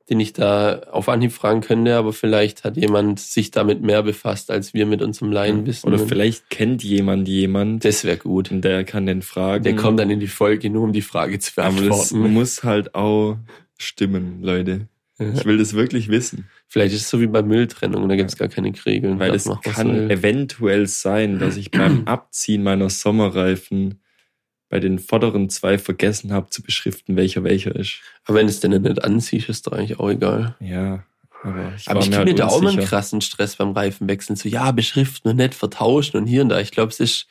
den 0.08 0.20
ich 0.20 0.34
da 0.34 0.82
auf 0.92 1.10
Anhieb 1.10 1.32
fragen 1.32 1.62
könnte, 1.62 1.96
aber 1.96 2.14
vielleicht 2.14 2.64
hat 2.64 2.78
jemand 2.78 3.20
sich 3.20 3.50
damit 3.50 3.82
mehr 3.82 4.04
befasst, 4.04 4.52
als 4.52 4.76
wir 4.76 4.86
mit 4.86 5.02
unserem 5.02 5.32
Laienwissen. 5.32 5.92
Oder 5.92 5.98
vielleicht 5.98 6.52
kennt 6.52 6.84
jemand 6.84 7.28
jemand. 7.28 7.84
Das 7.84 8.04
wäre 8.04 8.18
gut. 8.18 8.52
Und 8.52 8.62
der 8.62 8.84
kann 8.84 9.08
den 9.08 9.24
fragen. 9.24 9.64
Der 9.64 9.76
kommt 9.76 10.00
dann 10.00 10.12
in 10.12 10.20
die 10.20 10.28
Folge, 10.28 10.70
nur 10.70 10.84
um 10.84 10.94
die 10.94 11.02
Frage 11.02 11.40
zu 11.40 11.56
beantworten. 11.56 11.92
Aber 11.92 11.98
das 11.98 12.12
muss 12.12 12.64
halt 12.64 12.94
auch 12.94 13.38
stimmen, 13.80 14.44
Leute. 14.44 14.88
Ich 15.20 15.46
will 15.46 15.58
das 15.58 15.74
wirklich 15.74 16.10
wissen. 16.10 16.48
Vielleicht 16.68 16.94
ist 16.94 17.02
es 17.02 17.10
so 17.10 17.20
wie 17.20 17.26
bei 17.26 17.42
Mülltrennung, 17.42 18.08
da 18.08 18.16
gibt 18.16 18.30
es 18.30 18.38
gar 18.38 18.50
keine 18.50 18.72
Regeln. 18.86 19.18
Weil 19.18 19.34
es 19.34 19.50
kann 19.64 20.12
eventuell 20.12 20.86
sein, 20.86 21.40
dass 21.40 21.58
ich 21.58 21.72
beim 21.72 22.04
Abziehen 22.06 22.62
meiner 22.62 22.92
Sommerreifen 22.92 24.00
bei 24.70 24.80
den 24.80 25.00
vorderen 25.00 25.50
zwei 25.50 25.78
vergessen 25.78 26.34
habe 26.34 26.50
zu 26.50 26.62
beschriften, 26.62 27.16
welcher 27.16 27.44
welcher 27.44 27.76
ist. 27.76 28.02
Aber 28.26 28.38
wenn 28.38 28.48
es 28.48 28.60
denn 28.60 28.80
nicht 28.82 29.04
anziehst, 29.04 29.50
ist 29.50 29.68
doch 29.68 29.72
eigentlich 29.72 30.00
auch 30.00 30.10
egal. 30.10 30.56
Ja. 30.60 31.04
Aber 31.44 31.74
ich, 31.76 31.88
aber 31.88 32.00
ich 32.00 32.06
kriege 32.06 32.18
halt 32.18 32.28
mir 32.28 32.36
da 32.36 32.48
auch 32.48 32.62
mal 32.62 32.74
einen 32.74 32.84
krassen 32.84 33.22
Stress 33.22 33.56
beim 33.56 33.72
Reifenwechseln. 33.72 34.36
So, 34.36 34.50
ja, 34.50 34.72
beschriften 34.72 35.30
und 35.30 35.38
nicht 35.38 35.54
vertauschen 35.54 36.18
und 36.18 36.28
hier 36.28 36.42
und 36.42 36.50
da. 36.50 36.60
Ich 36.60 36.72
glaube, 36.72 36.92
es 36.92 37.00
ist, 37.00 37.28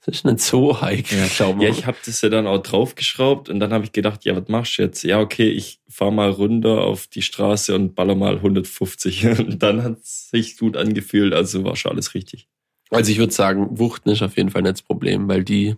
es 0.00 0.08
ist 0.08 0.24
nicht 0.24 0.40
so 0.40 0.80
heikel. 0.80 1.18
Ja, 1.18 1.26
glaub 1.34 1.60
ja 1.60 1.68
ich 1.68 1.86
habe 1.86 1.96
das 2.04 2.20
ja 2.20 2.28
dann 2.28 2.46
auch 2.46 2.58
draufgeschraubt 2.58 3.48
und 3.48 3.60
dann 3.60 3.72
habe 3.72 3.84
ich 3.84 3.92
gedacht, 3.92 4.24
ja, 4.24 4.36
was 4.36 4.48
machst 4.48 4.78
du 4.78 4.82
jetzt? 4.82 5.02
Ja, 5.04 5.20
okay, 5.20 5.48
ich 5.48 5.80
fahr 5.88 6.10
mal 6.10 6.30
runter 6.30 6.82
auf 6.82 7.06
die 7.06 7.22
Straße 7.22 7.74
und 7.74 7.94
baller 7.94 8.16
mal 8.16 8.36
150. 8.36 9.26
Und 9.38 9.62
dann 9.62 9.82
hat 9.82 9.98
es 10.02 10.30
sich 10.30 10.58
gut 10.58 10.76
angefühlt, 10.76 11.32
also 11.32 11.64
war 11.64 11.76
schon 11.76 11.92
alles 11.92 12.14
richtig. 12.14 12.48
Also 12.90 13.10
ich 13.10 13.18
würde 13.18 13.32
sagen, 13.32 13.78
Wuchten 13.78 14.10
ist 14.10 14.22
auf 14.22 14.36
jeden 14.36 14.50
Fall 14.50 14.62
nicht 14.62 14.74
das 14.74 14.82
Problem, 14.82 15.28
weil 15.28 15.44
die 15.44 15.76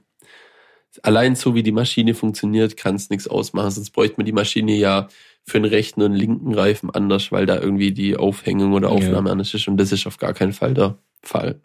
allein 1.02 1.34
so 1.34 1.54
wie 1.54 1.62
die 1.62 1.72
Maschine 1.72 2.14
funktioniert, 2.14 2.76
kann 2.76 2.94
es 2.94 3.10
nichts 3.10 3.28
ausmachen. 3.28 3.70
Sonst 3.70 3.90
bräuchte 3.90 4.16
man 4.16 4.26
die 4.26 4.32
Maschine 4.32 4.74
ja 4.74 5.08
für 5.44 5.60
den 5.60 5.64
rechten 5.64 6.02
und 6.02 6.14
linken 6.14 6.54
Reifen 6.54 6.90
anders, 6.90 7.32
weil 7.32 7.46
da 7.46 7.58
irgendwie 7.58 7.92
die 7.92 8.16
Aufhängung 8.16 8.72
oder 8.72 8.90
Aufnahme 8.90 9.28
ja. 9.28 9.32
anders 9.32 9.54
ist. 9.54 9.68
Und 9.68 9.76
das 9.78 9.92
ist 9.92 10.06
auf 10.06 10.18
gar 10.18 10.34
keinen 10.34 10.52
Fall 10.52 10.74
der 10.74 10.98
Fall. 11.22 11.60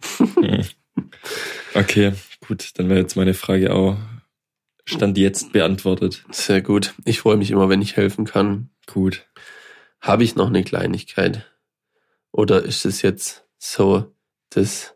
okay, 1.73 2.13
gut, 2.47 2.71
dann 2.75 2.89
wäre 2.89 2.99
jetzt 2.99 3.15
meine 3.15 3.33
Frage 3.33 3.73
auch 3.73 3.97
Stand 4.85 5.17
jetzt 5.17 5.53
beantwortet. 5.53 6.25
Sehr 6.31 6.61
gut. 6.61 6.93
Ich 7.05 7.19
freue 7.19 7.37
mich 7.37 7.51
immer, 7.51 7.69
wenn 7.69 7.81
ich 7.81 7.95
helfen 7.95 8.25
kann. 8.25 8.69
Gut. 8.85 9.25
Habe 10.01 10.23
ich 10.23 10.35
noch 10.35 10.47
eine 10.47 10.63
Kleinigkeit? 10.63 11.49
Oder 12.31 12.63
ist 12.63 12.85
es 12.85 13.01
jetzt 13.01 13.45
so 13.57 14.13
das 14.49 14.95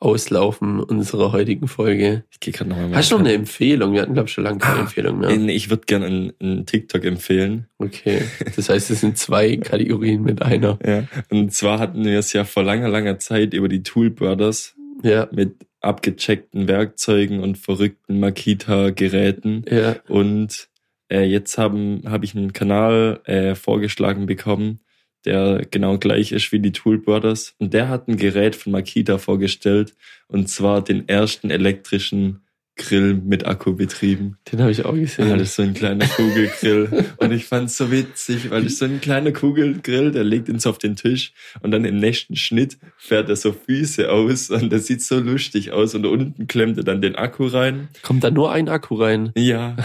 Auslaufen 0.00 0.80
unserer 0.80 1.32
heutigen 1.32 1.66
Folge? 1.66 2.24
Ich 2.30 2.38
gehe 2.38 2.52
gerade 2.52 2.70
nochmal. 2.70 2.94
Hast 2.94 3.10
du 3.10 3.16
noch 3.16 3.24
eine 3.24 3.32
Empfehlung? 3.32 3.94
Wir 3.94 4.02
hatten, 4.02 4.14
glaube 4.14 4.28
ich, 4.28 4.32
schon 4.32 4.44
lange 4.44 4.58
keine 4.58 4.78
ah, 4.78 4.80
Empfehlung 4.82 5.18
mehr. 5.18 5.30
Ich 5.48 5.70
würde 5.70 5.86
gerne 5.86 6.06
einen, 6.06 6.32
einen, 6.40 6.66
TikTok 6.66 7.04
empfehlen. 7.04 7.66
Okay. 7.78 8.22
Das 8.56 8.68
heißt, 8.68 8.90
es 8.90 9.00
sind 9.00 9.18
zwei 9.18 9.56
Kategorien 9.56 10.22
mit 10.22 10.42
einer. 10.42 10.78
Ja. 10.84 11.04
Und 11.30 11.52
zwar 11.52 11.78
hatten 11.78 12.04
wir 12.04 12.18
es 12.18 12.32
ja 12.32 12.44
vor 12.44 12.62
langer, 12.62 12.88
langer 12.88 13.18
Zeit 13.18 13.54
über 13.54 13.68
die 13.68 13.82
Tool 13.82 14.10
Brothers. 14.10 14.76
Ja. 15.02 15.28
Mit 15.32 15.66
abgecheckten 15.80 16.68
Werkzeugen 16.68 17.40
und 17.40 17.58
verrückten 17.58 18.20
Makita-Geräten. 18.20 19.64
Ja. 19.68 19.96
Und 20.08 20.68
äh, 21.10 21.24
jetzt 21.24 21.58
habe 21.58 22.20
ich 22.22 22.36
einen 22.36 22.52
Kanal 22.52 23.20
äh, 23.24 23.54
vorgeschlagen 23.54 24.26
bekommen, 24.26 24.80
der 25.28 25.66
genau 25.70 25.98
gleich 25.98 26.32
ist 26.32 26.50
wie 26.52 26.58
die 26.58 26.72
Tool 26.72 26.98
Brothers. 26.98 27.54
Und 27.58 27.74
der 27.74 27.88
hat 27.90 28.08
ein 28.08 28.16
Gerät 28.16 28.56
von 28.56 28.72
Makita 28.72 29.18
vorgestellt, 29.18 29.94
und 30.26 30.48
zwar 30.48 30.82
den 30.82 31.06
ersten 31.06 31.50
elektrischen 31.50 32.40
Grill 32.78 33.14
mit 33.14 33.46
Akku 33.46 33.74
betrieben. 33.74 34.38
Den 34.50 34.60
habe 34.60 34.70
ich 34.70 34.84
auch 34.84 34.94
gesehen. 34.94 35.28
Ja, 35.28 35.36
das 35.36 35.50
ist 35.50 35.56
so 35.56 35.62
ein 35.62 35.74
kleiner 35.74 36.06
Kugelgrill. 36.06 37.04
und 37.18 37.32
ich 37.32 37.44
fand 37.44 37.68
es 37.68 37.76
so 37.76 37.90
witzig, 37.90 38.50
weil 38.50 38.62
das 38.62 38.72
ist 38.72 38.78
so 38.78 38.86
ein 38.86 39.00
kleiner 39.00 39.32
Kugelgrill, 39.32 40.12
der 40.12 40.24
legt 40.24 40.48
ihn 40.48 40.58
so 40.58 40.70
auf 40.70 40.78
den 40.78 40.96
Tisch 40.96 41.32
und 41.60 41.72
dann 41.72 41.84
im 41.84 41.98
nächsten 41.98 42.36
Schnitt 42.36 42.78
fährt 42.96 43.28
er 43.28 43.36
so 43.36 43.52
Füße 43.52 44.10
aus 44.10 44.48
und 44.48 44.72
das 44.72 44.86
sieht 44.86 45.02
so 45.02 45.18
lustig 45.18 45.72
aus 45.72 45.94
und 45.94 46.06
unten 46.06 46.46
klemmt 46.46 46.78
er 46.78 46.84
dann 46.84 47.02
den 47.02 47.16
Akku 47.16 47.46
rein. 47.46 47.88
Kommt 48.02 48.24
da 48.24 48.30
nur 48.30 48.52
ein 48.52 48.68
Akku 48.68 48.94
rein? 48.94 49.32
Ja. 49.36 49.76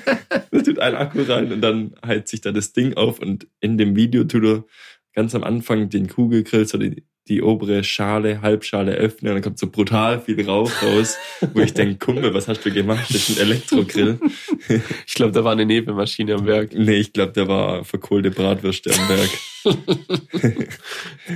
da 0.50 0.62
tut 0.62 0.78
ein 0.78 0.94
Akku 0.94 1.22
rein 1.22 1.52
und 1.52 1.60
dann 1.60 1.94
heizt 2.04 2.30
sich 2.30 2.40
da 2.40 2.52
das 2.52 2.72
Ding 2.72 2.94
auf 2.94 3.18
und 3.18 3.46
in 3.60 3.76
dem 3.76 3.96
Video 3.96 4.24
tut 4.24 4.44
er 4.44 4.64
ganz 5.14 5.34
am 5.34 5.42
Anfang 5.42 5.88
den 5.90 6.08
Kugelgrill 6.08 6.66
so 6.66 6.78
die, 6.78 7.04
die 7.28 7.42
obere 7.42 7.82
Schale, 7.82 8.40
Halbschale 8.42 8.92
öffnen 8.92 9.30
und 9.30 9.36
dann 9.36 9.42
kommt 9.42 9.58
so 9.58 9.68
brutal 9.68 10.20
viel 10.20 10.40
Rauch 10.44 10.70
raus, 10.82 11.16
wo 11.54 11.60
ich 11.60 11.74
denke, 11.74 11.98
Kumpel, 11.98 12.32
was 12.34 12.46
hast 12.48 12.64
du 12.64 12.70
gemacht? 12.70 13.06
Das 13.08 13.28
ist 13.28 13.38
ein 13.38 13.46
Elektrogrill. 13.46 14.18
Ich 15.06 15.14
glaube, 15.14 15.32
da 15.32 15.44
war 15.44 15.52
eine 15.52 15.66
Nebelmaschine 15.66 16.34
am 16.34 16.46
Werk. 16.46 16.72
Nee, 16.74 16.96
ich 16.96 17.12
glaube, 17.12 17.32
da 17.32 17.48
war 17.48 17.84
verkohlte 17.84 18.30
Bratwürste 18.30 18.90
am 18.92 19.08
Werk. 19.08 19.30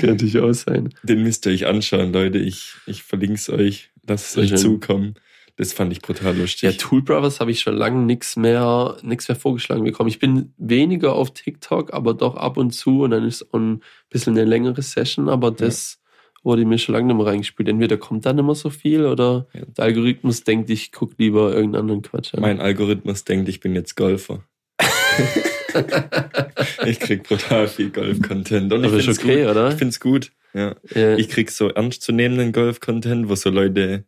kann 0.00 0.10
natürlich 0.10 0.38
auch 0.38 0.52
sein. 0.52 0.94
Den 1.02 1.22
müsst 1.22 1.46
ihr 1.46 1.52
euch 1.52 1.66
anschauen, 1.66 2.12
Leute. 2.12 2.38
Ich, 2.38 2.74
ich 2.86 3.02
verlinke 3.02 3.34
es 3.34 3.48
euch. 3.50 3.90
Lasst 4.06 4.36
es 4.36 4.52
euch 4.52 4.56
zukommen. 4.56 5.14
Das 5.60 5.74
fand 5.74 5.92
ich 5.92 6.00
brutal 6.00 6.34
lustig. 6.38 6.62
Ja, 6.62 6.72
Tool 6.72 7.02
Brothers 7.02 7.38
habe 7.38 7.50
ich 7.50 7.60
schon 7.60 7.76
lange 7.76 8.02
nichts 8.06 8.34
mehr, 8.34 8.96
nichts 9.02 9.28
mehr 9.28 9.36
vorgeschlagen 9.36 9.84
bekommen. 9.84 10.08
Ich 10.08 10.18
bin 10.18 10.54
weniger 10.56 11.12
auf 11.12 11.34
TikTok, 11.34 11.92
aber 11.92 12.14
doch 12.14 12.36
ab 12.36 12.56
und 12.56 12.70
zu 12.70 13.02
und 13.02 13.10
dann 13.10 13.26
ist 13.26 13.46
ein 13.52 13.82
bisschen 14.08 14.38
eine 14.38 14.48
längere 14.48 14.80
Session, 14.80 15.28
aber 15.28 15.50
das 15.50 15.98
ja. 16.02 16.44
wurde 16.44 16.64
mir 16.64 16.78
schon 16.78 16.94
lange 16.94 17.08
nicht 17.08 17.16
mehr 17.18 17.26
reingespielt. 17.26 17.68
Entweder 17.68 17.98
kommt 17.98 18.24
dann 18.24 18.38
immer 18.38 18.54
so 18.54 18.70
viel 18.70 19.04
oder 19.04 19.48
ja. 19.52 19.66
der 19.66 19.84
Algorithmus 19.84 20.44
denkt, 20.44 20.70
ich 20.70 20.92
gucke 20.92 21.16
lieber 21.18 21.52
irgendeinen 21.52 21.82
anderen 21.82 22.00
Quatsch 22.00 22.32
an. 22.32 22.40
Mein 22.40 22.58
Algorithmus 22.58 23.24
denkt, 23.24 23.46
ich 23.50 23.60
bin 23.60 23.74
jetzt 23.74 23.96
Golfer. 23.96 24.42
ich 26.86 27.00
krieg 27.00 27.24
brutal 27.24 27.68
viel 27.68 27.90
Golf-Content. 27.90 28.72
Und 28.72 28.86
Aber 28.86 28.96
ich 28.96 29.06
ist 29.06 29.22
okay, 29.22 29.42
gut. 29.42 29.50
oder? 29.50 29.68
Ich 29.68 29.74
find's 29.74 30.00
gut. 30.00 30.32
Ja. 30.54 30.74
ja. 30.94 31.18
Ich 31.18 31.28
krieg 31.28 31.50
so 31.50 31.68
ernstzunehmenden 31.68 32.52
Golf-Content, 32.52 33.28
wo 33.28 33.34
so 33.34 33.50
Leute 33.50 34.06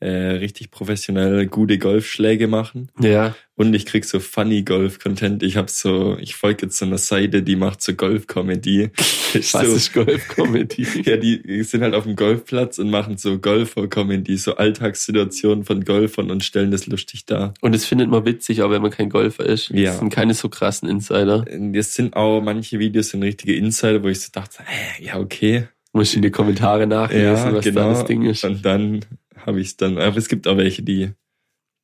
äh, 0.00 0.08
richtig 0.08 0.70
professionell 0.70 1.46
gute 1.46 1.78
Golfschläge 1.78 2.46
machen. 2.46 2.90
Ja. 3.00 3.34
Und 3.56 3.74
ich 3.74 3.86
krieg 3.86 4.04
so 4.04 4.20
funny 4.20 4.62
Golf-Content. 4.62 5.42
Ich 5.42 5.56
hab 5.56 5.68
so, 5.68 6.16
ich 6.20 6.36
folge 6.36 6.66
jetzt 6.66 6.78
so 6.78 6.84
einer 6.84 6.98
Seite, 6.98 7.42
die 7.42 7.56
macht 7.56 7.82
so 7.82 7.92
Golf-Comedy. 7.92 8.90
Was 9.32 9.50
so, 9.50 9.58
ist 9.58 9.92
Golf-Comedy? 9.92 10.86
ja, 11.04 11.16
die 11.16 11.64
sind 11.64 11.82
halt 11.82 11.94
auf 11.94 12.04
dem 12.04 12.14
Golfplatz 12.14 12.78
und 12.78 12.90
machen 12.90 13.16
so 13.18 13.38
Golfer-Comedy, 13.38 14.36
so 14.36 14.54
Alltagssituationen 14.54 15.64
von 15.64 15.84
Golfern 15.84 16.30
und 16.30 16.44
stellen 16.44 16.70
das 16.70 16.86
lustig 16.86 17.26
dar. 17.26 17.54
Und 17.60 17.74
das 17.74 17.84
findet 17.84 18.08
man 18.08 18.24
witzig, 18.24 18.62
auch 18.62 18.70
wenn 18.70 18.82
man 18.82 18.92
kein 18.92 19.10
Golfer 19.10 19.44
ist. 19.44 19.70
Ja. 19.70 19.90
Das 19.90 19.98
sind 19.98 20.10
keine 20.10 20.34
so 20.34 20.48
krassen 20.48 20.88
Insider. 20.88 21.44
Das 21.72 21.94
sind 21.94 22.14
auch, 22.14 22.40
manche 22.40 22.78
Videos 22.78 23.08
sind 23.08 23.24
richtige 23.24 23.56
Insider, 23.56 24.04
wo 24.04 24.08
ich 24.08 24.20
so 24.20 24.28
dachte, 24.30 24.62
ja, 25.00 25.18
okay. 25.18 25.66
Muss 25.92 26.10
ich 26.10 26.16
in 26.16 26.22
die 26.22 26.30
Kommentare 26.30 26.86
nachlesen, 26.86 27.24
ja, 27.24 27.52
was 27.52 27.64
genau. 27.64 27.80
da 27.80 27.88
das 27.88 28.04
Ding 28.04 28.22
ist. 28.22 28.44
Und 28.44 28.64
dann 28.64 29.00
habe 29.48 29.60
ich 29.60 29.68
es 29.68 29.76
dann. 29.76 29.98
Aber 29.98 30.16
es 30.16 30.28
gibt 30.28 30.46
auch 30.46 30.56
welche, 30.56 30.82
die, 30.82 31.10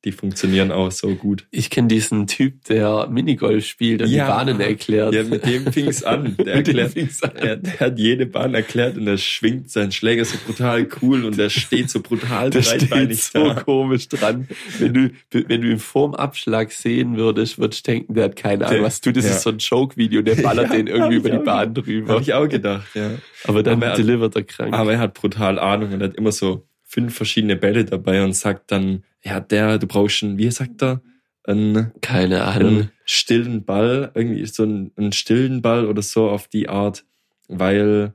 die 0.05 0.11
funktionieren 0.11 0.71
auch 0.71 0.91
so 0.91 1.15
gut. 1.15 1.47
Ich 1.49 1.71
kenne 1.71 1.87
diesen 1.87 2.27
Typ, 2.27 2.63
der 2.65 3.07
Minigolf 3.07 3.65
spielt 3.65 4.03
und 4.03 4.09
ja, 4.09 4.25
die 4.25 4.31
Bahnen 4.31 4.59
erklärt. 4.61 5.15
Ja, 5.15 5.23
mit 5.23 5.45
dem 5.47 5.73
fing 5.73 5.87
es 5.89 6.03
an. 6.03 6.37
Der, 6.37 6.55
erklärt, 6.55 6.95
an. 6.95 7.35
Er, 7.35 7.55
der 7.57 7.79
hat 7.79 7.97
jede 7.97 8.27
Bahn 8.27 8.53
erklärt 8.53 8.97
und 8.97 9.07
er 9.07 9.17
schwingt 9.17 9.71
seinen 9.71 9.91
Schläger 9.91 10.23
so 10.23 10.37
brutal 10.45 10.87
cool 11.01 11.25
und 11.25 11.39
der 11.39 11.49
steht 11.49 11.89
so 11.89 12.01
brutal 12.01 12.51
der 12.51 12.59
breitbeinig 12.59 13.23
steht 13.23 13.41
so 13.41 13.49
da. 13.49 13.63
komisch 13.63 14.07
dran. 14.07 14.47
Wenn 14.77 14.93
du, 14.93 15.09
wenn 15.31 15.61
du 15.61 15.71
ihn 15.71 15.79
vorm 15.79 16.13
Abschlag 16.13 16.71
sehen 16.71 17.17
würdest, 17.17 17.57
würdest 17.57 17.87
du 17.87 17.91
denken, 17.91 18.13
der 18.13 18.25
hat 18.25 18.35
keine 18.35 18.67
Ahnung, 18.67 18.83
was 18.83 19.01
du, 19.01 19.11
das 19.11 19.25
ja. 19.25 19.31
ist 19.31 19.41
so 19.41 19.49
ein 19.49 19.57
Joke-Video, 19.57 20.21
der 20.21 20.35
ballert 20.35 20.69
ja, 20.69 20.75
den 20.75 20.85
irgendwie 20.85 21.15
über 21.15 21.31
die 21.31 21.39
Bahn 21.39 21.73
drüber. 21.73 22.13
Habe 22.13 22.21
ich 22.21 22.33
auch 22.33 22.47
gedacht, 22.47 22.89
ja. 22.93 23.09
Aber 23.45 23.63
dann 23.63 23.81
aber 23.81 23.87
er, 23.87 23.95
delivert 23.95 24.35
er 24.35 24.43
krank. 24.43 24.71
Aber 24.73 24.93
er 24.93 24.99
hat 24.99 25.15
brutal 25.15 25.57
Ahnung 25.57 25.93
und 25.93 26.03
hat 26.03 26.15
immer 26.15 26.31
so 26.31 26.67
fünf 26.95 27.13
verschiedene 27.13 27.57
Bälle 27.57 27.83
dabei 27.83 28.23
und 28.23 28.31
sagt 28.33 28.71
dann, 28.71 29.03
ja, 29.21 29.41
der, 29.41 29.79
du 29.79 29.85
brauchst 29.85 30.23
einen, 30.23 30.37
wie 30.37 30.49
sagt 30.49 30.81
er, 30.81 31.01
einen, 31.43 31.91
keine 31.99 32.45
Ahnung, 32.45 32.67
einen 32.67 32.91
stillen 33.03 33.65
Ball, 33.65 34.11
irgendwie 34.15 34.45
so 34.45 34.63
einen, 34.63 34.91
einen 34.95 35.11
stillen 35.11 35.61
Ball 35.61 35.87
oder 35.87 36.01
so 36.01 36.29
auf 36.29 36.47
die 36.47 36.69
Art, 36.69 37.03
weil 37.49 38.13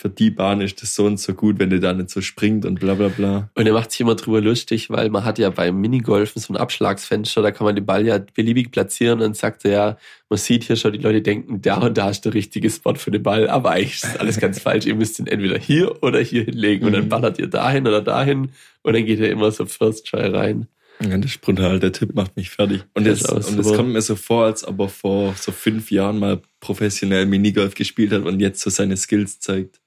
für 0.00 0.08
die 0.08 0.30
Bahn 0.30 0.60
ist 0.60 0.80
das 0.80 0.94
so 0.94 1.06
und 1.06 1.18
so 1.18 1.34
gut, 1.34 1.58
wenn 1.58 1.70
der 1.70 1.80
da 1.80 1.92
nicht 1.92 2.10
so 2.10 2.20
springt 2.20 2.64
und 2.64 2.78
bla 2.78 2.94
bla 2.94 3.08
bla. 3.08 3.50
Und 3.56 3.66
er 3.66 3.72
macht 3.72 3.90
sich 3.90 4.00
immer 4.00 4.14
drüber 4.14 4.40
lustig, 4.40 4.90
weil 4.90 5.10
man 5.10 5.24
hat 5.24 5.40
ja 5.40 5.50
beim 5.50 5.80
Minigolfen 5.80 6.40
so 6.40 6.52
ein 6.52 6.56
Abschlagsfenster, 6.56 7.42
da 7.42 7.50
kann 7.50 7.64
man 7.64 7.74
den 7.74 7.84
Ball 7.84 8.06
ja 8.06 8.18
beliebig 8.18 8.70
platzieren 8.70 9.20
und 9.20 9.36
sagt 9.36 9.64
er 9.64 9.70
ja, 9.72 9.98
man 10.28 10.38
sieht 10.38 10.62
hier 10.62 10.76
schon, 10.76 10.92
die 10.92 11.00
Leute 11.00 11.20
denken, 11.20 11.62
da 11.62 11.78
und 11.78 11.98
da 11.98 12.10
ist 12.10 12.24
der 12.24 12.32
richtige 12.32 12.70
Spot 12.70 12.94
für 12.94 13.10
den 13.10 13.24
Ball, 13.24 13.48
aber 13.48 13.72
eigentlich 13.72 14.04
ist 14.04 14.20
alles 14.20 14.38
ganz 14.38 14.58
falsch. 14.62 14.86
Ihr 14.86 14.94
müsst 14.94 15.18
ihn 15.18 15.26
entweder 15.26 15.58
hier 15.58 16.00
oder 16.00 16.20
hier 16.20 16.44
hinlegen 16.44 16.86
und 16.86 16.92
dann 16.92 17.06
mhm. 17.06 17.08
ballert 17.08 17.40
ihr 17.40 17.48
dahin 17.48 17.88
oder 17.88 18.00
dahin 18.00 18.50
und 18.82 18.92
dann 18.92 19.04
geht 19.04 19.18
er 19.18 19.30
immer 19.30 19.50
so 19.50 19.66
First 19.66 20.06
Try 20.06 20.28
rein. 20.28 20.68
Ja, 21.02 21.18
das 21.18 21.32
ist 21.32 21.40
brutal. 21.40 21.80
Der 21.80 21.90
Tipp 21.90 22.14
macht 22.14 22.36
mich 22.36 22.50
fertig. 22.50 22.84
Und 22.94 23.04
es 23.04 23.24
und 23.24 23.58
es 23.58 23.72
kommt 23.72 23.90
mir 23.90 24.02
so 24.02 24.14
vor, 24.14 24.44
als 24.44 24.66
ob 24.66 24.78
er 24.78 24.88
vor 24.88 25.34
so 25.36 25.50
fünf 25.50 25.90
Jahren 25.90 26.20
mal 26.20 26.40
professionell 26.60 27.26
Minigolf 27.26 27.74
gespielt 27.74 28.12
hat 28.12 28.22
und 28.22 28.38
jetzt 28.38 28.60
so 28.60 28.70
seine 28.70 28.96
Skills 28.96 29.40
zeigt. 29.40 29.80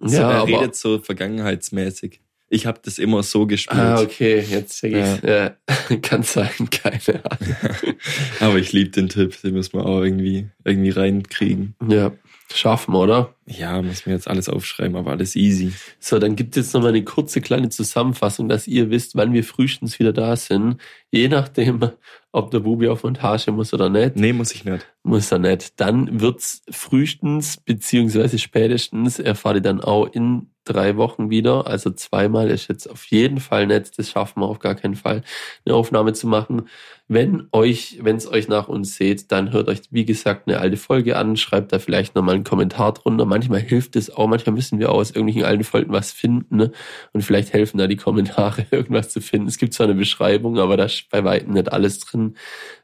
So, 0.00 0.16
ja, 0.16 0.30
er 0.30 0.46
redet 0.46 0.74
so 0.74 0.98
vergangenheitsmäßig. 0.98 2.20
Ich 2.52 2.66
habe 2.66 2.80
das 2.82 2.98
immer 2.98 3.22
so 3.22 3.46
gespielt. 3.46 3.78
Ah, 3.78 4.00
okay, 4.00 4.40
jetzt 4.40 4.80
check 4.80 4.92
ich's. 4.92 5.20
Ja. 5.22 5.54
ja. 5.90 5.96
Kann 6.02 6.24
sein, 6.24 6.68
keine 6.70 7.24
Ahnung. 7.24 7.56
aber 8.40 8.56
ich 8.56 8.72
liebe 8.72 8.90
den 8.90 9.08
Tipp, 9.08 9.40
den 9.40 9.54
müssen 9.54 9.74
wir 9.74 9.86
auch 9.86 10.02
irgendwie, 10.02 10.48
irgendwie 10.64 10.90
reinkriegen. 10.90 11.76
Ja, 11.88 12.12
schaffen, 12.56 12.94
oder? 12.94 13.34
Ja, 13.46 13.80
muss 13.82 14.06
mir 14.06 14.12
jetzt 14.12 14.28
alles 14.28 14.48
aufschreiben, 14.48 14.96
aber 14.96 15.12
alles 15.12 15.36
easy. 15.36 15.72
So, 15.98 16.18
dann 16.18 16.36
gibt 16.36 16.56
es 16.56 16.66
jetzt 16.66 16.74
nochmal 16.74 16.90
eine 16.90 17.04
kurze 17.04 17.40
kleine 17.40 17.68
Zusammenfassung, 17.68 18.48
dass 18.48 18.66
ihr 18.66 18.90
wisst, 18.90 19.16
wann 19.16 19.32
wir 19.32 19.44
frühestens 19.44 19.98
wieder 19.98 20.12
da 20.12 20.36
sind. 20.36 20.76
Je 21.10 21.28
nachdem, 21.28 21.90
ob 22.32 22.50
der 22.50 22.60
Bubi 22.60 22.88
auf 22.88 23.02
Montage 23.02 23.52
muss 23.52 23.74
oder 23.74 23.88
nicht. 23.88 24.16
Nee, 24.16 24.32
muss 24.32 24.52
ich 24.52 24.64
nicht. 24.64 24.86
Muss 25.02 25.32
er 25.32 25.38
nicht. 25.38 25.80
Dann 25.80 26.20
wird's 26.20 26.62
frühestens, 26.70 27.56
beziehungsweise 27.56 28.38
spätestens, 28.38 29.18
erfahrt 29.18 29.56
ihr 29.56 29.62
dann 29.62 29.80
auch 29.80 30.06
in 30.06 30.50
drei 30.72 30.96
Wochen 30.96 31.30
wieder. 31.30 31.66
Also 31.66 31.90
zweimal 31.90 32.50
ist 32.50 32.68
jetzt 32.68 32.88
auf 32.88 33.04
jeden 33.06 33.40
Fall 33.40 33.66
nett. 33.66 33.98
Das 33.98 34.10
schaffen 34.10 34.40
wir 34.40 34.46
auf 34.46 34.58
gar 34.58 34.74
keinen 34.74 34.94
Fall, 34.94 35.22
eine 35.64 35.74
Aufnahme 35.74 36.12
zu 36.12 36.26
machen. 36.26 36.68
Wenn 37.08 37.48
euch, 37.50 37.98
wenn 38.02 38.16
es 38.16 38.30
euch 38.30 38.46
nach 38.46 38.68
uns 38.68 38.94
seht, 38.94 39.32
dann 39.32 39.52
hört 39.52 39.68
euch, 39.68 39.80
wie 39.90 40.04
gesagt, 40.04 40.46
eine 40.46 40.60
alte 40.60 40.76
Folge 40.76 41.16
an, 41.16 41.36
schreibt 41.36 41.72
da 41.72 41.80
vielleicht 41.80 42.14
nochmal 42.14 42.36
einen 42.36 42.44
Kommentar 42.44 42.94
drunter. 42.94 43.24
Manchmal 43.24 43.60
hilft 43.60 43.96
es 43.96 44.10
auch, 44.14 44.28
manchmal 44.28 44.54
müssen 44.54 44.78
wir 44.78 44.92
aus 44.92 45.10
irgendwelchen 45.10 45.44
alten 45.44 45.64
Folgen 45.64 45.92
was 45.92 46.12
finden, 46.12 46.56
ne? 46.56 46.72
Und 47.12 47.22
vielleicht 47.22 47.52
helfen 47.52 47.78
da 47.78 47.88
die 47.88 47.96
Kommentare, 47.96 48.66
irgendwas 48.70 49.08
zu 49.10 49.20
finden. 49.20 49.48
Es 49.48 49.58
gibt 49.58 49.74
zwar 49.74 49.88
eine 49.88 49.96
Beschreibung, 49.96 50.58
aber 50.58 50.76
da 50.76 50.84
ist 50.84 51.10
bei 51.10 51.24
weitem 51.24 51.54
nicht 51.54 51.72
alles 51.72 51.98
drin, 51.98 52.36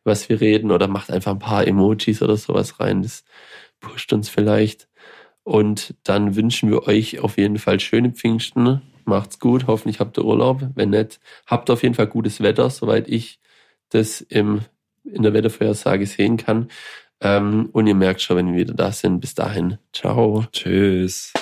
was 0.02 0.28
wir 0.28 0.40
reden. 0.40 0.72
Oder 0.72 0.88
macht 0.88 1.10
einfach 1.10 1.32
ein 1.32 1.38
paar 1.38 1.66
Emojis 1.66 2.20
oder 2.20 2.36
sowas 2.36 2.80
rein. 2.80 3.02
Das 3.02 3.24
pusht 3.80 4.12
uns 4.12 4.28
vielleicht. 4.28 4.88
Und 5.46 5.94
dann 6.02 6.34
wünschen 6.34 6.70
wir 6.72 6.88
euch 6.88 7.20
auf 7.20 7.38
jeden 7.38 7.58
Fall 7.58 7.78
schöne 7.78 8.10
Pfingsten. 8.10 8.82
Macht's 9.04 9.38
gut. 9.38 9.68
Hoffentlich 9.68 10.00
habt 10.00 10.18
ihr 10.18 10.24
Urlaub. 10.24 10.60
Wenn 10.74 10.90
nicht, 10.90 11.20
habt 11.46 11.70
auf 11.70 11.84
jeden 11.84 11.94
Fall 11.94 12.08
gutes 12.08 12.42
Wetter, 12.42 12.68
soweit 12.68 13.06
ich 13.06 13.38
das 13.90 14.20
im, 14.22 14.62
in 15.04 15.22
der 15.22 15.34
Wettervorhersage 15.34 16.04
sehen 16.04 16.36
kann. 16.36 16.66
Ähm, 17.20 17.68
und 17.70 17.86
ihr 17.86 17.94
merkt 17.94 18.22
schon, 18.22 18.38
wenn 18.38 18.48
wir 18.48 18.58
wieder 18.58 18.74
da 18.74 18.90
sind. 18.90 19.20
Bis 19.20 19.36
dahin. 19.36 19.78
Ciao. 19.92 20.44
Tschüss. 20.50 21.32